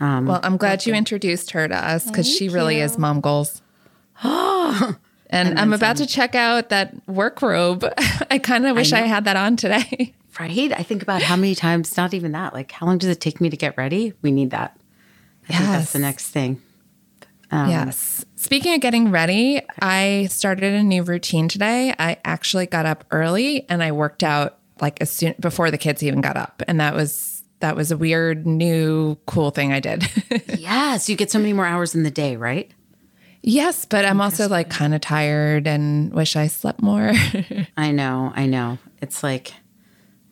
Well, 0.00 0.40
I'm 0.42 0.56
glad 0.56 0.84
you 0.84 0.94
introduced 0.94 1.52
her 1.52 1.68
to 1.68 1.76
us 1.76 2.06
because 2.06 2.28
she 2.28 2.48
really 2.48 2.80
is 2.80 2.98
mom 2.98 3.20
goals. 3.20 3.62
and 4.24 4.96
I'm 5.30 5.72
about 5.72 5.98
to 5.98 6.06
check 6.06 6.34
out 6.34 6.70
that 6.70 6.94
work 7.06 7.40
robe. 7.40 7.84
I 8.30 8.38
kind 8.38 8.66
of 8.66 8.74
wish 8.74 8.92
I, 8.92 9.00
had 9.02 9.24
that 9.26 9.36
on 9.36 9.56
today. 9.56 10.14
Right. 10.40 10.72
I 10.72 10.82
think 10.82 11.02
about 11.02 11.20
how 11.20 11.36
many 11.36 11.54
times, 11.54 11.94
not 11.94 12.14
even 12.14 12.32
that, 12.32 12.54
like 12.54 12.72
how 12.72 12.86
long 12.86 12.96
does 12.96 13.10
it 13.10 13.20
take 13.20 13.38
me 13.38 13.50
to 13.50 13.56
get 13.56 13.76
ready? 13.76 14.14
We 14.22 14.30
need 14.32 14.50
that. 14.52 14.74
I 15.46 15.52
think 15.52 15.68
that's 15.68 15.92
the 15.92 15.98
next 15.98 16.30
thing. 16.30 16.62
Um, 17.50 17.68
yes. 17.68 18.24
Speaking 18.36 18.72
of 18.72 18.80
getting 18.80 19.10
ready, 19.10 19.60
I 19.82 20.28
started 20.30 20.72
a 20.72 20.82
new 20.82 21.02
routine 21.02 21.48
today. 21.48 21.94
I 21.98 22.16
actually 22.24 22.64
got 22.64 22.86
up 22.86 23.04
early 23.10 23.66
and 23.68 23.82
I 23.82 23.92
worked 23.92 24.22
out 24.22 24.56
like 24.82 25.00
as 25.00 25.10
soon 25.10 25.34
before 25.40 25.70
the 25.70 25.78
kids 25.78 26.02
even 26.02 26.20
got 26.20 26.36
up. 26.36 26.62
And 26.68 26.78
that 26.80 26.94
was 26.94 27.42
that 27.60 27.76
was 27.76 27.90
a 27.90 27.96
weird 27.96 28.44
new 28.46 29.16
cool 29.26 29.50
thing 29.50 29.72
I 29.72 29.80
did. 29.80 30.06
Yes. 30.58 31.08
You 31.08 31.16
get 31.16 31.30
so 31.30 31.38
many 31.40 31.52
more 31.52 31.66
hours 31.66 31.94
in 31.94 32.02
the 32.02 32.10
day, 32.10 32.36
right? 32.36 32.70
yes, 33.42 33.84
but 33.84 34.04
I'm 34.04 34.20
also 34.20 34.48
like 34.48 34.70
kind 34.70 34.94
of 34.94 35.00
tired 35.00 35.66
and 35.66 36.12
wish 36.14 36.36
I 36.36 36.46
slept 36.46 36.80
more. 36.80 37.12
I 37.76 37.90
know. 37.90 38.32
I 38.34 38.46
know. 38.46 38.78
It's 39.00 39.22
like 39.24 39.54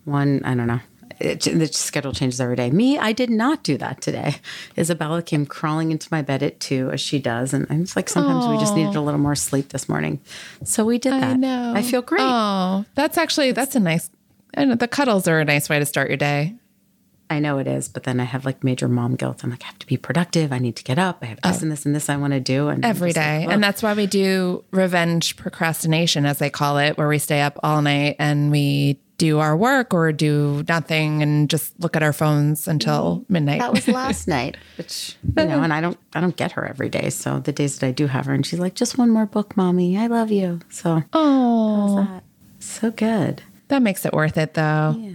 one, 0.04 0.42
I 0.44 0.54
don't 0.54 0.68
know. 0.68 0.80
It, 1.18 1.40
the 1.42 1.66
schedule 1.66 2.12
changes 2.12 2.40
every 2.40 2.56
day. 2.56 2.70
Me, 2.70 2.96
I 2.96 3.12
did 3.12 3.28
not 3.28 3.62
do 3.62 3.76
that 3.78 4.00
today. 4.00 4.36
Isabella 4.78 5.22
came 5.22 5.44
crawling 5.44 5.90
into 5.90 6.08
my 6.10 6.22
bed 6.22 6.42
at 6.42 6.60
two, 6.60 6.90
as 6.92 7.00
she 7.00 7.18
does, 7.18 7.52
and 7.52 7.66
I'm 7.68 7.84
just 7.84 7.94
like, 7.96 8.08
sometimes 8.08 8.46
we 8.46 8.56
just 8.58 8.74
needed 8.74 8.94
a 8.96 9.02
little 9.02 9.20
more 9.20 9.34
sleep 9.34 9.68
this 9.68 9.86
morning, 9.86 10.20
so 10.64 10.82
we 10.84 10.96
did 10.98 11.12
that. 11.12 11.22
I 11.24 11.34
know. 11.34 11.74
I 11.74 11.82
feel 11.82 12.00
great. 12.00 12.22
Oh, 12.22 12.86
that's 12.94 13.18
actually 13.18 13.52
that's 13.52 13.76
a 13.76 13.80
nice 13.80 14.08
I 14.56 14.64
know 14.64 14.74
the 14.74 14.88
cuddles 14.88 15.28
are 15.28 15.40
a 15.40 15.44
nice 15.44 15.68
way 15.68 15.78
to 15.78 15.86
start 15.86 16.08
your 16.08 16.16
day. 16.16 16.54
I 17.30 17.38
know 17.38 17.58
it 17.58 17.68
is, 17.68 17.88
but 17.88 18.02
then 18.02 18.18
I 18.18 18.24
have 18.24 18.44
like 18.44 18.64
major 18.64 18.88
mom 18.88 19.14
guilt. 19.14 19.44
I'm 19.44 19.50
like, 19.50 19.62
I 19.62 19.66
have 19.66 19.78
to 19.78 19.86
be 19.86 19.96
productive. 19.96 20.52
I 20.52 20.58
need 20.58 20.74
to 20.76 20.82
get 20.82 20.98
up. 20.98 21.18
I 21.22 21.26
have 21.26 21.40
this 21.40 21.58
oh. 21.58 21.62
and 21.62 21.70
this 21.70 21.86
and 21.86 21.94
this 21.94 22.08
I 22.08 22.16
want 22.16 22.32
to 22.32 22.40
do, 22.40 22.68
and 22.68 22.84
every 22.84 23.10
just 23.10 23.18
like, 23.18 23.46
day. 23.46 23.46
And 23.48 23.62
that's 23.62 23.84
why 23.84 23.94
we 23.94 24.06
do 24.06 24.64
revenge 24.72 25.36
procrastination, 25.36 26.26
as 26.26 26.38
they 26.38 26.50
call 26.50 26.78
it, 26.78 26.98
where 26.98 27.06
we 27.06 27.18
stay 27.18 27.40
up 27.40 27.58
all 27.62 27.82
night 27.82 28.16
and 28.18 28.50
we 28.50 28.98
do 29.16 29.38
our 29.38 29.56
work 29.56 29.94
or 29.94 30.12
do 30.12 30.64
nothing 30.66 31.22
and 31.22 31.50
just 31.50 31.78
look 31.78 31.94
at 31.94 32.02
our 32.02 32.12
phones 32.12 32.66
until 32.66 33.18
mm-hmm. 33.18 33.32
midnight. 33.34 33.60
that 33.60 33.72
was 33.72 33.86
last 33.86 34.26
night, 34.38 34.56
which 34.76 35.14
you 35.36 35.44
know, 35.44 35.62
and 35.62 35.72
I 35.72 35.80
don't, 35.80 35.98
I 36.14 36.20
don't 36.20 36.36
get 36.36 36.52
her 36.52 36.66
every 36.66 36.88
day. 36.88 37.10
So 37.10 37.38
the 37.38 37.52
days 37.52 37.78
that 37.78 37.86
I 37.86 37.90
do 37.92 38.08
have 38.08 38.26
her, 38.26 38.34
and 38.34 38.44
she's 38.44 38.58
like, 38.58 38.74
just 38.74 38.98
one 38.98 39.10
more 39.10 39.26
book, 39.26 39.56
mommy. 39.56 39.96
I 39.96 40.08
love 40.08 40.32
you. 40.32 40.60
So 40.70 41.04
oh, 41.12 42.20
so 42.58 42.90
good. 42.90 43.42
That 43.70 43.82
makes 43.82 44.04
it 44.04 44.12
worth 44.12 44.36
it, 44.36 44.54
though. 44.54 44.94
Yeah. 44.98 45.12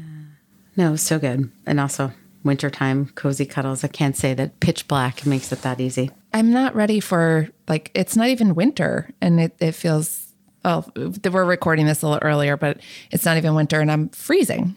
No, 0.75 0.95
so 0.95 1.19
good. 1.19 1.51
And 1.65 1.79
also 1.79 2.11
wintertime 2.43 3.07
cozy 3.15 3.45
cuddles. 3.45 3.83
I 3.83 3.87
can't 3.87 4.15
say 4.15 4.33
that 4.33 4.59
pitch 4.59 4.87
black 4.87 5.25
makes 5.25 5.51
it 5.51 5.61
that 5.63 5.79
easy. 5.79 6.11
I'm 6.33 6.51
not 6.51 6.75
ready 6.75 6.99
for 6.99 7.49
like 7.67 7.91
it's 7.93 8.15
not 8.15 8.27
even 8.27 8.55
winter 8.55 9.09
and 9.21 9.39
it, 9.39 9.55
it 9.59 9.71
feels 9.71 10.27
oh 10.63 10.85
we're 10.95 11.45
recording 11.45 11.85
this 11.85 12.01
a 12.01 12.07
little 12.07 12.27
earlier, 12.27 12.57
but 12.57 12.79
it's 13.11 13.25
not 13.25 13.37
even 13.37 13.55
winter 13.55 13.79
and 13.79 13.91
I'm 13.91 14.09
freezing. 14.09 14.75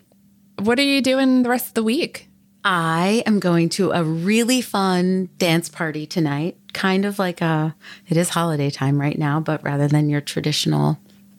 What 0.61 0.79
are 0.79 0.83
you 0.83 1.03
doing 1.03 1.43
the 1.43 1.49
rest 1.49 1.69
of 1.69 1.75
the 1.75 1.83
week? 1.83 2.29
I 2.65 3.23
am 3.25 3.39
going 3.39 3.69
to 3.71 3.93
a 3.93 4.03
really 4.03 4.61
fun 4.61 5.29
dance 5.39 5.69
party 5.69 6.07
tonight. 6.07 6.57
Kind 6.73 7.05
of 7.05 7.19
like 7.19 7.41
a, 7.41 7.75
it 8.09 8.17
is 8.17 8.31
holiday 8.31 8.69
time 8.69 9.01
right 9.01 9.19
now, 9.19 9.41
but 9.41 9.63
rather 9.63 9.89
than 9.89 10.11
your 10.11 10.21
traditional 10.21 10.99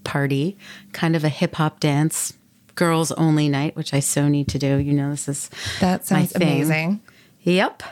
party, 0.10 0.58
kind 0.92 1.16
of 1.16 1.24
a 1.24 1.30
hip 1.30 1.54
hop 1.56 1.80
dance, 1.80 2.34
girls 2.74 3.12
only 3.12 3.48
night, 3.48 3.76
which 3.76 3.94
I 3.94 4.00
so 4.00 4.28
need 4.28 4.48
to 4.48 4.58
do. 4.58 4.78
You 4.78 4.94
know, 4.94 5.12
this 5.12 5.28
is 5.28 5.52
That 5.82 6.08
sounds 6.08 6.36
amazing. 6.36 7.02
Yep. 7.42 7.84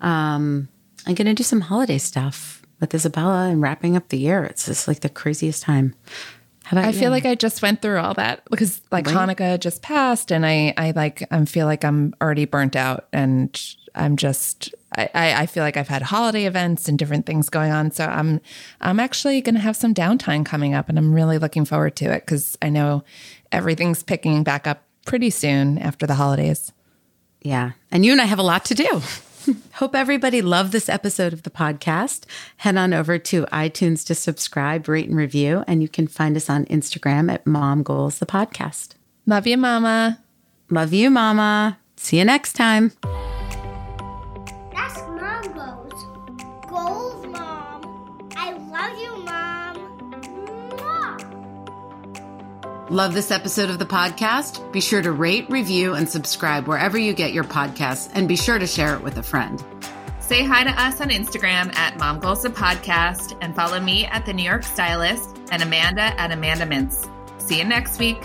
Um, 0.00 0.68
I'm 1.06 1.14
going 1.14 1.26
to 1.26 1.34
do 1.34 1.44
some 1.44 1.60
holiday 1.60 1.98
stuff 1.98 2.62
with 2.80 2.92
Isabella 2.92 3.48
and 3.48 3.62
wrapping 3.62 3.96
up 3.96 4.08
the 4.08 4.18
year. 4.18 4.42
It's 4.42 4.66
just 4.66 4.88
like 4.88 5.00
the 5.00 5.08
craziest 5.08 5.62
time. 5.62 5.94
How 6.64 6.76
about 6.76 6.88
I 6.88 6.90
you? 6.90 6.98
feel 6.98 7.10
like 7.10 7.26
I 7.26 7.36
just 7.36 7.62
went 7.62 7.80
through 7.80 7.98
all 7.98 8.14
that 8.14 8.42
because 8.50 8.80
like 8.90 9.04
Hanukkah 9.06 9.58
just 9.60 9.82
passed 9.82 10.32
and 10.32 10.44
I 10.44 10.74
I 10.76 10.92
like 10.92 11.22
I 11.30 11.44
feel 11.44 11.66
like 11.66 11.84
I'm 11.84 12.14
already 12.20 12.44
burnt 12.44 12.74
out 12.76 13.06
and 13.12 13.60
I'm 13.94 14.16
just 14.16 14.74
I, 14.94 15.42
I 15.42 15.46
feel 15.46 15.62
like 15.62 15.76
I've 15.76 15.88
had 15.88 16.02
holiday 16.02 16.44
events 16.46 16.88
and 16.88 16.98
different 16.98 17.26
things 17.26 17.48
going 17.48 17.72
on. 17.72 17.90
So 17.90 18.04
I'm 18.04 18.40
I'm 18.80 19.00
actually 19.00 19.40
gonna 19.40 19.60
have 19.60 19.76
some 19.76 19.94
downtime 19.94 20.44
coming 20.44 20.74
up 20.74 20.88
and 20.88 20.98
I'm 20.98 21.14
really 21.14 21.38
looking 21.38 21.64
forward 21.64 21.96
to 21.96 22.12
it 22.12 22.26
because 22.26 22.56
I 22.62 22.68
know 22.68 23.04
everything's 23.50 24.02
picking 24.02 24.42
back 24.42 24.66
up 24.66 24.82
pretty 25.04 25.30
soon 25.30 25.78
after 25.78 26.06
the 26.06 26.14
holidays. 26.14 26.72
Yeah. 27.40 27.72
And 27.90 28.04
you 28.04 28.12
and 28.12 28.20
I 28.20 28.24
have 28.24 28.38
a 28.38 28.44
lot 28.44 28.64
to 28.66 28.74
do. 28.74 29.02
Hope 29.74 29.96
everybody 29.96 30.40
loved 30.40 30.70
this 30.70 30.88
episode 30.88 31.32
of 31.32 31.42
the 31.42 31.50
podcast. 31.50 32.24
Head 32.58 32.76
on 32.76 32.94
over 32.94 33.18
to 33.18 33.44
iTunes 33.46 34.06
to 34.06 34.14
subscribe, 34.14 34.86
rate, 34.86 35.08
and 35.08 35.16
review. 35.16 35.64
And 35.66 35.82
you 35.82 35.88
can 35.88 36.06
find 36.06 36.36
us 36.36 36.48
on 36.48 36.64
Instagram 36.66 37.32
at 37.32 37.44
Mom 37.44 37.82
Goals 37.82 38.20
the 38.20 38.26
Podcast. 38.26 38.90
Love 39.26 39.46
you, 39.46 39.56
mama. 39.56 40.20
Love 40.70 40.92
you, 40.92 41.10
Mama. 41.10 41.78
See 41.96 42.18
you 42.18 42.24
next 42.24 42.54
time. 42.54 42.92
Love 52.92 53.14
this 53.14 53.30
episode 53.30 53.70
of 53.70 53.78
the 53.78 53.86
podcast? 53.86 54.70
Be 54.70 54.82
sure 54.82 55.00
to 55.00 55.12
rate, 55.12 55.48
review, 55.48 55.94
and 55.94 56.06
subscribe 56.06 56.66
wherever 56.66 56.98
you 56.98 57.14
get 57.14 57.32
your 57.32 57.42
podcasts, 57.42 58.10
and 58.12 58.28
be 58.28 58.36
sure 58.36 58.58
to 58.58 58.66
share 58.66 58.96
it 58.96 59.00
with 59.00 59.16
a 59.16 59.22
friend. 59.22 59.64
Say 60.20 60.44
hi 60.44 60.62
to 60.62 60.68
us 60.78 61.00
on 61.00 61.08
Instagram 61.08 61.74
at 61.74 61.96
Mom 61.96 62.20
Goals 62.20 62.44
Podcast, 62.44 63.34
and 63.40 63.56
follow 63.56 63.80
me 63.80 64.04
at 64.04 64.26
the 64.26 64.34
New 64.34 64.42
York 64.42 64.62
Stylist 64.62 65.38
and 65.50 65.62
Amanda 65.62 66.02
at 66.20 66.32
Amanda 66.32 66.66
Mintz. 66.66 67.08
See 67.40 67.56
you 67.56 67.64
next 67.64 67.98
week. 67.98 68.22